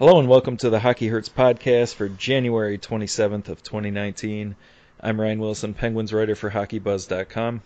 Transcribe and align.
Hello 0.00 0.18
and 0.18 0.30
welcome 0.30 0.56
to 0.56 0.70
the 0.70 0.80
Hockey 0.80 1.08
Hurts 1.08 1.28
podcast 1.28 1.94
for 1.94 2.08
January 2.08 2.78
27th 2.78 3.50
of 3.50 3.62
2019. 3.62 4.56
I'm 4.98 5.20
Ryan 5.20 5.38
Wilson, 5.38 5.74
Penguins 5.74 6.10
writer 6.10 6.34
for 6.34 6.50
HockeyBuzz.com. 6.50 7.60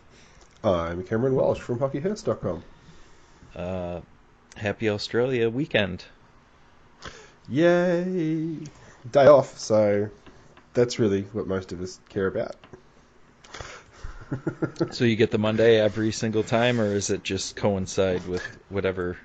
I'm 0.64 1.04
Cameron 1.04 1.36
Welsh 1.36 1.60
from 1.60 1.78
HockeyHurts.com. 1.78 2.64
Uh, 3.54 4.00
happy 4.56 4.90
Australia 4.90 5.48
weekend. 5.48 6.06
Yay! 7.48 8.58
Day 9.12 9.26
off, 9.26 9.56
so 9.56 10.10
that's 10.72 10.98
really 10.98 11.22
what 11.34 11.46
most 11.46 11.70
of 11.70 11.80
us 11.80 12.00
care 12.08 12.26
about. 12.26 12.56
So 14.90 15.04
you 15.04 15.14
get 15.14 15.30
the 15.30 15.38
Monday 15.38 15.78
every 15.78 16.10
single 16.10 16.42
time, 16.42 16.80
or 16.80 16.86
is 16.86 17.10
it 17.10 17.22
just 17.22 17.54
coincide 17.54 18.26
with 18.26 18.42
whatever? 18.70 19.18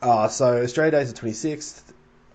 Uh, 0.00 0.28
so 0.28 0.62
Australia 0.62 0.92
Day 0.92 1.02
is 1.02 1.12
the 1.12 1.20
26th. 1.20 1.82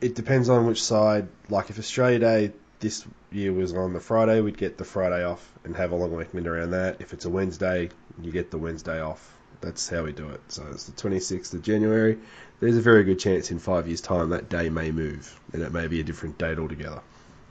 It 0.02 0.16
depends 0.16 0.50
on 0.50 0.66
which 0.66 0.84
side. 0.84 1.28
Like 1.50 1.70
if 1.70 1.80
Australia 1.80 2.20
Day 2.20 2.52
this 2.80 3.06
year 3.32 3.54
was 3.54 3.74
on 3.74 3.94
the 3.94 4.00
Friday, 4.00 4.42
we'd 4.42 4.58
get 4.58 4.78
the 4.78 4.84
Friday 4.84 5.24
off 5.24 5.48
and 5.64 5.76
have 5.76 5.92
a 5.92 5.96
long 5.96 6.16
weekend 6.16 6.48
around 6.48 6.72
that. 6.72 7.00
If 7.00 7.14
it's 7.14 7.26
a 7.26 7.30
Wednesday, 7.30 7.90
you 8.22 8.32
get 8.32 8.52
the 8.52 8.58
Wednesday 8.58 9.00
off. 9.00 9.38
That's 9.62 9.88
how 9.88 10.04
we 10.04 10.12
do 10.12 10.28
it. 10.30 10.42
So 10.48 10.66
it's 10.72 10.86
the 10.86 10.92
26th 10.94 11.54
of 11.54 11.62
January. 11.62 12.18
There's 12.60 12.78
a 12.78 12.82
very 12.82 13.04
good 13.04 13.20
chance 13.20 13.52
in 13.52 13.60
five 13.60 13.88
years' 13.88 14.02
time 14.02 14.30
that 14.30 14.50
day 14.50 14.70
may 14.70 14.92
move, 14.92 15.40
and 15.54 15.62
it 15.62 15.72
may 15.72 15.88
be 15.88 16.00
a 16.00 16.04
different 16.04 16.38
date 16.38 16.60
altogether. 16.60 17.02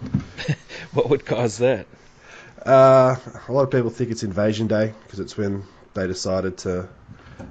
What 0.92 1.08
would 1.08 1.24
cause 1.24 1.58
that? 1.58 1.86
Uh, 2.66 3.14
a 3.48 3.52
lot 3.52 3.62
of 3.62 3.70
people 3.70 3.90
think 3.90 4.10
it's 4.10 4.24
Invasion 4.24 4.66
Day 4.66 4.92
because 5.04 5.20
it's 5.20 5.36
when 5.36 5.62
they 5.94 6.06
decided 6.08 6.58
to. 6.58 6.88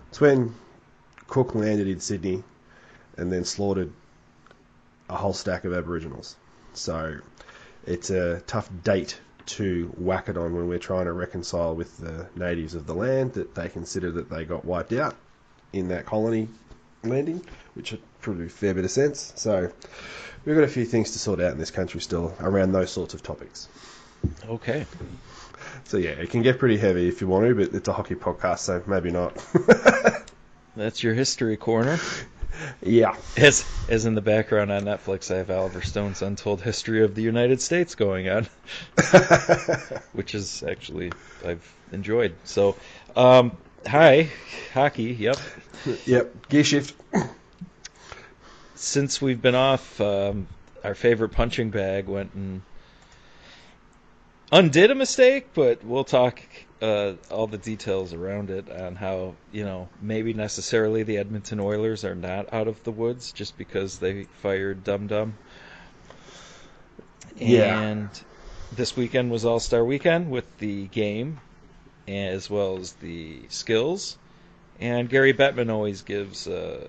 It's 0.10 0.20
when 0.20 0.54
Cook 1.28 1.56
landed 1.56 1.88
in 1.88 2.02
Sydney 2.02 2.44
and 3.18 3.32
then 3.32 3.46
slaughtered 3.46 3.94
a 5.10 5.16
whole 5.16 5.34
stack 5.34 5.66
of 5.66 5.74
Aboriginals. 5.74 6.36
So 6.74 7.18
it's 7.86 8.10
a 8.10 8.42
tough 8.42 8.70
date 8.84 9.20
to 9.48 9.92
whack 9.98 10.30
it 10.30 10.38
on 10.38 10.54
when 10.54 10.68
we're 10.68 10.78
trying 10.78 11.06
to 11.06 11.14
reconcile 11.14 11.76
with 11.76 11.98
the 11.98 12.28
natives 12.36 12.76
of 12.76 12.86
the 12.86 12.94
land 12.94 13.34
that 13.34 13.56
they 13.56 13.68
consider 13.68 14.12
that 14.12 14.30
they 14.30 14.46
got 14.46 14.64
wiped 14.64 14.94
out 14.94 15.16
in 15.74 15.88
that 15.88 16.06
colony 16.06 16.48
landing, 17.04 17.44
which 17.74 17.92
would 17.92 18.02
probably 18.22 18.46
a 18.46 18.50
fair 18.50 18.74
bit 18.74 18.86
of 18.86 18.92
sense. 18.92 19.34
So 19.36 19.72
we've 20.46 20.56
got 20.56 20.64
a 20.64 20.68
few 20.68 20.86
things 20.86 21.12
to 21.12 21.20
sort 21.20 21.40
out 21.40 21.52
in 21.52 21.58
this 21.58 21.72
country 21.72 22.00
still 22.00 22.34
around 22.40 22.72
those 22.72 22.92
sorts 22.92 23.14
of 23.14 23.24
topics. 23.24 23.68
Okay. 24.48 24.86
So 25.86 25.98
yeah, 25.98 26.12
it 26.12 26.30
can 26.30 26.44
get 26.44 26.60
pretty 26.60 26.78
heavy 26.78 27.08
if 27.08 27.22
you 27.22 27.28
want 27.28 27.48
to, 27.48 27.56
but 27.56 27.74
it's 27.74 27.88
a 27.88 27.94
hockey 27.94 28.16
podcast, 28.16 28.60
so 28.60 28.84
maybe 28.86 29.12
not. 29.12 29.36
That's 30.76 31.02
your 31.02 31.14
history 31.14 31.58
corner. 31.58 31.98
Yeah. 32.82 33.16
As 33.38 33.66
as 33.88 34.06
in 34.06 34.16
the 34.16 34.22
background 34.22 34.72
on 34.72 34.84
Netflix, 34.84 35.34
I 35.34 35.38
have 35.38 35.50
Oliver 35.52 35.82
Stone's 35.82 36.22
Untold 36.22 36.62
History 36.62 37.04
of 37.04 37.16
the 37.16 37.22
United 37.22 37.62
States 37.62 37.96
going 37.96 38.30
on, 38.30 38.48
which 40.14 40.36
is 40.36 40.64
actually 40.64 41.12
I've 41.46 41.74
enjoyed. 41.92 42.36
So, 42.44 42.76
um, 43.16 43.56
hi, 43.86 44.30
hockey. 44.74 45.14
Yep. 45.14 45.38
yep. 46.06 46.50
Gear 46.50 46.64
shift. 46.64 46.96
Since 48.76 49.22
we've 49.22 49.42
been 49.42 49.56
off, 49.56 50.00
um, 50.00 50.48
our 50.84 50.96
favorite 50.96 51.30
punching 51.30 51.70
bag 51.70 52.08
went 52.08 52.34
and 52.34 52.62
undid 54.52 54.92
a 54.92 54.96
mistake, 54.96 55.48
but 55.54 55.84
we'll 55.84 56.06
talk 56.06 56.42
uh, 56.82 57.14
all 57.30 57.48
the 57.48 57.58
details 57.58 58.14
around 58.14 58.50
it 58.50 58.72
on 58.72 58.96
how 58.96 59.36
you 59.52 59.64
know 59.64 59.90
maybe 60.02 60.34
necessarily 60.34 61.04
the 61.04 61.18
Edmonton 61.18 61.60
Oilers 61.60 62.06
are 62.06 62.16
not 62.16 62.54
out 62.54 62.68
of 62.68 62.82
the 62.84 62.92
woods 62.92 63.32
just 63.32 63.58
because 63.58 64.00
they 64.00 64.24
fired 64.42 64.84
Dum 64.84 65.08
Dum. 65.08 65.36
Yeah. 67.38 67.82
And 67.82 68.10
this 68.76 68.96
weekend 68.96 69.32
was 69.32 69.46
All 69.46 69.60
Star 69.60 69.84
Weekend 69.84 70.30
with 70.30 70.46
the 70.58 70.88
game 70.88 71.40
as 72.08 72.50
well 72.50 72.78
as 72.78 72.94
the 72.94 73.42
skills. 73.50 74.18
And 74.80 75.10
Gary 75.10 75.34
Bettman 75.34 75.70
always 75.70 76.02
gives 76.04 76.48
a 76.48 76.88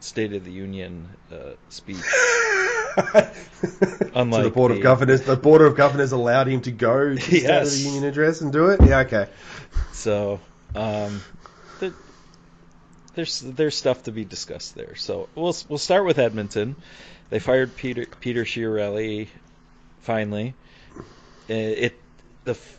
State 0.00 0.32
of 0.32 0.44
the 0.44 0.52
Union 0.52 1.08
uh, 1.32 1.52
speech. 1.68 1.96
Unlike 4.14 4.42
so 4.42 4.48
the 4.48 4.50
board 4.54 4.70
of 4.72 4.80
governors, 4.80 5.22
the 5.22 5.36
board 5.36 5.62
of 5.62 5.76
governors 5.76 6.12
allowed 6.12 6.48
him 6.48 6.60
to 6.62 6.70
go 6.70 7.14
to 7.16 7.38
Yes. 7.40 7.76
the 7.76 7.82
Union 7.84 8.04
address 8.04 8.40
and 8.40 8.52
do 8.52 8.66
it. 8.70 8.80
Yeah. 8.82 9.00
Okay. 9.00 9.28
So, 9.92 10.40
um, 10.74 11.20
there, 11.80 11.92
there's 13.14 13.40
there's 13.40 13.76
stuff 13.76 14.04
to 14.04 14.12
be 14.12 14.24
discussed 14.24 14.74
there. 14.74 14.94
So 14.96 15.28
we'll 15.34 15.56
we'll 15.68 15.78
start 15.78 16.04
with 16.04 16.18
Edmonton. 16.18 16.76
They 17.30 17.38
fired 17.38 17.74
Peter 17.76 18.06
Peter 18.20 18.44
Chiarelli 18.44 19.28
finally. 20.00 20.54
Uh, 21.50 21.52
It 21.54 22.00
the 22.44 22.52
f- 22.52 22.78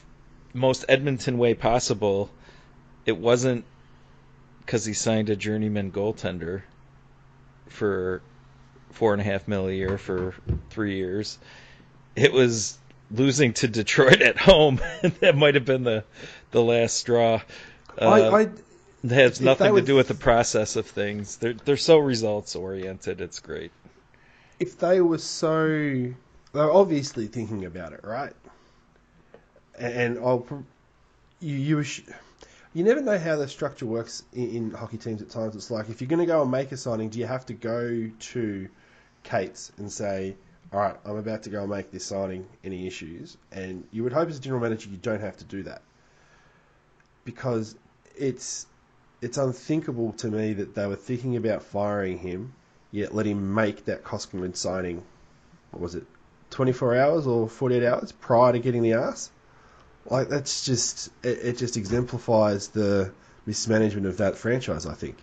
most 0.54 0.86
Edmonton 0.88 1.38
way 1.38 1.54
possible. 1.56 2.30
It 3.06 3.18
wasn't 3.18 3.66
because 4.60 4.86
he 4.86 4.94
signed 4.94 5.30
a 5.30 5.36
journeyman 5.36 5.92
goaltender 5.92 6.62
for 7.70 8.22
four 8.96 9.14
and 9.14 9.22
a 9.22 9.26
half 9.26 9.48
mil 9.48 9.68
a 9.68 9.72
year 9.72 9.98
for 9.98 10.34
three 10.70 10.96
years. 10.96 11.38
It 12.16 12.34
was 12.34 12.78
losing 13.12 13.54
to 13.54 13.68
Detroit 13.68 14.22
at 14.22 14.38
home. 14.38 14.82
that 15.22 15.36
might 15.38 15.56
have 15.56 15.66
been 15.66 15.84
the 15.84 16.04
the 16.52 16.64
last 16.64 16.98
straw. 16.98 17.42
Uh, 18.02 18.06
I, 18.06 18.42
I 18.42 18.42
it 19.04 19.12
has 19.12 19.40
nothing 19.40 19.66
they 19.66 19.70
to 19.70 19.74
would- 19.74 19.86
do 19.86 19.96
with 19.96 20.08
the 20.08 20.16
process 20.16 20.76
of 20.76 20.88
things. 20.88 21.38
They're 21.38 21.54
they're 21.54 21.78
so 21.78 21.98
results 22.00 22.56
oriented. 22.56 23.22
It's 23.22 23.40
great. 23.40 23.72
if 24.60 24.78
they 24.80 25.02
were 25.02 25.18
so, 25.20 25.68
they 25.68 26.16
were 26.54 26.72
obviously 26.72 27.28
thinking 27.28 27.66
about 27.66 27.94
it, 27.94 28.02
right? 28.04 28.34
And 29.78 30.18
I'll, 30.20 30.46
you 31.42 31.56
you, 31.56 31.84
you 32.74 32.84
never 32.84 33.02
know 33.02 33.20
how 33.20 33.36
the 33.36 33.48
structure 33.48 33.86
works 33.86 34.24
in, 34.34 34.50
in 34.50 34.72
hockey 34.72 34.98
teams. 34.98 35.22
At 35.22 35.30
times, 35.30 35.56
it's 35.56 35.70
like 35.70 35.90
if 35.90 36.02
you're 36.02 36.08
going 36.08 36.20
to 36.22 36.26
go 36.26 36.42
and 36.42 36.50
make 36.52 36.72
a 36.72 36.78
signing, 36.78 37.10
do 37.10 37.20
you 37.20 37.26
have 37.28 37.46
to 37.48 37.54
go 37.54 38.10
to 38.32 38.70
Katz's 39.26 39.74
and 39.78 39.92
say, 39.92 40.38
"All 40.72 40.80
right, 40.80 40.96
I'm 41.04 41.18
about 41.18 41.44
to 41.44 41.50
go 41.50 41.62
and 41.62 41.70
make 41.70 41.92
this 41.92 42.06
signing. 42.06 42.48
Any 42.64 42.88
issues?" 42.88 43.36
And 43.52 43.86
you 43.92 44.04
would 44.04 44.14
hope 44.14 44.30
as 44.30 44.38
a 44.38 44.42
general 44.42 44.62
manager 44.62 44.90
you 44.90 44.98
don't 44.98 45.22
have 45.22 45.36
to 45.38 45.46
do 45.46 45.64
that 45.64 45.82
because 47.26 47.76
it's 48.16 48.68
it's 49.22 49.38
unthinkable 49.38 50.14
to 50.14 50.30
me 50.30 50.54
that 50.54 50.76
they 50.76 50.88
were 50.88 50.96
thinking 50.96 51.36
about 51.36 51.64
firing 51.64 52.20
him 52.20 52.54
yet 52.92 53.14
let 53.14 53.26
him 53.26 53.54
make 53.54 53.86
that 53.86 54.04
Koskinen 54.04 54.56
signing. 54.56 55.04
What 55.72 55.82
was 55.82 55.96
it, 55.96 56.06
24 56.52 56.96
hours 56.96 57.28
or 57.28 57.50
48 57.50 57.84
hours 57.84 58.12
prior 58.14 58.54
to 58.54 58.60
getting 58.60 58.84
the 58.84 58.94
ass? 58.94 59.30
Like 60.10 60.30
that's 60.30 60.66
just 60.66 61.10
it, 61.24 61.40
it 61.44 61.58
just 61.58 61.76
exemplifies 61.76 62.70
the 62.70 63.12
mismanagement 63.46 64.06
of 64.06 64.18
that 64.18 64.38
franchise. 64.38 64.86
I 64.86 64.94
think. 64.94 65.18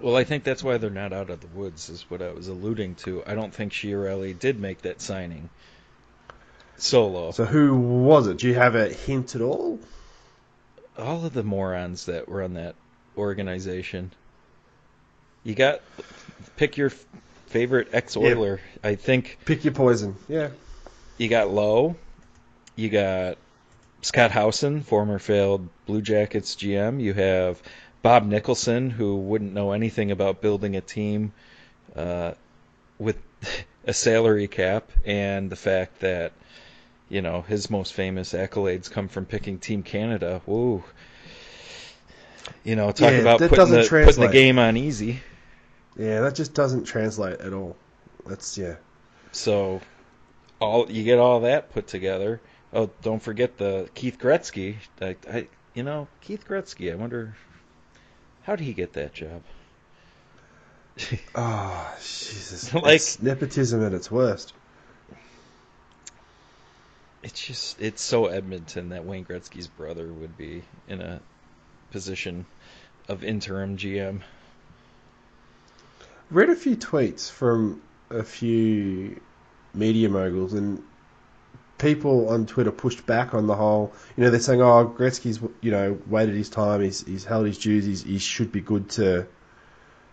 Well, 0.00 0.16
I 0.16 0.24
think 0.24 0.44
that's 0.44 0.62
why 0.62 0.76
they're 0.76 0.90
not 0.90 1.12
out 1.12 1.30
of 1.30 1.40
the 1.40 1.46
woods, 1.48 1.88
is 1.88 2.04
what 2.10 2.20
I 2.20 2.30
was 2.30 2.48
alluding 2.48 2.96
to. 2.96 3.22
I 3.26 3.34
don't 3.34 3.54
think 3.54 3.72
Chiarelli 3.72 4.38
did 4.38 4.60
make 4.60 4.82
that 4.82 5.00
signing 5.00 5.48
solo. 6.76 7.30
So 7.30 7.44
who 7.46 7.74
was 7.76 8.26
it? 8.26 8.38
Do 8.38 8.48
you 8.48 8.54
have 8.54 8.74
a 8.74 8.88
hint 8.88 9.34
at 9.34 9.40
all? 9.40 9.80
All 10.98 11.24
of 11.24 11.32
the 11.32 11.42
morons 11.42 12.06
that 12.06 12.28
were 12.28 12.42
on 12.42 12.54
that 12.54 12.74
organization. 13.16 14.12
You 15.44 15.54
got 15.54 15.80
pick 16.56 16.76
your 16.76 16.90
favorite 17.46 17.88
ex-Oiler. 17.92 18.60
I 18.82 18.96
think 18.96 19.38
Pick 19.44 19.64
your 19.64 19.72
poison. 19.72 20.16
Yeah. 20.28 20.50
you 21.16 21.28
got 21.28 21.50
Lowe, 21.50 21.96
you 22.74 22.88
got 22.88 23.38
Scott 24.02 24.30
Howson, 24.30 24.82
former 24.82 25.18
failed 25.18 25.68
Blue 25.86 26.02
Jackets 26.02 26.56
GM. 26.56 27.00
You 27.00 27.14
have 27.14 27.62
Bob 28.06 28.24
Nicholson, 28.24 28.88
who 28.88 29.16
wouldn't 29.16 29.52
know 29.52 29.72
anything 29.72 30.12
about 30.12 30.40
building 30.40 30.76
a 30.76 30.80
team 30.80 31.32
uh, 31.96 32.34
with 33.00 33.16
a 33.84 33.92
salary 33.92 34.46
cap, 34.46 34.92
and 35.04 35.50
the 35.50 35.56
fact 35.56 35.98
that 36.02 36.30
you 37.08 37.20
know 37.20 37.42
his 37.42 37.68
most 37.68 37.94
famous 37.94 38.32
accolades 38.32 38.88
come 38.88 39.08
from 39.08 39.24
picking 39.24 39.58
Team 39.58 39.82
Canada. 39.82 40.40
Woo. 40.46 40.84
You 42.62 42.76
know, 42.76 42.92
talk 42.92 43.10
Yeah, 43.10 43.18
about 43.18 43.40
putting 43.40 43.70
the, 43.72 43.88
putting 44.04 44.20
the 44.20 44.28
game 44.28 44.60
on 44.60 44.76
easy. 44.76 45.20
Yeah, 45.98 46.20
that 46.20 46.36
just 46.36 46.54
doesn't 46.54 46.84
translate 46.84 47.40
at 47.40 47.52
all. 47.52 47.74
That's 48.24 48.56
yeah. 48.56 48.76
So, 49.32 49.80
all 50.60 50.88
you 50.88 51.02
get 51.02 51.18
all 51.18 51.40
that 51.40 51.72
put 51.72 51.88
together. 51.88 52.40
Oh, 52.72 52.88
don't 53.02 53.20
forget 53.20 53.58
the 53.58 53.90
Keith 53.94 54.20
Gretzky. 54.20 54.76
I, 55.00 55.16
I, 55.28 55.48
you 55.74 55.82
know, 55.82 56.06
Keith 56.20 56.46
Gretzky. 56.46 56.92
I 56.92 56.94
wonder 56.94 57.34
how 58.46 58.54
did 58.54 58.64
he 58.64 58.72
get 58.72 58.92
that 58.92 59.12
job? 59.12 59.42
Oh, 61.34 61.94
Jesus. 61.98 62.72
Like- 62.74 62.94
It's 62.94 63.20
nepotism 63.20 63.82
at 63.84 63.92
its 63.92 64.08
worst. 64.08 64.52
It's 67.24 67.44
just 67.44 67.82
it's 67.82 68.00
so 68.00 68.26
Edmonton 68.26 68.90
that 68.90 69.04
Wayne 69.04 69.24
Gretzky's 69.24 69.66
brother 69.66 70.06
would 70.06 70.38
be 70.38 70.62
in 70.86 71.00
a 71.00 71.20
position 71.90 72.46
of 73.08 73.24
interim 73.24 73.76
GM. 73.76 74.20
read 76.30 76.48
a 76.48 76.54
few 76.54 76.76
tweets 76.76 77.28
from 77.28 77.82
a 78.10 78.22
few 78.22 79.20
media 79.74 80.08
moguls 80.08 80.52
and 80.52 80.84
people 81.78 82.28
on 82.28 82.46
Twitter 82.46 82.70
pushed 82.70 83.06
back 83.06 83.34
on 83.34 83.46
the 83.46 83.54
whole. 83.54 83.92
You 84.16 84.24
know, 84.24 84.30
they're 84.30 84.40
saying, 84.40 84.62
"Oh, 84.62 84.94
Gretzky's 84.96 85.40
you 85.60 85.70
know 85.70 85.98
waited 86.06 86.34
his 86.34 86.48
time. 86.48 86.82
He's 86.82 87.04
he's 87.06 87.24
held 87.24 87.46
his 87.46 87.58
dues. 87.58 87.84
He's, 87.84 88.02
he 88.02 88.18
should 88.18 88.52
be 88.52 88.60
good 88.60 88.88
to, 88.90 89.26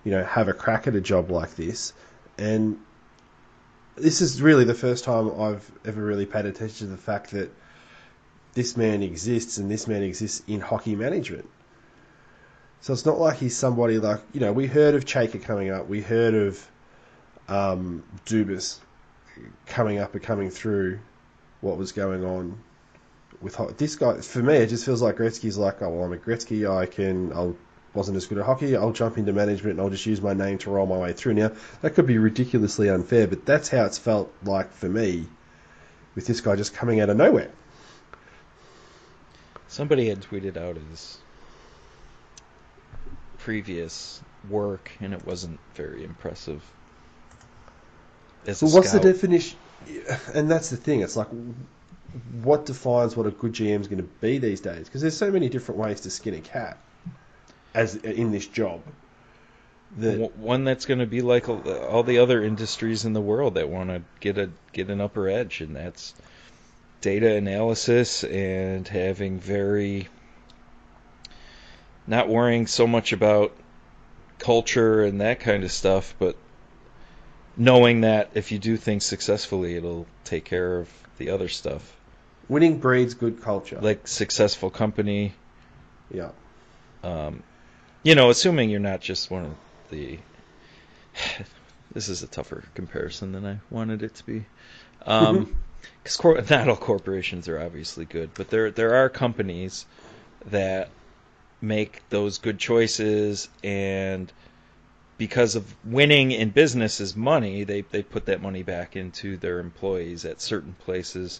you 0.03 0.11
know, 0.11 0.23
have 0.23 0.47
a 0.47 0.53
crack 0.53 0.87
at 0.87 0.95
a 0.95 1.01
job 1.01 1.31
like 1.31 1.55
this." 1.55 1.93
And 2.37 2.79
this 3.95 4.21
is 4.21 4.41
really 4.41 4.65
the 4.65 4.73
first 4.73 5.03
time 5.03 5.29
I've 5.39 5.71
ever 5.85 6.03
really 6.03 6.25
paid 6.25 6.45
attention 6.45 6.87
to 6.87 6.91
the 6.91 7.01
fact 7.01 7.31
that 7.31 7.51
this 8.53 8.75
man 8.75 9.03
exists 9.03 9.57
and 9.57 9.69
this 9.69 9.87
man 9.87 10.03
exists 10.03 10.43
in 10.47 10.59
hockey 10.59 10.95
management. 10.95 11.49
So 12.81 12.91
it's 12.91 13.05
not 13.05 13.19
like 13.19 13.37
he's 13.37 13.55
somebody 13.55 13.97
like 13.99 14.21
you 14.33 14.39
know 14.39 14.51
we 14.51 14.67
heard 14.67 14.95
of 14.95 15.05
Chayka 15.05 15.41
coming 15.41 15.69
up, 15.69 15.87
we 15.87 16.01
heard 16.01 16.33
of 16.33 16.67
um, 17.47 18.03
Dubas 18.25 18.79
coming 19.65 19.99
up 19.99 20.13
and 20.13 20.23
coming 20.23 20.49
through 20.49 20.99
what 21.63 21.77
was 21.77 21.91
going 21.93 22.23
on 22.23 22.59
with 23.41 23.55
ho- 23.55 23.71
this 23.77 23.95
guy. 23.95 24.19
For 24.21 24.43
me, 24.43 24.55
it 24.57 24.67
just 24.67 24.85
feels 24.85 25.01
like 25.01 25.15
Gretzky's 25.15 25.57
like, 25.57 25.81
oh 25.81 25.89
well, 25.89 26.03
I'm 26.03 26.13
a 26.13 26.17
Gretzky. 26.17 26.69
I 26.69 26.85
can. 26.85 27.33
I 27.33 27.53
wasn't 27.93 28.17
as 28.17 28.25
good 28.25 28.39
at 28.39 28.45
hockey. 28.45 28.75
I'll 28.75 28.91
jump 28.91 29.17
into 29.17 29.33
management 29.33 29.73
and 29.73 29.81
I'll 29.81 29.89
just 29.89 30.05
use 30.05 30.21
my 30.21 30.33
name 30.33 30.57
to 30.59 30.71
roll 30.71 30.85
my 30.87 30.97
way 30.97 31.13
through. 31.13 31.35
Now 31.35 31.51
that 31.81 31.91
could 31.91 32.07
be 32.07 32.17
ridiculously 32.17 32.89
unfair, 32.89 33.27
but 33.27 33.45
that's 33.45 33.69
how 33.69 33.85
it's 33.85 33.97
felt 33.97 34.33
like 34.43 34.73
for 34.73 34.89
me 34.89 35.27
with 36.15 36.25
this 36.25 36.41
guy 36.41 36.55
just 36.55 36.73
coming 36.73 36.99
out 36.99 37.09
of 37.09 37.17
nowhere. 37.17 37.51
Somebody 39.67 40.09
had 40.09 40.21
tweeted 40.21 40.57
out 40.57 40.77
his 40.77 41.17
previous 43.39 44.21
work, 44.49 44.91
and 44.99 45.13
it 45.13 45.25
wasn't 45.25 45.59
very 45.75 46.03
impressive. 46.03 46.63
Well, 48.45 48.71
what's 48.71 48.91
the 48.91 48.99
definition? 48.99 49.57
And 50.33 50.49
that's 50.49 50.69
the 50.69 50.77
thing. 50.77 51.01
It's 51.01 51.15
like, 51.15 51.27
what 52.41 52.65
defines 52.65 53.15
what 53.15 53.25
a 53.25 53.31
good 53.31 53.53
GM 53.53 53.81
is 53.81 53.87
going 53.87 53.97
to 54.01 54.09
be 54.21 54.37
these 54.37 54.61
days? 54.61 54.85
Because 54.85 55.01
there's 55.01 55.17
so 55.17 55.31
many 55.31 55.49
different 55.49 55.79
ways 55.79 56.01
to 56.01 56.09
skin 56.09 56.35
a 56.35 56.41
cat, 56.41 56.77
as 57.73 57.95
in 57.95 58.31
this 58.31 58.47
job. 58.47 58.81
That 59.97 60.37
one 60.37 60.63
that's 60.63 60.85
going 60.85 60.99
to 60.99 61.05
be 61.05 61.21
like 61.21 61.47
all 61.49 62.03
the- 62.03 62.17
other 62.17 62.43
industries 62.43 63.05
in 63.05 63.13
the 63.13 63.21
world 63.21 63.55
that 63.55 63.69
want 63.69 63.89
to 63.89 64.01
get 64.19 64.37
a 64.37 64.49
get 64.71 64.89
an 64.89 64.99
upper 64.99 65.27
edge, 65.27 65.61
and 65.61 65.75
that's 65.75 66.15
data 67.01 67.35
analysis 67.35 68.23
and 68.23 68.87
having 68.87 69.39
very 69.39 70.07
not 72.07 72.27
worrying 72.27 72.65
so 72.67 72.87
much 72.87 73.13
about 73.13 73.53
culture 74.39 75.03
and 75.03 75.21
that 75.21 75.39
kind 75.39 75.63
of 75.63 75.71
stuff, 75.71 76.15
but 76.19 76.35
knowing 77.57 78.01
that 78.01 78.31
if 78.33 78.51
you 78.51 78.59
do 78.59 78.77
things 78.77 79.05
successfully, 79.05 79.75
it'll 79.75 80.07
take 80.23 80.45
care 80.45 80.79
of 80.79 80.89
the 81.17 81.29
other 81.29 81.47
stuff, 81.47 81.95
winning 82.49 82.79
breeds 82.79 83.13
good 83.13 83.41
culture. 83.41 83.79
like 83.81 84.07
successful 84.07 84.69
company. 84.69 85.33
yeah. 86.11 86.29
Um, 87.03 87.43
you 88.03 88.15
know, 88.15 88.29
assuming 88.29 88.69
you're 88.69 88.79
not 88.79 89.01
just 89.01 89.29
one 89.29 89.45
of 89.45 89.55
the. 89.89 90.19
this 91.93 92.09
is 92.09 92.23
a 92.23 92.27
tougher 92.27 92.63
comparison 92.73 93.31
than 93.31 93.45
I 93.45 93.59
wanted 93.69 94.03
it 94.03 94.15
to 94.15 94.25
be, 94.25 94.45
because 94.99 96.17
cor- 96.17 96.41
not 96.49 96.67
all 96.67 96.75
corporations 96.75 97.47
are 97.47 97.59
obviously 97.59 98.05
good, 98.05 98.31
but 98.33 98.49
there 98.49 98.71
there 98.71 98.95
are 98.95 99.09
companies 99.09 99.85
that 100.47 100.89
make 101.61 102.01
those 102.09 102.39
good 102.39 102.57
choices, 102.57 103.47
and 103.63 104.31
because 105.23 105.55
of 105.55 105.73
winning 105.85 106.31
in 106.31 106.49
business 106.49 106.99
is 106.99 107.15
money, 107.15 107.63
they 107.63 107.79
they 107.79 108.03
put 108.03 108.25
that 108.25 108.41
money 108.41 108.61
back 108.61 108.97
into 108.97 109.37
their 109.37 109.59
employees 109.59 110.25
at 110.25 110.41
certain 110.41 110.75
places 110.79 111.39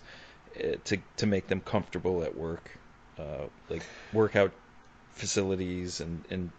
uh, 0.58 0.78
to 0.86 0.98
to 1.18 1.26
make 1.26 1.48
them 1.48 1.60
comfortable 1.60 2.24
at 2.24 2.38
work, 2.38 2.72
uh, 3.20 3.44
like 3.68 3.84
workout 4.14 4.54
facilities 5.12 6.00
and, 6.00 6.24
and 6.30 6.50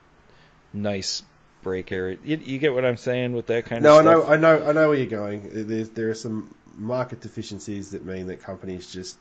nice 0.74 1.22
break 1.62 1.92
area. 1.92 2.18
You, 2.22 2.36
you 2.44 2.58
get 2.58 2.74
what 2.74 2.84
I'm 2.84 2.98
saying 2.98 3.32
with 3.32 3.46
that 3.46 3.64
kind 3.64 3.82
No, 3.82 4.00
I 4.00 4.02
know. 4.02 4.26
I 4.26 4.36
know, 4.36 4.62
I 4.62 4.72
know 4.72 4.88
where 4.90 4.98
you're 4.98 5.06
going. 5.06 5.48
There's, 5.50 5.88
there 5.88 6.10
are 6.10 6.14
some 6.14 6.54
market 6.76 7.22
deficiencies 7.22 7.92
that 7.92 8.04
mean 8.04 8.26
that 8.26 8.42
companies 8.42 8.92
just 8.92 9.16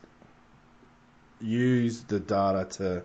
use 1.40 2.02
the 2.02 2.20
data 2.20 2.68
to 2.80 3.04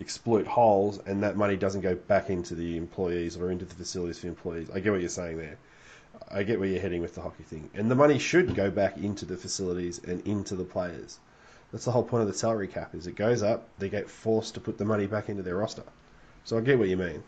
exploit 0.00 0.46
holes, 0.46 0.98
and 1.06 1.22
that 1.22 1.36
money 1.36 1.56
doesn't 1.56 1.80
go 1.80 1.94
back 1.94 2.30
into 2.30 2.54
the 2.54 2.76
employees 2.76 3.36
or 3.36 3.50
into 3.50 3.64
the 3.64 3.74
facilities 3.74 4.18
for 4.18 4.26
employees. 4.28 4.68
I 4.70 4.80
get 4.80 4.92
what 4.92 5.00
you're 5.00 5.08
saying 5.08 5.38
there. 5.38 5.58
I 6.30 6.42
get 6.42 6.58
where 6.58 6.68
you're 6.68 6.80
heading 6.80 7.02
with 7.02 7.14
the 7.14 7.20
hockey 7.20 7.44
thing, 7.44 7.70
and 7.74 7.90
the 7.90 7.94
money 7.94 8.18
should 8.18 8.54
go 8.54 8.70
back 8.70 8.96
into 8.96 9.24
the 9.24 9.36
facilities 9.36 10.00
and 10.04 10.26
into 10.26 10.56
the 10.56 10.64
players. 10.64 11.18
That's 11.72 11.84
the 11.84 11.92
whole 11.92 12.04
point 12.04 12.22
of 12.22 12.28
the 12.28 12.34
salary 12.34 12.68
cap. 12.68 12.94
Is 12.94 13.06
it 13.06 13.16
goes 13.16 13.42
up, 13.42 13.68
they 13.78 13.88
get 13.88 14.08
forced 14.08 14.54
to 14.54 14.60
put 14.60 14.78
the 14.78 14.84
money 14.84 15.06
back 15.06 15.28
into 15.28 15.42
their 15.42 15.56
roster. 15.56 15.82
So 16.44 16.56
I 16.56 16.60
get 16.60 16.78
what 16.78 16.88
you 16.88 16.96
mean. 16.96 17.22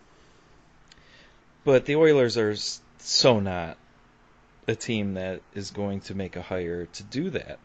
But 1.65 1.85
the 1.85 1.97
Oilers 1.97 2.39
are 2.39 2.55
so 2.99 3.41
not 3.41 3.77
a 4.67 4.75
team 4.75 5.15
that 5.15 5.41
is 5.55 5.71
going 5.71 6.01
to 6.03 6.15
make 6.15 6.37
a 6.37 6.43
hire 6.43 6.87
to 6.87 7.03
do 7.03 7.31
that. 7.31 7.59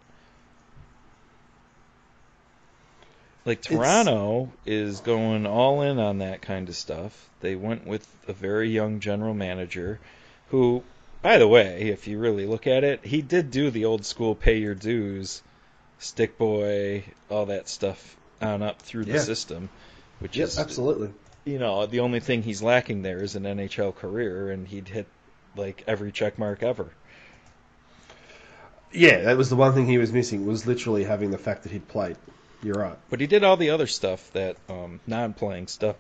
Like 3.46 3.60
It's- 3.60 3.76
Toronto 3.78 4.52
is 4.66 5.02
going 5.02 5.46
all 5.46 5.82
in 5.82 6.00
on 6.00 6.20
that 6.20 6.42
kind 6.42 6.70
of 6.70 6.76
stuff. 6.76 7.30
They 7.42 7.56
went 7.56 7.86
with 7.86 8.08
a 8.28 8.34
very 8.34 8.70
young 8.70 9.00
general 9.02 9.34
manager 9.34 10.00
who 10.50 10.84
by 11.22 11.38
the 11.38 11.48
way, 11.48 11.84
if 11.84 12.06
you 12.08 12.20
really 12.20 12.46
look 12.46 12.68
at 12.68 12.84
it, 12.84 13.06
he 13.06 13.22
did 13.22 13.50
do 13.50 13.70
the 13.70 13.86
old 13.86 14.06
school 14.06 14.36
pay 14.36 14.58
your 14.58 14.76
dues, 14.76 15.42
stick 15.98 16.38
boy, 16.38 17.06
all 17.30 17.46
that 17.46 17.70
stuff 17.70 18.18
on 18.42 18.62
up 18.62 18.82
through 18.82 19.06
the 19.06 19.14
Yeah. 19.14 19.20
system, 19.20 19.70
which 20.20 20.38
is 20.38 20.60
absolutely. 20.60 21.12
you 21.46 21.60
know, 21.60 21.86
the 21.86 22.02
only 22.02 22.20
thing 22.20 22.44
he's 22.44 22.62
lacking 22.62 23.04
there 23.04 23.24
is 23.24 23.36
an 23.36 23.44
NHL 23.46 23.94
career, 23.96 24.52
and 24.52 24.68
he'd 24.68 24.90
hit 24.90 25.08
like 25.56 25.84
every 25.88 26.12
check 26.12 26.38
mark 26.38 26.62
ever. 26.62 26.88
Yeah, 28.92 29.22
that 29.22 29.38
was 29.38 29.50
the 29.50 29.56
one 29.56 29.74
thing 29.74 29.88
he 29.88 29.98
was 29.98 30.12
missing. 30.12 30.46
Was 30.46 30.68
literally 30.68 31.04
having 31.06 31.32
the 31.32 31.38
fact 31.38 31.64
that 31.64 31.72
he'd 31.72 31.88
played. 31.88 32.18
You're 32.64 32.76
right. 32.76 32.98
But 33.10 33.20
he 33.20 33.28
did 33.28 33.44
all 33.44 33.58
the 33.58 33.72
other 33.72 33.88
stuff 33.88 34.32
that 34.32 34.56
um, 34.70 35.02
non-playing 35.06 35.68
stuff 35.68 35.98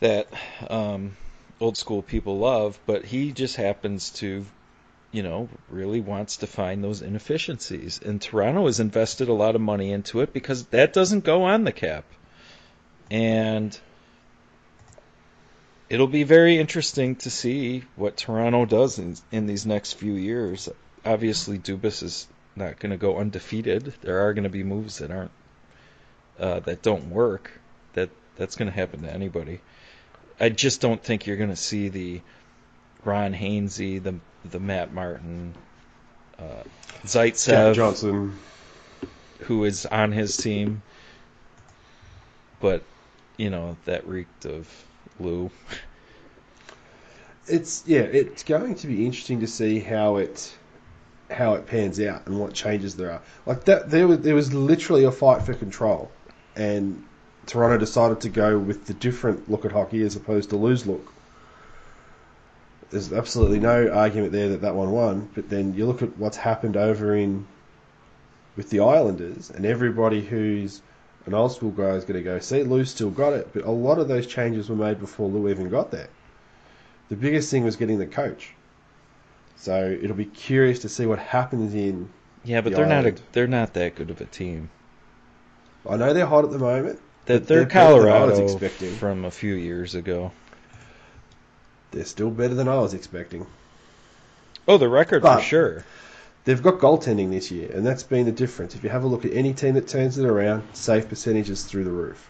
that 0.00 0.26
um, 0.70 1.16
old 1.60 1.76
school 1.76 2.02
people 2.02 2.38
love. 2.38 2.78
But 2.86 3.04
he 3.04 3.32
just 3.32 3.56
happens 3.56 4.10
to, 4.10 4.46
you 5.12 5.22
know, 5.22 5.48
really 5.68 6.00
wants 6.00 6.38
to 6.38 6.46
find 6.46 6.82
those 6.82 7.02
inefficiencies. 7.02 8.00
And 8.02 8.20
Toronto 8.20 8.66
has 8.66 8.80
invested 8.80 9.28
a 9.28 9.34
lot 9.34 9.54
of 9.54 9.60
money 9.60 9.92
into 9.92 10.20
it 10.20 10.32
because 10.32 10.64
that 10.66 10.94
doesn't 10.94 11.24
go 11.24 11.44
on 11.44 11.64
the 11.64 11.72
cap. 11.72 12.04
And 13.10 13.78
it'll 15.90 16.06
be 16.06 16.24
very 16.24 16.56
interesting 16.56 17.16
to 17.16 17.30
see 17.30 17.84
what 17.96 18.16
Toronto 18.16 18.64
does 18.64 18.98
in, 18.98 19.16
in 19.30 19.46
these 19.46 19.66
next 19.66 19.92
few 19.94 20.14
years. 20.14 20.70
Obviously, 21.04 21.58
Dubas 21.58 22.02
is 22.02 22.26
not 22.56 22.78
going 22.78 22.90
to 22.90 22.96
go 22.96 23.18
undefeated. 23.18 23.94
There 24.00 24.26
are 24.26 24.34
going 24.34 24.44
to 24.44 24.50
be 24.50 24.62
moves 24.62 24.98
that 24.98 25.10
aren't 25.10 25.30
uh, 26.38 26.60
that 26.60 26.82
don't 26.82 27.10
work. 27.10 27.50
That 27.94 28.10
that's 28.36 28.56
going 28.56 28.70
to 28.70 28.74
happen 28.74 29.02
to 29.02 29.12
anybody. 29.12 29.60
I 30.40 30.48
just 30.48 30.80
don't 30.80 31.02
think 31.02 31.26
you're 31.26 31.36
going 31.36 31.50
to 31.50 31.56
see 31.56 31.88
the 31.88 32.20
Ron 33.04 33.32
Hainsey, 33.32 34.02
the 34.02 34.16
the 34.48 34.60
Matt 34.60 34.92
Martin, 34.92 35.54
uh, 36.38 36.62
Jack 37.04 37.34
Zaitsev, 37.34 37.74
Johnson. 37.74 38.38
who 39.40 39.64
is 39.64 39.86
on 39.86 40.12
his 40.12 40.36
team, 40.36 40.82
but 42.60 42.82
you 43.36 43.50
know 43.50 43.76
that 43.84 44.06
reeked 44.06 44.46
of 44.46 44.68
Lou. 45.20 45.50
It's 47.46 47.84
yeah. 47.86 48.00
It's 48.00 48.42
going 48.42 48.74
to 48.76 48.86
be 48.86 49.04
interesting 49.04 49.40
to 49.40 49.46
see 49.46 49.78
how 49.78 50.16
it 50.16 50.54
how 51.30 51.54
it 51.54 51.66
pans 51.66 52.00
out 52.00 52.26
and 52.26 52.38
what 52.38 52.52
changes 52.52 52.96
there 52.96 53.10
are. 53.10 53.22
Like 53.46 53.64
that, 53.64 53.90
there 53.90 54.06
was 54.06 54.20
there 54.20 54.34
was 54.34 54.52
literally 54.52 55.04
a 55.04 55.12
fight 55.12 55.42
for 55.42 55.54
control, 55.54 56.10
and 56.56 57.04
Toronto 57.46 57.78
decided 57.78 58.20
to 58.22 58.28
go 58.28 58.58
with 58.58 58.86
the 58.86 58.94
different 58.94 59.50
look 59.50 59.64
at 59.64 59.72
hockey 59.72 60.02
as 60.02 60.16
opposed 60.16 60.50
to 60.50 60.56
Lou's 60.56 60.86
look. 60.86 61.12
There's 62.90 63.12
absolutely 63.12 63.58
no 63.58 63.88
argument 63.88 64.32
there 64.32 64.50
that 64.50 64.60
that 64.60 64.74
one 64.74 64.90
won. 64.92 65.28
But 65.34 65.50
then 65.50 65.74
you 65.74 65.86
look 65.86 66.02
at 66.02 66.16
what's 66.16 66.36
happened 66.36 66.76
over 66.76 67.14
in 67.14 67.46
with 68.56 68.70
the 68.70 68.80
Islanders, 68.80 69.50
and 69.50 69.66
everybody 69.66 70.20
who's 70.20 70.80
an 71.26 71.34
old 71.34 71.52
school 71.52 71.70
guy 71.70 71.90
is 71.90 72.04
going 72.04 72.18
to 72.18 72.22
go, 72.22 72.38
see, 72.38 72.62
Lou 72.62 72.84
still 72.84 73.10
got 73.10 73.32
it. 73.32 73.50
But 73.52 73.64
a 73.64 73.70
lot 73.70 73.98
of 73.98 74.08
those 74.08 74.26
changes 74.26 74.68
were 74.68 74.76
made 74.76 75.00
before 75.00 75.28
Lou 75.28 75.48
even 75.48 75.70
got 75.70 75.90
there. 75.90 76.08
The 77.08 77.16
biggest 77.16 77.50
thing 77.50 77.64
was 77.64 77.76
getting 77.76 77.98
the 77.98 78.06
coach. 78.06 78.52
So 79.56 79.96
it'll 80.02 80.16
be 80.16 80.24
curious 80.26 80.80
to 80.80 80.88
see 80.88 81.06
what 81.06 81.18
happens 81.18 81.74
in. 81.74 82.08
Yeah, 82.44 82.60
but 82.60 82.70
The 82.70 82.76
they're 82.76 82.86
not 82.86 83.06
a, 83.06 83.14
they're 83.32 83.46
not 83.46 83.72
that 83.74 83.94
good 83.94 84.10
of 84.10 84.20
a 84.20 84.26
team. 84.26 84.70
I 85.88 85.96
know 85.96 86.12
they're 86.12 86.26
hot 86.26 86.44
at 86.44 86.50
the 86.50 86.58
moment. 86.58 87.00
They're 87.26 87.38
they're 87.38 87.64
better 87.66 88.02
than 88.02 88.12
I 88.12 88.24
was 88.24 88.34
Colorado 88.38 88.52
expecting. 88.52 88.92
from 88.94 89.24
a 89.24 89.30
few 89.30 89.54
years 89.54 89.94
ago. 89.94 90.32
they're 91.90 92.04
still 92.04 92.30
better 92.30 92.54
than 92.54 92.68
I 92.68 92.76
was 92.78 92.92
expecting. 92.94 93.46
Oh, 94.66 94.78
the 94.78 94.88
record 94.88 95.22
But- 95.22 95.36
for 95.36 95.42
sure. 95.42 95.84
They've 96.44 96.62
got 96.62 96.74
goaltending 96.78 97.30
this 97.30 97.50
year, 97.50 97.70
and 97.72 97.86
that's 97.86 98.02
been 98.02 98.26
the 98.26 98.32
difference. 98.32 98.74
If 98.74 98.84
you 98.84 98.90
have 98.90 99.02
a 99.02 99.06
look 99.06 99.24
at 99.24 99.32
any 99.32 99.54
team 99.54 99.72
that 99.76 99.88
turns 99.88 100.18
it 100.18 100.26
around, 100.26 100.62
save 100.74 101.08
percentages 101.08 101.64
through 101.64 101.84
the 101.84 101.90
roof. 101.90 102.28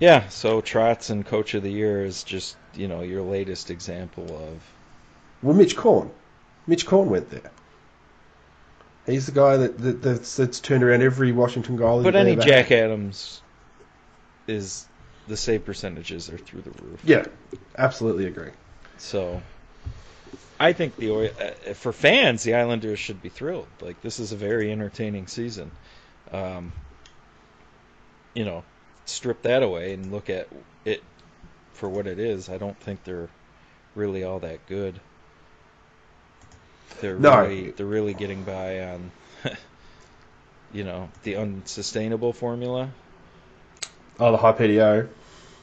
Yeah, 0.00 0.28
so 0.28 0.60
Trotz 0.60 1.08
and 1.08 1.24
Coach 1.24 1.54
of 1.54 1.62
the 1.62 1.70
Year 1.72 2.04
is 2.04 2.22
just 2.22 2.56
you 2.74 2.86
know 2.86 3.00
your 3.00 3.22
latest 3.22 3.70
example 3.70 4.24
of 4.24 4.60
Well, 5.44 5.54
Mitch 5.54 5.76
Korn. 5.76 6.10
Mitch 6.66 6.86
Korn 6.86 7.10
went 7.10 7.28
there. 7.28 7.52
He's 9.04 9.26
the 9.26 9.32
guy 9.32 9.58
that, 9.58 9.78
that 9.78 10.02
that's, 10.02 10.36
that's 10.36 10.58
turned 10.58 10.82
around 10.82 11.02
every 11.02 11.32
Washington 11.32 11.76
goal. 11.76 12.02
But 12.02 12.16
any 12.16 12.34
Jack. 12.34 12.72
Adams 12.72 13.42
is 14.46 14.86
the 15.28 15.36
save 15.36 15.66
percentages 15.66 16.30
are 16.30 16.38
through 16.38 16.62
the 16.62 16.70
roof. 16.82 17.00
Yeah, 17.04 17.26
absolutely 17.76 18.26
agree. 18.26 18.52
So 18.96 19.42
I 20.58 20.72
think 20.72 20.96
the 20.96 21.30
uh, 21.30 21.74
for 21.74 21.92
fans, 21.92 22.42
the 22.42 22.54
Islanders 22.54 22.98
should 22.98 23.20
be 23.20 23.28
thrilled. 23.28 23.68
Like 23.82 24.00
this 24.00 24.20
is 24.20 24.32
a 24.32 24.36
very 24.36 24.72
entertaining 24.72 25.26
season. 25.26 25.70
Um, 26.32 26.72
you 28.32 28.46
know, 28.46 28.64
strip 29.04 29.42
that 29.42 29.62
away 29.62 29.92
and 29.92 30.10
look 30.10 30.30
at 30.30 30.48
it 30.86 31.02
for 31.74 31.90
what 31.90 32.06
it 32.06 32.18
is. 32.18 32.48
I 32.48 32.56
don't 32.56 32.78
think 32.80 33.04
they're 33.04 33.28
really 33.94 34.24
all 34.24 34.38
that 34.40 34.66
good. 34.66 34.98
They're 37.00 37.18
No. 37.18 37.42
really 37.42 37.70
they're 37.70 37.86
really 37.86 38.14
getting 38.14 38.42
by 38.42 38.80
on 38.80 39.10
you 40.72 40.84
know 40.84 41.08
the 41.22 41.36
unsustainable 41.36 42.32
formula. 42.32 42.90
Oh, 44.20 44.30
the 44.30 44.36
high 44.38 44.52
PDO. 44.52 45.08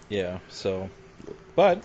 Yeah. 0.10 0.40
So, 0.50 0.90
but 1.56 1.82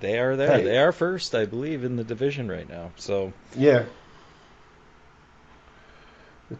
they 0.00 0.18
are 0.18 0.36
there. 0.36 0.58
Hey. 0.58 0.64
They 0.64 0.78
are 0.78 0.92
first, 0.92 1.34
I 1.34 1.44
believe, 1.44 1.84
in 1.84 1.96
the 1.96 2.04
division 2.04 2.50
right 2.50 2.68
now. 2.68 2.90
So 2.96 3.32
Yeah. 3.56 3.84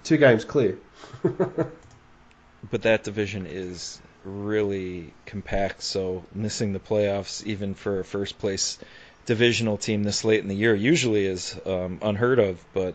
Two 0.05 0.17
games 0.17 0.45
clear. 0.45 0.79
but 1.23 2.83
that 2.83 3.05
division 3.05 3.47
is 3.47 4.01
really 4.25 5.13
compact. 5.27 5.83
So 5.83 6.25
missing 6.35 6.73
the 6.73 6.81
playoffs, 6.81 7.45
even 7.45 7.75
for 7.75 8.01
a 8.01 8.05
first 8.05 8.39
place 8.39 8.79
divisional 9.27 9.77
team 9.77 10.03
this 10.03 10.25
late 10.25 10.41
in 10.41 10.49
the 10.49 10.57
year, 10.57 10.75
usually 10.75 11.27
is 11.27 11.59
um, 11.67 11.99
unheard 12.03 12.39
of. 12.39 12.65
But 12.73 12.95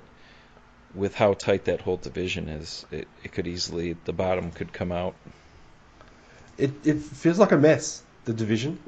with 0.95 1.13
how 1.15 1.33
tight 1.33 1.65
that 1.65 1.81
whole 1.81 1.97
division 1.97 2.50
is, 2.50 2.85
it, 2.91 3.07
it 3.23 3.31
could 3.31 3.47
easily 3.47 3.95
the 4.05 4.13
bottom 4.13 4.51
could 4.51 4.73
come 4.73 4.91
out. 4.91 5.15
It 6.57 6.71
it 6.85 7.00
feels 7.00 7.39
like 7.39 7.51
a 7.51 7.57
mess. 7.57 8.01
The 8.25 8.33
division. 8.33 8.79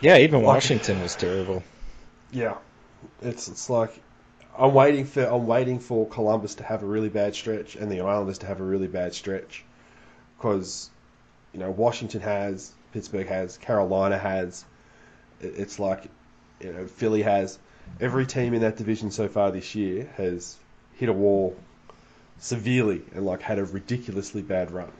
Yeah, 0.00 0.18
even 0.18 0.42
Like- 0.42 0.54
Washington 0.54 1.00
was 1.00 1.14
terrible. 1.16 1.62
Yeah. 2.32 2.56
It's 3.22 3.48
it's 3.48 3.70
like 3.70 4.02
I'm 4.58 4.74
waiting 4.74 5.04
for 5.04 5.24
I'm 5.24 5.46
waiting 5.46 5.78
for 5.78 6.06
Columbus 6.06 6.56
to 6.56 6.64
have 6.64 6.82
a 6.82 6.86
really 6.86 7.08
bad 7.08 7.34
stretch 7.34 7.76
and 7.76 7.90
the 7.90 8.00
Islanders 8.00 8.38
to 8.38 8.46
have 8.46 8.60
a 8.60 8.64
really 8.64 8.88
bad 8.88 9.14
stretch, 9.14 9.64
because 10.36 10.90
you 11.52 11.60
know 11.60 11.70
Washington 11.70 12.20
has, 12.22 12.72
Pittsburgh 12.92 13.28
has, 13.28 13.58
Carolina 13.58 14.18
has. 14.18 14.64
It- 15.40 15.54
It's 15.58 15.78
like 15.78 16.04
you 16.60 16.72
know 16.72 16.86
Philly 16.86 17.22
has. 17.22 17.58
Every 18.00 18.26
team 18.26 18.52
in 18.52 18.60
that 18.62 18.76
division 18.76 19.10
so 19.10 19.28
far 19.28 19.50
this 19.50 19.74
year 19.74 20.10
has 20.16 20.56
hit 20.94 21.08
a 21.08 21.12
wall 21.12 21.56
severely 22.38 23.02
and 23.14 23.24
like 23.24 23.42
had 23.42 23.58
a 23.58 23.64
ridiculously 23.64 24.42
bad 24.42 24.70
run. 24.70 24.90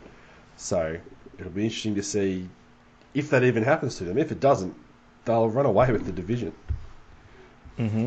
So 0.57 0.99
it'll 1.39 1.51
be 1.53 1.65
interesting 1.65 1.97
to 1.97 2.03
see 2.03 2.49
if 3.15 3.31
that 3.31 3.45
even 3.45 3.65
happens 3.65 3.97
to 3.99 4.05
them. 4.05 4.19
If 4.19 4.33
it 4.33 4.41
doesn't, 4.41 4.75
they'll 5.25 5.49
run 5.51 5.67
away 5.67 5.91
with 5.93 6.07
the 6.07 6.13
division 6.13 6.53
hmm 7.77 8.07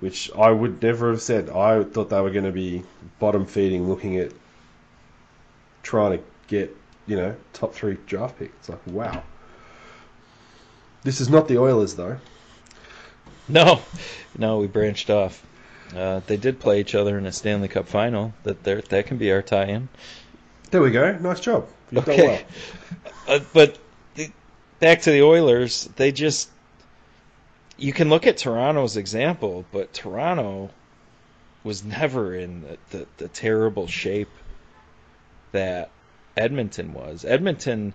which 0.00 0.32
I 0.36 0.50
would 0.50 0.82
never 0.82 1.10
have 1.10 1.22
said. 1.22 1.48
I 1.48 1.84
thought 1.84 2.08
they 2.10 2.20
were 2.20 2.30
going 2.30 2.44
to 2.44 2.50
be 2.50 2.82
bottom 3.20 3.46
feeding, 3.46 3.88
looking 3.88 4.16
at 4.16 4.32
trying 5.84 6.18
to 6.18 6.24
get, 6.48 6.76
you 7.06 7.16
know, 7.16 7.36
top 7.52 7.72
three 7.72 7.96
draft 8.06 8.36
picks. 8.38 8.52
It's 8.56 8.68
like, 8.68 8.84
wow. 8.86 9.22
This 11.02 11.20
is 11.20 11.28
not 11.28 11.48
the 11.48 11.58
Oilers, 11.58 11.94
though. 11.94 12.18
No, 13.48 13.82
no, 14.38 14.58
we 14.58 14.66
branched 14.68 15.10
off. 15.10 15.44
Uh, 15.94 16.20
they 16.26 16.36
did 16.36 16.60
play 16.60 16.80
each 16.80 16.94
other 16.94 17.18
in 17.18 17.26
a 17.26 17.32
Stanley 17.32 17.68
Cup 17.68 17.88
final. 17.88 18.32
That 18.44 18.62
there, 18.62 18.80
that 18.82 19.06
can 19.06 19.18
be 19.18 19.32
our 19.32 19.42
tie-in. 19.42 19.88
There 20.70 20.80
we 20.80 20.90
go. 20.90 21.18
Nice 21.18 21.40
job. 21.40 21.68
You've 21.90 22.04
done 22.04 22.14
Okay. 22.14 22.44
well. 23.26 23.36
Uh, 23.36 23.40
but 23.52 23.78
the, 24.14 24.30
back 24.80 25.02
to 25.02 25.10
the 25.10 25.22
Oilers, 25.22 25.88
they 25.96 26.12
just 26.12 26.48
you 27.76 27.92
can 27.92 28.08
look 28.08 28.26
at 28.26 28.36
Toronto's 28.38 28.96
example, 28.96 29.64
but 29.72 29.92
Toronto 29.92 30.70
was 31.64 31.84
never 31.84 32.34
in 32.34 32.62
the, 32.62 32.78
the, 32.90 33.06
the 33.18 33.28
terrible 33.28 33.86
shape 33.86 34.30
that 35.52 35.90
Edmonton 36.36 36.94
was. 36.94 37.24
Edmonton 37.24 37.92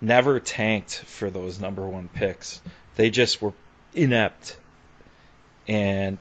never 0.00 0.40
tanked 0.40 0.94
for 0.94 1.30
those 1.30 1.60
number 1.60 1.86
one 1.86 2.08
picks. 2.08 2.60
They 2.96 3.10
just 3.10 3.40
were 3.40 3.52
inept. 3.94 4.56
And 5.68 6.18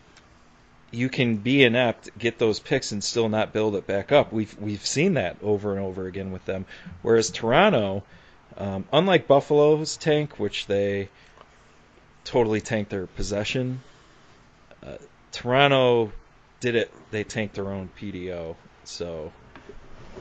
you 0.92 1.10
can 1.10 1.38
be 1.38 1.64
inept, 1.64 2.18
get 2.18 2.40
those 2.40 2.60
picks, 2.60 2.92
and 2.92 3.04
still 3.04 3.30
not 3.30 3.54
build 3.54 3.76
it 3.76 3.86
back 3.88 4.12
up. 4.12 4.34
We've 4.34 4.56
we've 4.60 4.86
seen 4.86 5.16
that 5.16 5.38
over 5.42 5.76
and 5.76 5.86
over 5.86 6.08
again 6.08 6.32
with 6.32 6.46
them. 6.46 6.66
Whereas 7.02 7.30
Toronto, 7.30 8.04
um, 8.58 8.86
unlike 8.92 9.28
Buffalo's 9.28 9.98
tank, 9.98 10.40
which 10.40 10.68
they 10.68 11.10
totally 12.24 12.62
tanked 12.62 12.92
their 12.92 13.08
possession, 13.08 13.82
uh, 14.86 14.98
Toronto 15.32 16.12
did 16.60 16.76
it. 16.76 16.92
They 17.12 17.24
tanked 17.24 17.56
their 17.56 17.72
own 17.72 17.90
PDO, 18.00 18.56
so 18.84 19.32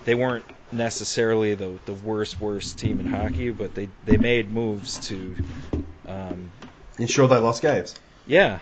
they 0.04 0.14
weren't 0.14 0.44
necessarily 0.72 1.54
the 1.54 1.78
the 1.86 1.94
worst 1.94 2.40
worst 2.40 2.78
team 2.78 3.00
in 3.00 3.06
hockey, 3.06 3.50
but 3.50 3.74
they 3.74 3.88
they 4.04 4.16
made 4.16 4.50
moves 4.50 4.98
to, 5.08 5.36
um, 6.06 6.50
Ensure 6.98 7.26
they 7.28 7.36
lost 7.36 7.62
games. 7.62 7.94
yeah. 8.26 8.58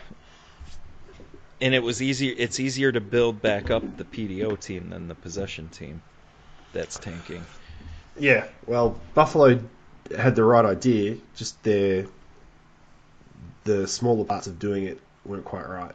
And 1.58 1.74
it 1.74 1.82
was 1.82 2.02
easier. 2.02 2.34
It's 2.36 2.60
easier 2.60 2.92
to 2.92 3.00
build 3.00 3.40
back 3.40 3.70
up 3.70 3.96
the 3.96 4.04
PDO 4.04 4.60
team 4.60 4.90
than 4.90 5.08
the 5.08 5.14
possession 5.14 5.68
team. 5.70 6.02
That's 6.74 6.98
tanking. 6.98 7.46
Yeah. 8.18 8.44
Well, 8.66 9.00
Buffalo 9.14 9.58
had 10.14 10.36
the 10.36 10.44
right 10.44 10.66
idea, 10.66 11.16
just 11.34 11.62
their 11.62 12.06
the 13.64 13.88
smaller 13.88 14.24
parts 14.24 14.46
of 14.46 14.58
doing 14.58 14.84
it 14.84 15.00
weren't 15.24 15.46
quite 15.46 15.66
right. 15.66 15.94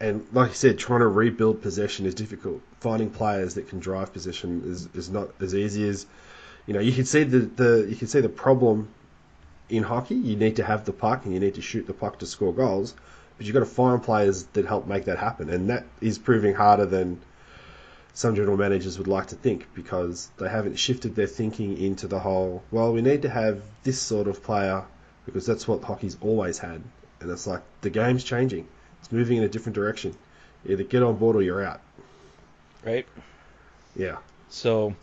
And 0.00 0.26
like 0.32 0.50
I 0.50 0.54
said, 0.54 0.78
trying 0.78 1.00
to 1.00 1.08
rebuild 1.08 1.60
possession 1.60 2.06
is 2.06 2.14
difficult. 2.14 2.62
Finding 2.80 3.10
players 3.10 3.54
that 3.54 3.68
can 3.68 3.80
drive 3.80 4.12
possession 4.12 4.62
is, 4.64 4.88
is 4.94 5.10
not 5.10 5.28
as 5.40 5.54
easy 5.54 5.86
as 5.88 6.06
you 6.66 6.72
know. 6.72 6.80
You 6.80 6.92
can 6.92 7.04
see 7.04 7.24
the, 7.24 7.40
the 7.40 7.86
you 7.88 7.96
can 7.96 8.06
see 8.08 8.20
the 8.20 8.28
problem 8.30 8.88
in 9.68 9.82
hockey. 9.82 10.14
You 10.14 10.36
need 10.36 10.56
to 10.56 10.64
have 10.64 10.86
the 10.86 10.92
puck 10.92 11.24
and 11.24 11.34
you 11.34 11.40
need 11.40 11.56
to 11.56 11.62
shoot 11.62 11.86
the 11.86 11.92
puck 11.92 12.18
to 12.20 12.26
score 12.26 12.54
goals, 12.54 12.94
but 13.36 13.46
you've 13.46 13.54
got 13.54 13.60
to 13.60 13.66
find 13.66 14.02
players 14.02 14.44
that 14.54 14.64
help 14.64 14.86
make 14.86 15.04
that 15.04 15.18
happen, 15.18 15.50
and 15.50 15.68
that 15.68 15.84
is 16.00 16.18
proving 16.18 16.54
harder 16.54 16.86
than 16.86 17.20
some 18.12 18.34
general 18.34 18.56
managers 18.56 18.98
would 18.98 19.06
like 19.06 19.28
to 19.28 19.36
think 19.36 19.66
because 19.74 20.30
they 20.38 20.48
haven't 20.48 20.78
shifted 20.78 21.14
their 21.14 21.26
thinking 21.26 21.78
into 21.78 22.08
the 22.08 22.18
whole, 22.18 22.62
well, 22.70 22.92
we 22.92 23.02
need 23.02 23.22
to 23.22 23.30
have 23.30 23.62
this 23.84 24.00
sort 24.00 24.26
of 24.26 24.42
player 24.42 24.84
because 25.24 25.46
that's 25.46 25.68
what 25.68 25.82
hockey's 25.84 26.16
always 26.20 26.58
had. 26.58 26.82
And 27.20 27.30
it's 27.30 27.46
like 27.46 27.62
the 27.82 27.90
game's 27.90 28.24
changing. 28.24 28.66
It's 29.00 29.12
moving 29.12 29.38
in 29.38 29.44
a 29.44 29.48
different 29.48 29.74
direction. 29.74 30.16
Either 30.66 30.84
get 30.84 31.02
on 31.02 31.16
board 31.16 31.36
or 31.36 31.42
you're 31.42 31.64
out. 31.64 31.80
Right. 32.84 33.06
Yeah. 33.96 34.18
So, 34.48 34.94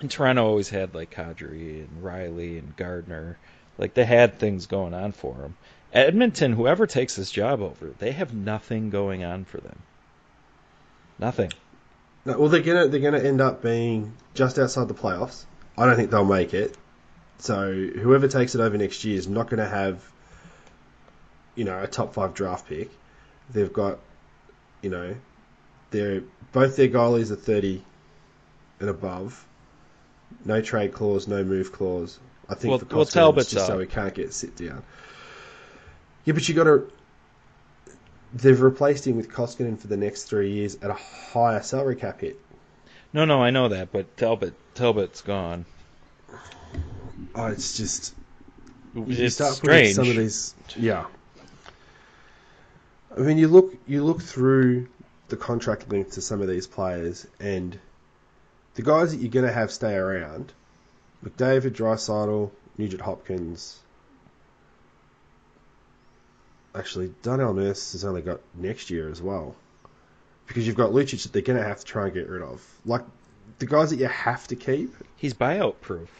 and 0.00 0.10
Toronto 0.10 0.44
always 0.44 0.68
had 0.68 0.94
like 0.94 1.10
Kadri 1.10 1.80
and 1.80 2.02
Rielly 2.02 2.58
and 2.58 2.76
Gardiner. 2.76 3.38
Like 3.78 3.94
they 3.94 4.04
had 4.04 4.38
things 4.38 4.66
going 4.66 4.94
on 4.94 5.12
for 5.12 5.34
them. 5.34 5.56
Edmonton, 5.92 6.52
whoever 6.52 6.86
takes 6.86 7.16
this 7.16 7.30
job 7.30 7.60
over, 7.60 7.92
they 7.98 8.12
have 8.12 8.32
nothing 8.32 8.90
going 8.90 9.24
on 9.24 9.44
for 9.44 9.58
them. 9.58 9.78
Nothing. 11.18 11.52
No, 12.24 12.38
well, 12.38 12.48
they're 12.48 12.62
gonna 12.62 12.86
they're 12.88 13.00
gonna 13.00 13.18
end 13.18 13.40
up 13.40 13.62
being 13.62 14.12
just 14.34 14.58
outside 14.58 14.88
the 14.88 14.94
playoffs. 14.94 15.44
I 15.76 15.86
don't 15.86 15.96
think 15.96 16.10
they'll 16.10 16.24
make 16.24 16.54
it. 16.54 16.76
So 17.40 17.72
whoever 17.72 18.28
takes 18.28 18.54
it 18.54 18.60
over 18.60 18.76
next 18.76 19.02
year 19.04 19.16
is 19.16 19.26
not 19.26 19.48
going 19.48 19.60
to 19.60 19.68
have, 19.68 20.04
you 21.60 21.66
know, 21.66 21.82
a 21.82 21.86
top 21.86 22.14
five 22.14 22.32
draft 22.32 22.66
pick. 22.70 22.90
They've 23.50 23.70
got, 23.70 23.98
you 24.80 24.88
know, 24.88 25.14
they're 25.90 26.22
both 26.52 26.74
their 26.74 26.88
goalies 26.88 27.30
are 27.30 27.36
thirty 27.36 27.84
and 28.80 28.88
above. 28.88 29.44
No 30.46 30.62
trade 30.62 30.94
clause, 30.94 31.28
no 31.28 31.44
move 31.44 31.70
clause. 31.70 32.18
I 32.48 32.54
think 32.54 32.70
Well- 32.70 32.78
for 32.78 32.86
well, 32.86 33.38
it's 33.38 33.50
just 33.50 33.66
so 33.66 33.78
he 33.78 33.84
can't 33.86 34.14
get 34.14 34.32
sit 34.32 34.56
down. 34.56 34.82
Yeah, 36.24 36.32
but 36.32 36.48
you 36.48 36.54
got 36.54 36.64
to. 36.64 36.90
They've 38.32 38.58
replaced 38.58 39.06
him 39.06 39.18
with 39.18 39.28
Koskinen 39.28 39.78
for 39.78 39.88
the 39.88 39.98
next 39.98 40.22
three 40.22 40.52
years 40.52 40.78
at 40.80 40.88
a 40.88 40.94
higher 40.94 41.62
salary 41.62 41.96
cap 41.96 42.22
hit. 42.22 42.40
No, 43.12 43.26
no, 43.26 43.42
I 43.42 43.50
know 43.50 43.68
that, 43.68 43.92
but 43.92 44.16
Talbot 44.16 44.54
Talbot's 44.74 45.20
gone. 45.20 45.66
Oh, 47.34 47.48
it's 47.48 47.76
just 47.76 48.14
you, 48.94 49.04
you 49.04 49.28
start 49.28 49.52
strange. 49.56 49.94
some 49.96 50.08
of 50.08 50.16
these. 50.16 50.54
Yeah. 50.74 51.04
I 53.16 53.20
mean, 53.20 53.38
you 53.38 53.48
look 53.48 53.74
you 53.86 54.04
look 54.04 54.22
through 54.22 54.88
the 55.28 55.36
contract 55.36 55.90
length 55.90 56.12
to 56.12 56.20
some 56.20 56.40
of 56.40 56.48
these 56.48 56.66
players, 56.66 57.26
and 57.38 57.78
the 58.74 58.82
guys 58.82 59.10
that 59.10 59.20
you're 59.20 59.30
going 59.30 59.46
to 59.46 59.52
have 59.52 59.70
stay 59.70 59.94
around: 59.94 60.52
McDavid, 61.24 61.72
Draisaitl, 61.72 62.50
Nugent 62.78 63.02
Hopkins. 63.02 63.78
Actually, 66.72 67.12
Darnell 67.22 67.52
Nurse 67.52 67.92
has 67.92 68.04
only 68.04 68.22
got 68.22 68.40
next 68.54 68.90
year 68.90 69.10
as 69.10 69.20
well, 69.20 69.56
because 70.46 70.66
you've 70.66 70.76
got 70.76 70.92
Lucic 70.92 71.24
that 71.24 71.32
they're 71.32 71.42
going 71.42 71.58
to 71.58 71.66
have 71.66 71.80
to 71.80 71.84
try 71.84 72.04
and 72.04 72.14
get 72.14 72.28
rid 72.28 72.42
of. 72.42 72.64
Like 72.84 73.02
the 73.58 73.66
guys 73.66 73.90
that 73.90 73.98
you 73.98 74.06
have 74.06 74.46
to 74.48 74.56
keep 74.56 74.94
He's 75.16 75.34
buyout 75.34 75.80
proof. 75.82 76.10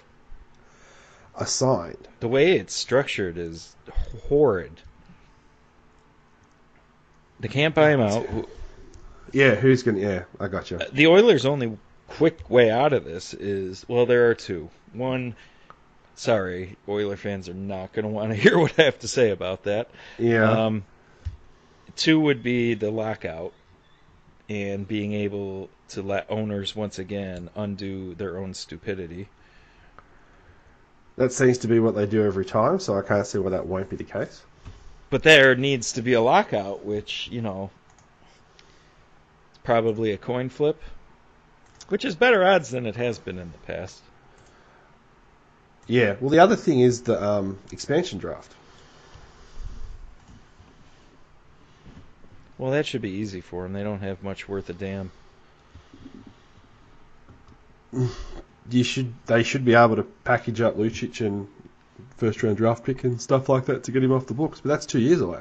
Assigned. 1.36 2.06
The 2.18 2.28
way 2.28 2.58
it's 2.58 2.74
structured 2.74 3.38
is 3.38 3.74
horrid. 4.28 4.82
They 7.40 7.48
can't 7.48 7.74
buy 7.74 7.90
him 7.90 8.00
out. 8.00 8.26
Yeah, 9.32 9.54
who's 9.54 9.82
going? 9.82 9.96
to... 9.96 10.02
Yeah, 10.02 10.24
I 10.38 10.48
got 10.48 10.70
you. 10.70 10.78
The 10.92 11.06
Oilers' 11.06 11.46
only 11.46 11.78
quick 12.08 12.50
way 12.50 12.70
out 12.70 12.92
of 12.92 13.04
this 13.04 13.34
is 13.34 13.84
well, 13.88 14.06
there 14.06 14.30
are 14.30 14.34
two. 14.34 14.68
One, 14.92 15.34
sorry, 16.14 16.76
Oiler 16.88 17.16
fans 17.16 17.48
are 17.48 17.54
not 17.54 17.92
going 17.92 18.04
to 18.08 18.10
want 18.10 18.30
to 18.30 18.36
hear 18.36 18.58
what 18.58 18.78
I 18.78 18.82
have 18.82 18.98
to 19.00 19.08
say 19.08 19.30
about 19.30 19.64
that. 19.64 19.90
Yeah. 20.18 20.50
Um, 20.50 20.84
two 21.96 22.20
would 22.20 22.42
be 22.42 22.74
the 22.74 22.90
lockout 22.90 23.52
and 24.48 24.86
being 24.86 25.12
able 25.12 25.70
to 25.88 26.02
let 26.02 26.30
owners 26.30 26.74
once 26.74 26.98
again 26.98 27.48
undo 27.54 28.14
their 28.16 28.38
own 28.38 28.52
stupidity. 28.52 29.28
That 31.16 31.32
seems 31.32 31.58
to 31.58 31.68
be 31.68 31.80
what 31.80 31.94
they 31.94 32.06
do 32.06 32.24
every 32.24 32.44
time, 32.44 32.80
so 32.80 32.98
I 32.98 33.02
can't 33.02 33.26
see 33.26 33.38
why 33.38 33.50
that 33.50 33.66
won't 33.66 33.90
be 33.90 33.96
the 33.96 34.04
case. 34.04 34.42
But 35.10 35.24
there 35.24 35.56
needs 35.56 35.92
to 35.92 36.02
be 36.02 36.12
a 36.12 36.20
lockout, 36.20 36.84
which, 36.84 37.28
you 37.32 37.42
know, 37.42 37.70
it's 39.50 39.58
probably 39.64 40.12
a 40.12 40.16
coin 40.16 40.48
flip, 40.48 40.80
which 41.88 42.04
is 42.04 42.14
better 42.14 42.44
odds 42.44 42.70
than 42.70 42.86
it 42.86 42.94
has 42.94 43.18
been 43.18 43.38
in 43.38 43.50
the 43.50 43.58
past. 43.58 44.00
Yeah. 45.88 46.14
Well, 46.20 46.30
the 46.30 46.38
other 46.38 46.54
thing 46.54 46.78
is 46.78 47.02
the 47.02 47.22
um, 47.22 47.58
expansion 47.72 48.20
draft. 48.20 48.54
Well, 52.58 52.70
that 52.72 52.86
should 52.86 53.02
be 53.02 53.10
easy 53.10 53.40
for 53.40 53.64
them. 53.64 53.72
They 53.72 53.82
don't 53.82 54.02
have 54.02 54.22
much 54.22 54.48
worth 54.48 54.70
a 54.70 54.74
damn. 54.74 55.10
You 58.70 58.84
should. 58.84 59.14
They 59.26 59.42
should 59.42 59.64
be 59.64 59.74
able 59.74 59.96
to 59.96 60.04
package 60.24 60.60
up 60.60 60.76
Lucic 60.76 61.26
and 61.26 61.48
first 62.20 62.42
round 62.42 62.58
draft 62.58 62.84
pick 62.84 63.02
and 63.02 63.20
stuff 63.20 63.48
like 63.48 63.64
that 63.64 63.84
to 63.84 63.92
get 63.92 64.04
him 64.04 64.12
off 64.12 64.26
the 64.26 64.34
books. 64.34 64.60
But 64.60 64.68
that's 64.68 64.86
two 64.86 65.00
years 65.00 65.20
away. 65.20 65.40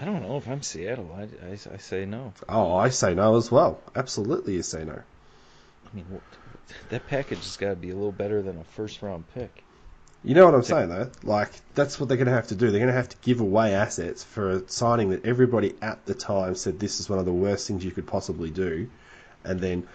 I 0.00 0.04
don't 0.04 0.22
know 0.22 0.38
if 0.38 0.48
I'm 0.48 0.62
Seattle. 0.62 1.10
I, 1.14 1.22
I, 1.46 1.52
I 1.52 1.76
say 1.76 2.06
no. 2.06 2.32
Oh, 2.48 2.74
I 2.76 2.88
say 2.88 3.14
no 3.14 3.36
as 3.36 3.50
well. 3.50 3.80
Absolutely, 3.94 4.54
you 4.54 4.62
say 4.62 4.84
no. 4.84 4.94
I 4.94 5.96
mean, 5.96 6.06
what, 6.08 6.22
that 6.88 7.06
package 7.08 7.38
has 7.38 7.56
got 7.56 7.70
to 7.70 7.76
be 7.76 7.90
a 7.90 7.94
little 7.94 8.12
better 8.12 8.40
than 8.42 8.58
a 8.58 8.64
first 8.64 9.02
round 9.02 9.24
pick. 9.34 9.64
You 10.24 10.34
know 10.34 10.46
what 10.46 10.54
I'm 10.54 10.62
saying 10.62 10.88
though? 10.88 11.10
Like 11.22 11.50
that's 11.74 12.00
what 12.00 12.08
they're 12.08 12.16
going 12.16 12.26
to 12.26 12.32
have 12.32 12.48
to 12.48 12.56
do. 12.56 12.70
They're 12.70 12.80
going 12.80 12.92
to 12.92 12.96
have 12.96 13.10
to 13.10 13.16
give 13.22 13.40
away 13.40 13.74
assets 13.74 14.24
for 14.24 14.50
a 14.50 14.68
signing 14.68 15.10
that 15.10 15.24
everybody 15.24 15.74
at 15.80 16.04
the 16.06 16.14
time 16.14 16.54
said 16.54 16.80
this 16.80 16.98
is 16.98 17.08
one 17.08 17.18
of 17.18 17.24
the 17.24 17.32
worst 17.32 17.68
things 17.68 17.84
you 17.84 17.92
could 17.92 18.06
possibly 18.06 18.50
do, 18.50 18.90
and 19.44 19.60
then 19.60 19.86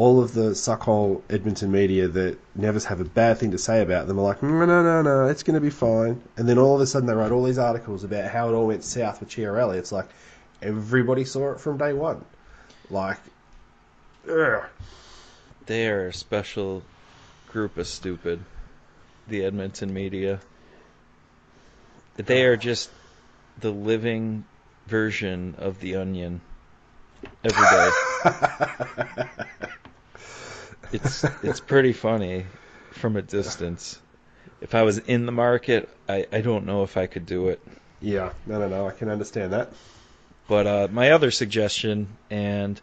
all 0.00 0.22
of 0.22 0.32
the 0.32 0.52
suckhole 0.52 1.20
Edmonton 1.28 1.70
media 1.70 2.08
that 2.08 2.38
never 2.54 2.80
have 2.88 3.00
a 3.00 3.04
bad 3.04 3.36
thing 3.36 3.50
to 3.50 3.58
say 3.58 3.82
about 3.82 4.06
them 4.06 4.18
are 4.18 4.22
like, 4.22 4.42
no, 4.42 4.64
no, 4.64 4.82
no, 4.82 5.02
no, 5.02 5.26
it's 5.26 5.42
going 5.42 5.56
to 5.56 5.60
be 5.60 5.68
fine. 5.68 6.22
And 6.38 6.48
then 6.48 6.56
all 6.56 6.74
of 6.74 6.80
a 6.80 6.86
sudden 6.86 7.06
they 7.06 7.12
write 7.12 7.32
all 7.32 7.44
these 7.44 7.58
articles 7.58 8.02
about 8.02 8.30
how 8.30 8.48
it 8.48 8.54
all 8.54 8.68
went 8.68 8.82
south 8.82 9.20
with 9.20 9.28
Chiarelli. 9.28 9.76
It's 9.76 9.92
like 9.92 10.08
everybody 10.62 11.26
saw 11.26 11.52
it 11.52 11.60
from 11.60 11.76
day 11.76 11.92
one. 11.92 12.24
Like, 12.88 13.18
ugh. 14.26 14.64
They 15.66 15.86
are 15.86 16.06
a 16.06 16.14
special 16.14 16.82
group 17.48 17.76
of 17.76 17.86
stupid. 17.86 18.42
The 19.28 19.44
Edmonton 19.44 19.92
media. 19.92 20.40
They 22.16 22.46
are 22.46 22.56
just 22.56 22.88
the 23.58 23.70
living 23.70 24.46
version 24.86 25.56
of 25.58 25.78
the 25.80 25.96
onion 25.96 26.40
every 27.44 27.66
day. 27.66 29.26
it's 30.92 31.24
it's 31.42 31.60
pretty 31.60 31.92
funny 31.92 32.46
from 32.92 33.16
a 33.16 33.22
distance. 33.22 34.00
If 34.60 34.74
I 34.74 34.82
was 34.82 34.98
in 34.98 35.26
the 35.26 35.32
market, 35.32 35.88
I, 36.08 36.26
I 36.32 36.40
don't 36.40 36.66
know 36.66 36.82
if 36.82 36.96
I 36.96 37.06
could 37.06 37.24
do 37.26 37.48
it. 37.48 37.60
yeah, 38.00 38.32
no, 38.46 38.58
no, 38.58 38.68
no, 38.68 38.88
I 38.88 38.92
can 38.92 39.08
understand 39.08 39.52
that. 39.52 39.72
But 40.48 40.66
uh, 40.66 40.88
my 40.90 41.12
other 41.12 41.30
suggestion, 41.30 42.08
and 42.28 42.80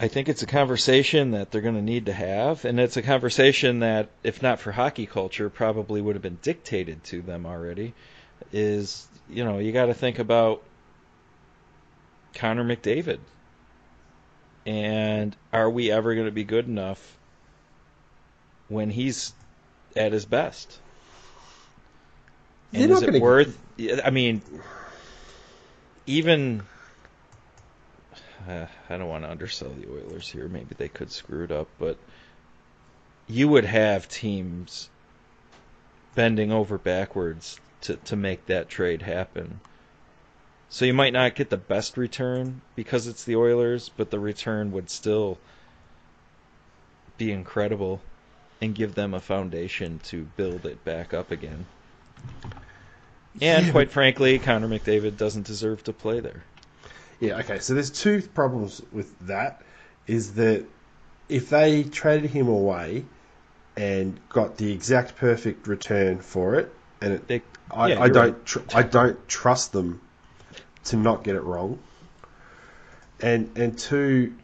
I 0.00 0.08
think 0.08 0.28
it's 0.28 0.42
a 0.42 0.46
conversation 0.46 1.32
that 1.32 1.50
they're 1.50 1.60
going 1.60 1.76
to 1.76 1.82
need 1.82 2.06
to 2.06 2.12
have, 2.12 2.64
and 2.64 2.80
it's 2.80 2.96
a 2.96 3.02
conversation 3.02 3.80
that, 3.80 4.08
if 4.24 4.42
not 4.42 4.58
for 4.58 4.72
hockey 4.72 5.06
culture, 5.06 5.48
probably 5.48 6.00
would 6.00 6.16
have 6.16 6.22
been 6.22 6.38
dictated 6.42 7.04
to 7.04 7.22
them 7.22 7.46
already. 7.46 7.94
Is 8.52 9.06
you 9.28 9.44
know 9.44 9.58
you 9.58 9.72
got 9.72 9.86
to 9.86 9.94
think 9.94 10.18
about 10.18 10.62
Connor 12.34 12.64
McDavid, 12.64 13.18
and 14.66 15.36
are 15.52 15.68
we 15.68 15.90
ever 15.90 16.14
going 16.14 16.26
to 16.26 16.32
be 16.32 16.44
good 16.44 16.66
enough 16.66 17.16
when 18.68 18.90
he's 18.90 19.32
at 19.96 20.12
his 20.12 20.24
best? 20.24 20.78
And 22.72 22.90
is 22.90 23.02
it 23.02 23.06
gonna- 23.06 23.20
worth? 23.20 23.58
I 24.04 24.10
mean, 24.10 24.42
even 26.06 26.62
uh, 28.48 28.66
I 28.90 28.96
don't 28.96 29.08
want 29.08 29.24
to 29.24 29.30
undersell 29.30 29.70
the 29.70 29.88
Oilers 29.90 30.28
here. 30.28 30.48
Maybe 30.48 30.74
they 30.76 30.88
could 30.88 31.10
screw 31.10 31.44
it 31.44 31.52
up, 31.52 31.68
but 31.78 31.96
you 33.26 33.48
would 33.48 33.64
have 33.64 34.08
teams 34.08 34.88
bending 36.14 36.52
over 36.52 36.78
backwards 36.78 37.58
to 37.82 37.96
to 37.96 38.16
make 38.16 38.46
that 38.46 38.68
trade 38.68 39.02
happen. 39.02 39.60
So 40.74 40.84
you 40.84 40.92
might 40.92 41.12
not 41.12 41.36
get 41.36 41.50
the 41.50 41.56
best 41.56 41.96
return 41.96 42.60
because 42.74 43.06
it's 43.06 43.22
the 43.22 43.36
Oilers, 43.36 43.92
but 43.96 44.10
the 44.10 44.18
return 44.18 44.72
would 44.72 44.90
still 44.90 45.38
be 47.16 47.30
incredible 47.30 48.00
and 48.60 48.74
give 48.74 48.96
them 48.96 49.14
a 49.14 49.20
foundation 49.20 50.00
to 50.06 50.26
build 50.36 50.66
it 50.66 50.84
back 50.84 51.14
up 51.14 51.30
again. 51.30 51.64
And 53.40 53.66
Yeah, 53.66 53.70
quite 53.70 53.92
frankly, 53.92 54.40
Connor 54.40 54.66
McDavid 54.66 55.16
doesn't 55.16 55.46
deserve 55.46 55.84
to 55.84 55.92
play 55.92 56.18
there. 56.18 56.42
Yeah, 57.20 57.38
okay. 57.38 57.60
So 57.60 57.74
there's 57.74 57.90
two 57.90 58.20
problems 58.22 58.82
with 58.90 59.16
that. 59.28 59.62
Is 60.08 60.34
that 60.34 60.64
if 61.28 61.50
they 61.50 61.84
traded 61.84 62.30
him 62.30 62.48
away 62.48 63.04
and 63.76 64.18
got 64.28 64.56
the 64.56 64.72
exact 64.72 65.14
perfect 65.18 65.68
return 65.68 66.18
for 66.18 66.56
it, 66.56 66.74
and 67.00 67.12
it, 67.12 67.28
They, 67.28 67.42
I, 67.70 67.90
yeah, 67.90 68.00
I 68.00 68.08
don't, 68.08 68.44
tr- 68.44 68.58
I 68.74 68.82
don't 68.82 69.28
trust 69.28 69.70
them 69.70 70.00
to 70.84 70.96
not 70.96 71.24
get 71.24 71.36
it 71.36 71.42
wrong. 71.42 71.78
And 73.20 73.50
and 73.56 73.76
two, 73.78 74.34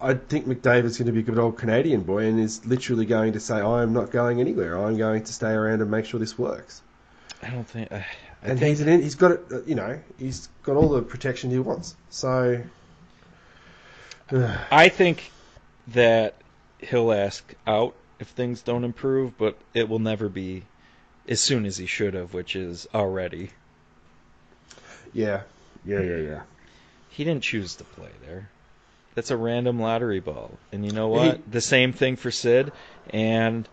I 0.00 0.14
think 0.14 0.46
McDavid's 0.46 0.98
going 0.98 1.06
to 1.06 1.12
be 1.12 1.20
a 1.20 1.22
good 1.22 1.38
old 1.38 1.56
Canadian 1.58 2.02
boy 2.02 2.26
and 2.26 2.38
is 2.40 2.64
literally 2.66 3.06
going 3.06 3.32
to 3.34 3.40
say, 3.40 3.60
"I 3.60 3.82
am 3.82 3.92
not 3.94 4.10
going 4.10 4.40
anywhere. 4.40 4.78
I'm 4.78 4.96
going 4.98 5.24
to 5.24 5.32
stay 5.32 5.52
around 5.52 5.80
and 5.82 5.90
make 5.90 6.04
sure 6.06 6.20
this 6.20 6.38
works." 6.38 6.82
I 7.42 7.50
don't 7.50 7.68
think. 7.68 7.90
I 7.92 8.04
And 8.42 8.58
think 8.58 8.68
he's 8.68 8.80
an, 8.80 9.02
he's 9.02 9.14
got 9.14 9.32
it. 9.32 9.44
uh, 9.52 9.62
You 9.64 9.74
know, 9.74 10.00
he's 10.18 10.48
got 10.62 10.76
all 10.76 10.88
the 10.90 11.02
protection 11.02 11.50
he 11.50 11.58
wants. 11.58 11.96
So. 12.10 12.62
I 14.70 14.88
think 14.90 15.32
that 15.88 16.42
he'll 16.78 17.12
ask 17.12 17.54
out 17.66 17.94
if 18.18 18.28
things 18.28 18.62
don't 18.62 18.84
improve, 18.84 19.36
but 19.38 19.58
it 19.74 19.88
will 19.88 19.98
never 19.98 20.28
be 20.28 20.64
as 21.28 21.40
soon 21.40 21.66
as 21.66 21.78
he 21.78 21.86
should 21.86 22.14
have, 22.14 22.34
which 22.34 22.56
is 22.56 22.86
already. 22.94 23.52
Yeah, 25.12 25.42
yeah, 25.84 26.00
yeah, 26.00 26.16
yeah. 26.16 26.40
He 27.10 27.24
didn't 27.24 27.42
choose 27.44 27.76
to 27.76 27.84
play 27.84 28.10
there. 28.26 28.48
That's 29.14 29.30
a 29.30 29.36
random 29.36 29.78
lottery 29.80 30.20
ball. 30.20 30.50
And 30.72 30.84
you 30.84 30.90
know 30.92 31.12
He- 31.12 31.28
what? 31.28 31.50
the 31.50 31.60
same 31.60 31.92
thing 31.92 32.16
for 32.16 32.30
Sid. 32.30 32.72
And 33.10 33.68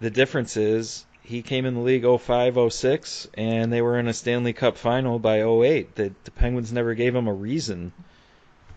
the 0.00 0.10
difference 0.10 0.56
is 0.56 1.04
he 1.22 1.42
came 1.42 1.64
in 1.66 1.74
the 1.74 1.80
league 1.80 2.04
05, 2.04 2.72
06, 2.72 3.28
and 3.34 3.72
they 3.72 3.82
were 3.82 3.98
in 3.98 4.06
a 4.06 4.12
Stanley 4.12 4.52
Cup 4.52 4.76
final 4.76 5.18
by 5.18 5.42
08. 5.42 5.94
The, 5.96 6.12
the 6.24 6.30
Penguins 6.30 6.72
never 6.72 6.94
gave 6.94 7.14
him 7.16 7.26
a 7.26 7.32
reason 7.34 7.92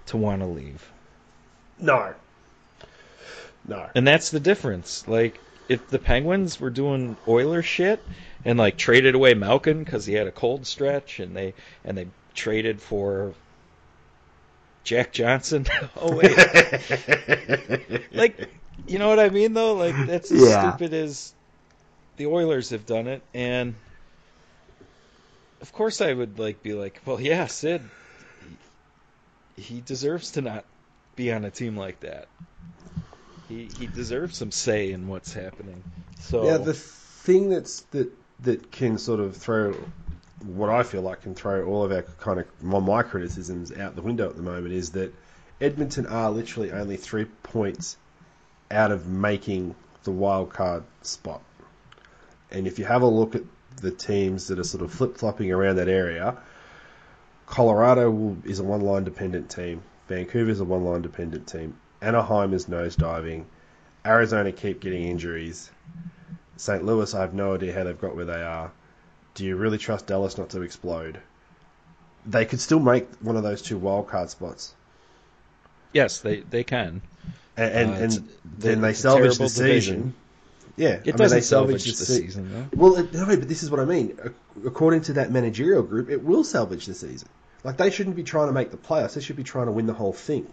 to 0.08 0.18
want 0.18 0.42
to 0.42 0.48
leave. 0.48 0.90
No, 1.80 2.14
no. 3.68 3.88
And 3.94 4.08
that's 4.08 4.32
the 4.32 4.40
difference. 4.40 5.08
Like, 5.08 5.40
if 5.70 5.88
the 5.90 6.00
Penguins 6.00 6.60
were 6.60 6.70
doing 6.70 7.18
Oiler 7.28 7.62
shit 7.62 8.04
and 8.46 8.58
like 8.58 8.78
traded 8.78 9.16
away 9.16 9.34
Malkin 9.34 9.84
because 9.84 10.06
he 10.06 10.14
had 10.14 10.28
a 10.28 10.32
cold 10.32 10.66
stretch, 10.66 11.20
and 11.20 11.36
they 11.36 11.54
and 11.84 11.98
they 11.98 12.08
traded 12.34 12.82
for 12.82 13.34
Jack 14.84 15.12
Johnson. 15.14 15.66
oh 15.98 16.16
wait, 16.16 16.38
like 18.14 18.50
you 18.88 19.00
know 19.00 19.10
what 19.10 19.20
I 19.20 19.30
mean 19.30 19.54
though? 19.54 19.74
Like 19.76 19.96
that's 20.08 20.32
as 20.32 20.42
Yeah. 20.42 20.72
stupid 20.72 20.94
as 20.94 21.34
the 22.18 22.28
Oilers 22.28 22.70
have 22.72 22.86
done 22.86 23.08
it, 23.08 23.22
and 23.34 23.76
of 25.62 25.72
course 25.74 26.02
I 26.02 26.14
would 26.14 26.40
like 26.40 26.64
be 26.64 26.74
like, 26.74 27.02
well, 27.06 27.20
yeah, 27.20 27.48
Sid, 27.48 27.82
he, 29.56 29.62
he 29.62 29.82
deserves 29.82 30.32
to 30.32 30.42
not 30.42 30.66
be 31.16 31.32
on 31.34 31.44
a 31.46 31.52
team 31.52 31.76
like 31.76 32.00
that. 32.02 32.28
He 33.48 33.70
he 33.78 33.88
deserves 33.88 34.38
some 34.38 34.52
say 34.52 34.92
in 34.92 35.08
what's 35.08 35.34
happening. 35.34 35.84
So 36.20 36.46
Yeah, 36.46 36.58
the 36.58 36.74
thing 36.74 37.50
that's 37.50 37.82
that 37.92 38.12
that 38.42 38.72
can 38.72 38.98
sort 38.98 39.20
of 39.20 39.36
throw 39.36 39.76
what 40.46 40.70
I 40.70 40.84
feel 40.84 41.02
like 41.02 41.22
can 41.22 41.34
throw 41.34 41.66
all 41.66 41.84
of 41.84 41.92
our 41.92 42.04
kind 42.04 42.40
of 42.40 42.46
my, 42.62 42.80
my 42.80 43.04
criticisms 43.04 43.72
out 43.72 43.96
the 43.96 44.02
window 44.02 44.30
at 44.30 44.36
the 44.36 44.44
moment 44.44 44.74
is 44.74 44.92
that 44.92 45.14
Edmonton 45.60 46.06
are 46.06 46.30
literally 46.30 46.72
only 46.72 46.98
three 46.98 47.26
points 47.26 47.98
out 48.70 48.92
of 48.92 49.08
making 49.08 49.76
the 50.04 50.12
wild 50.12 50.54
card 50.54 50.84
spot. 51.02 51.42
And 52.52 52.68
if 52.68 52.78
you 52.78 52.86
have 52.86 53.02
a 53.02 53.08
look 53.08 53.36
at 53.36 53.44
the 53.78 53.92
teams 53.92 54.48
that 54.48 54.60
are 54.60 54.64
sort 54.64 54.84
of 54.84 54.92
flip 54.92 55.18
flopping 55.18 55.52
around 55.52 55.78
that 55.78 55.90
area, 55.90 56.38
Colorado 57.46 58.12
will, 58.12 58.38
is 58.44 58.60
a 58.60 58.64
one 58.64 58.82
line 58.82 59.04
dependent 59.04 59.50
team. 59.50 59.82
Vancouver 60.08 60.52
is 60.52 60.60
a 60.60 60.66
one 60.66 60.86
line 60.86 61.02
dependent 61.02 61.48
team. 61.48 61.78
Anaheim 62.02 62.54
is 62.54 62.66
nosediving. 62.66 63.46
Arizona 64.06 64.52
keep 64.52 64.80
getting 64.80 65.04
injuries. 65.04 65.70
St. 66.58 66.84
Louis, 66.84 67.14
I 67.14 67.22
have 67.22 67.34
no 67.34 67.56
idea 67.56 67.74
how 67.74 67.84
they've 67.84 68.00
got 68.00 68.16
where 68.16 68.26
they 68.26 68.42
are. 68.42 68.72
Do 69.36 69.46
you 69.46 69.56
really 69.56 69.78
trust 69.78 70.08
Dallas 70.08 70.38
not 70.38 70.50
to 70.52 70.62
explode? 70.62 71.20
They 72.26 72.46
could 72.46 72.60
still 72.60 72.80
make 72.80 73.08
one 73.22 73.38
of 73.38 73.44
those 73.44 73.62
two 73.62 73.80
wildcard 73.80 74.30
spots. 74.30 74.74
yes, 75.94 76.20
they 76.20 76.42
they 76.42 76.64
can. 76.64 77.02
And, 77.56 77.74
and, 77.74 77.92
Uh, 77.92 77.96
and 77.96 78.30
then 78.60 78.82
they 78.82 78.94
salvage 78.94 79.38
the 79.38 79.50
season. 79.50 79.66
division. 79.68 80.14
Yeah, 80.76 81.00
It 81.04 81.16
I 81.16 81.18
doesn't 81.18 81.38
they 81.38 81.42
salvage 81.42 81.86
the 81.86 81.92
se- 81.94 82.22
season 82.22 82.52
though. 82.52 82.66
Well, 82.76 82.98
it, 82.98 83.14
no, 83.14 83.26
but 83.26 83.48
this 83.48 83.64
is 83.64 83.72
what 83.72 83.80
I 83.80 83.86
mean. 83.86 84.18
According 84.66 85.02
to 85.02 85.14
that 85.14 85.32
managerial 85.32 85.82
group, 85.84 86.10
it 86.10 86.24
will 86.24 86.44
salvage 86.44 86.86
the 86.86 86.94
season. 86.94 87.28
Like 87.64 87.78
they 87.78 87.90
shouldn't 87.90 88.16
be 88.16 88.24
trying 88.24 88.48
to 88.48 88.54
make 88.54 88.70
the 88.72 88.78
playoffs; 88.78 89.14
they 89.16 89.22
should 89.22 89.36
be 89.38 89.44
trying 89.44 89.66
to 89.68 89.72
win 89.72 89.88
the 89.88 89.94
whole 89.94 90.14
thing. 90.14 90.46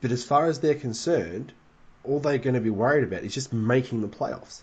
But 0.00 0.12
as 0.12 0.24
far 0.24 0.46
as 0.46 0.60
they're 0.60 0.74
concerned, 0.74 1.52
all 2.04 2.20
they're 2.20 2.38
going 2.38 2.54
to 2.54 2.60
be 2.60 2.70
worried 2.70 3.04
about 3.04 3.22
is 3.22 3.34
just 3.34 3.52
making 3.52 4.00
the 4.00 4.08
playoffs. 4.08 4.62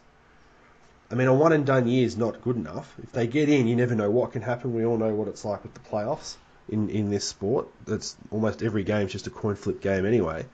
I 1.12 1.16
mean, 1.16 1.28
a 1.28 1.34
one 1.34 1.54
and 1.54 1.66
done 1.66 1.88
year 1.88 2.06
is 2.06 2.18
not 2.18 2.42
good 2.42 2.56
enough. 2.56 2.94
If 3.02 3.12
they 3.12 3.28
get 3.28 3.48
in, 3.48 3.68
you 3.68 3.76
never 3.76 3.96
know 3.96 4.10
what 4.10 4.34
can 4.34 4.42
happen. 4.42 4.74
We 4.74 4.86
all 4.86 4.98
know 4.98 5.14
what 5.14 5.28
it's 5.28 5.46
like 5.46 5.64
with 5.64 5.74
the 5.74 5.80
playoffs 5.80 6.36
in, 6.68 6.90
in 6.90 7.10
this 7.10 7.26
sport. 7.26 7.68
That's 7.86 8.16
almost 8.32 8.62
every 8.62 8.84
game's 8.84 9.12
just 9.12 9.28
a 9.28 9.30
coin 9.30 9.56
flip 9.56 9.80
game 9.80 10.06
anyway. 10.06 10.46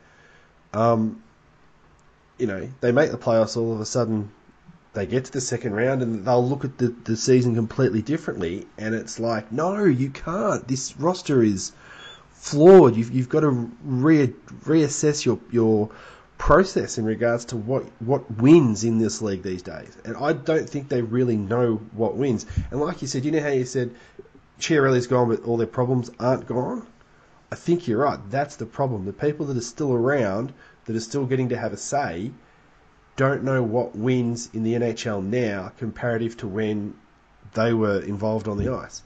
Um, 0.73 1.23
you 2.37 2.47
know, 2.47 2.69
they 2.81 2.91
make 2.91 3.11
the 3.11 3.17
playoffs 3.17 3.57
all 3.57 3.73
of 3.73 3.79
a 3.79 3.85
sudden 3.85 4.31
they 4.93 5.07
get 5.07 5.25
to 5.25 5.31
the 5.31 5.41
second 5.41 5.73
round 5.73 6.01
and 6.01 6.25
they'll 6.25 6.47
look 6.47 6.65
at 6.65 6.77
the, 6.77 6.89
the 7.03 7.17
season 7.17 7.55
completely 7.55 8.01
differently 8.01 8.67
and 8.77 8.93
it's 8.93 9.19
like, 9.19 9.51
no, 9.51 9.83
you 9.83 10.09
can't. 10.09 10.67
This 10.67 10.95
roster 10.97 11.41
is 11.41 11.71
flawed. 12.43 12.97
You've, 12.97 13.11
you've 13.11 13.29
got 13.29 13.39
to 13.39 13.51
re- 13.85 14.33
reassess 14.65 15.23
your, 15.23 15.39
your 15.49 15.89
process 16.37 16.97
in 16.97 17.05
regards 17.05 17.45
to 17.45 17.55
what, 17.55 17.85
what 18.01 18.29
wins 18.37 18.83
in 18.83 18.97
this 18.97 19.21
league 19.21 19.43
these 19.43 19.61
days. 19.61 19.97
And 20.03 20.17
I 20.17 20.33
don't 20.33 20.69
think 20.69 20.89
they 20.89 21.01
really 21.01 21.37
know 21.37 21.75
what 21.93 22.17
wins. 22.17 22.45
And 22.69 22.81
like 22.81 23.01
you 23.01 23.07
said, 23.07 23.23
you 23.23 23.31
know 23.31 23.39
how 23.39 23.47
you 23.47 23.63
said 23.63 23.95
Chiarelli's 24.59 25.07
gone 25.07 25.29
but 25.29 25.45
all 25.45 25.55
their 25.55 25.67
problems 25.67 26.11
aren't 26.19 26.45
gone? 26.45 26.85
I 27.49 27.55
think 27.55 27.87
you're 27.87 28.03
right. 28.03 28.19
That's 28.29 28.57
the 28.57 28.65
problem. 28.65 29.05
The 29.05 29.13
people 29.13 29.45
that 29.45 29.55
are 29.55 29.61
still 29.61 29.93
around, 29.93 30.51
that 30.83 30.97
are 30.97 30.99
still 30.99 31.25
getting 31.25 31.47
to 31.49 31.57
have 31.57 31.71
a 31.71 31.77
say, 31.77 32.31
don't 33.15 33.43
know 33.43 33.63
what 33.63 33.95
wins 33.95 34.49
in 34.53 34.63
the 34.63 34.73
NHL 34.73 35.23
now 35.23 35.71
comparative 35.77 36.35
to 36.37 36.47
when 36.47 36.93
they 37.53 37.73
were 37.73 38.01
involved 38.01 38.49
on 38.49 38.57
the 38.57 38.73
ice. 38.73 39.01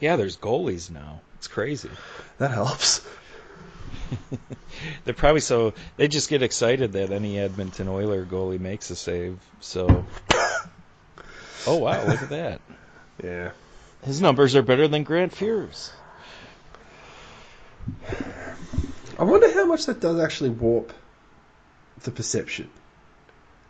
Yeah, 0.00 0.16
there's 0.16 0.36
goalies 0.36 0.90
now. 0.90 1.20
It's 1.36 1.46
crazy. 1.46 1.90
That 2.38 2.50
helps. 2.50 3.06
They're 5.04 5.14
probably 5.14 5.40
so 5.40 5.74
they 5.96 6.08
just 6.08 6.28
get 6.28 6.42
excited 6.42 6.92
that 6.92 7.10
any 7.10 7.38
Edmonton 7.38 7.88
Oiler 7.88 8.24
goalie 8.24 8.58
makes 8.58 8.90
a 8.90 8.96
save. 8.96 9.38
So, 9.60 10.04
oh 11.66 11.76
wow, 11.76 12.04
look 12.06 12.22
at 12.22 12.30
that. 12.30 12.60
Yeah. 13.22 13.50
His 14.02 14.22
numbers 14.22 14.56
are 14.56 14.62
better 14.62 14.88
than 14.88 15.02
Grant 15.02 15.34
Fuhr's. 15.34 15.92
I 19.18 19.24
wonder 19.24 19.52
how 19.52 19.66
much 19.66 19.84
that 19.84 20.00
does 20.00 20.18
actually 20.18 20.48
warp 20.48 20.94
the 22.02 22.10
perception. 22.10 22.70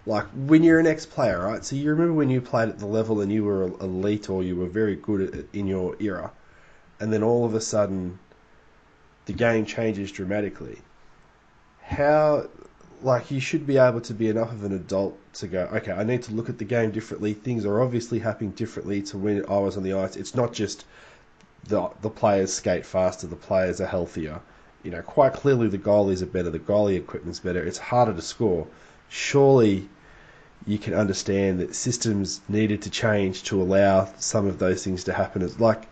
Like 0.06 0.26
when 0.28 0.62
you're 0.62 0.80
an 0.80 0.86
ex-player, 0.86 1.44
right? 1.46 1.64
So 1.64 1.76
you 1.76 1.90
remember 1.90 2.14
when 2.14 2.30
you 2.30 2.40
played 2.40 2.68
at 2.68 2.78
the 2.78 2.86
level 2.86 3.20
and 3.20 3.30
you 3.30 3.44
were 3.44 3.64
elite 3.64 4.30
or 4.30 4.42
you 4.42 4.56
were 4.56 4.66
very 4.66 4.96
good 4.96 5.34
at 5.34 5.44
in 5.52 5.66
your 5.66 5.94
era, 6.00 6.30
and 6.98 7.12
then 7.12 7.22
all 7.22 7.44
of 7.44 7.54
a 7.54 7.60
sudden 7.60 8.18
the 9.26 9.32
game 9.32 9.66
changes 9.66 10.10
dramatically. 10.10 10.78
How, 11.82 12.48
like, 13.02 13.30
you 13.30 13.40
should 13.40 13.66
be 13.66 13.76
able 13.76 14.00
to 14.02 14.14
be 14.14 14.28
enough 14.28 14.52
of 14.52 14.64
an 14.64 14.72
adult 14.72 15.18
to 15.34 15.46
go, 15.46 15.68
okay, 15.72 15.92
I 15.92 16.04
need 16.04 16.22
to 16.22 16.32
look 16.32 16.48
at 16.48 16.58
the 16.58 16.64
game 16.64 16.90
differently. 16.92 17.34
Things 17.34 17.64
are 17.64 17.82
obviously 17.82 18.20
happening 18.20 18.52
differently 18.52 19.02
to 19.02 19.18
when 19.18 19.44
I 19.46 19.58
was 19.58 19.76
on 19.76 19.82
the 19.82 19.92
ice. 19.92 20.16
It's 20.16 20.34
not 20.34 20.52
just 20.52 20.84
the 21.64 21.90
the 22.00 22.10
players 22.10 22.52
skate 22.52 22.86
faster, 22.86 23.26
the 23.26 23.36
players 23.36 23.80
are 23.80 23.86
healthier. 23.86 24.40
You 24.82 24.92
know, 24.92 25.02
quite 25.02 25.34
clearly 25.34 25.68
the 25.68 25.78
goalies 25.78 26.22
are 26.22 26.26
better, 26.26 26.48
the 26.48 26.58
goalie 26.58 26.96
equipment's 26.96 27.40
better. 27.40 27.62
It's 27.62 27.78
harder 27.78 28.14
to 28.14 28.22
score. 28.22 28.66
Surely 29.10 29.88
you 30.66 30.78
can 30.78 30.94
understand 30.94 31.60
that 31.60 31.74
systems 31.74 32.40
needed 32.48 32.82
to 32.82 32.90
change 32.90 33.42
to 33.42 33.60
allow 33.60 34.08
some 34.18 34.46
of 34.46 34.58
those 34.58 34.84
things 34.84 35.04
to 35.04 35.12
happen. 35.12 35.42
It's 35.42 35.58
like 35.60 35.82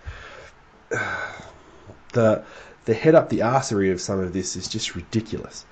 the 2.13 2.45
the 2.85 2.95
head 2.95 3.15
up 3.15 3.29
the 3.29 3.41
arsery 3.41 3.93
of 3.93 4.01
some 4.01 4.21
of 4.21 4.33
this 4.33 4.57
is 4.57 4.69
just 4.69 4.95
ridiculous. 4.95 5.67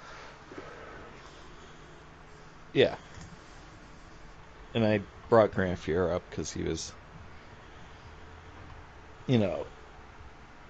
Yeah. 2.73 2.97
And 4.75 4.85
I 4.85 5.01
brought 5.31 5.55
Grant 5.55 5.79
Fuhr 5.79 6.15
up 6.15 6.23
because 6.29 6.53
he 6.53 6.63
was, 6.63 6.93
you 9.27 9.39
know, 9.39 9.67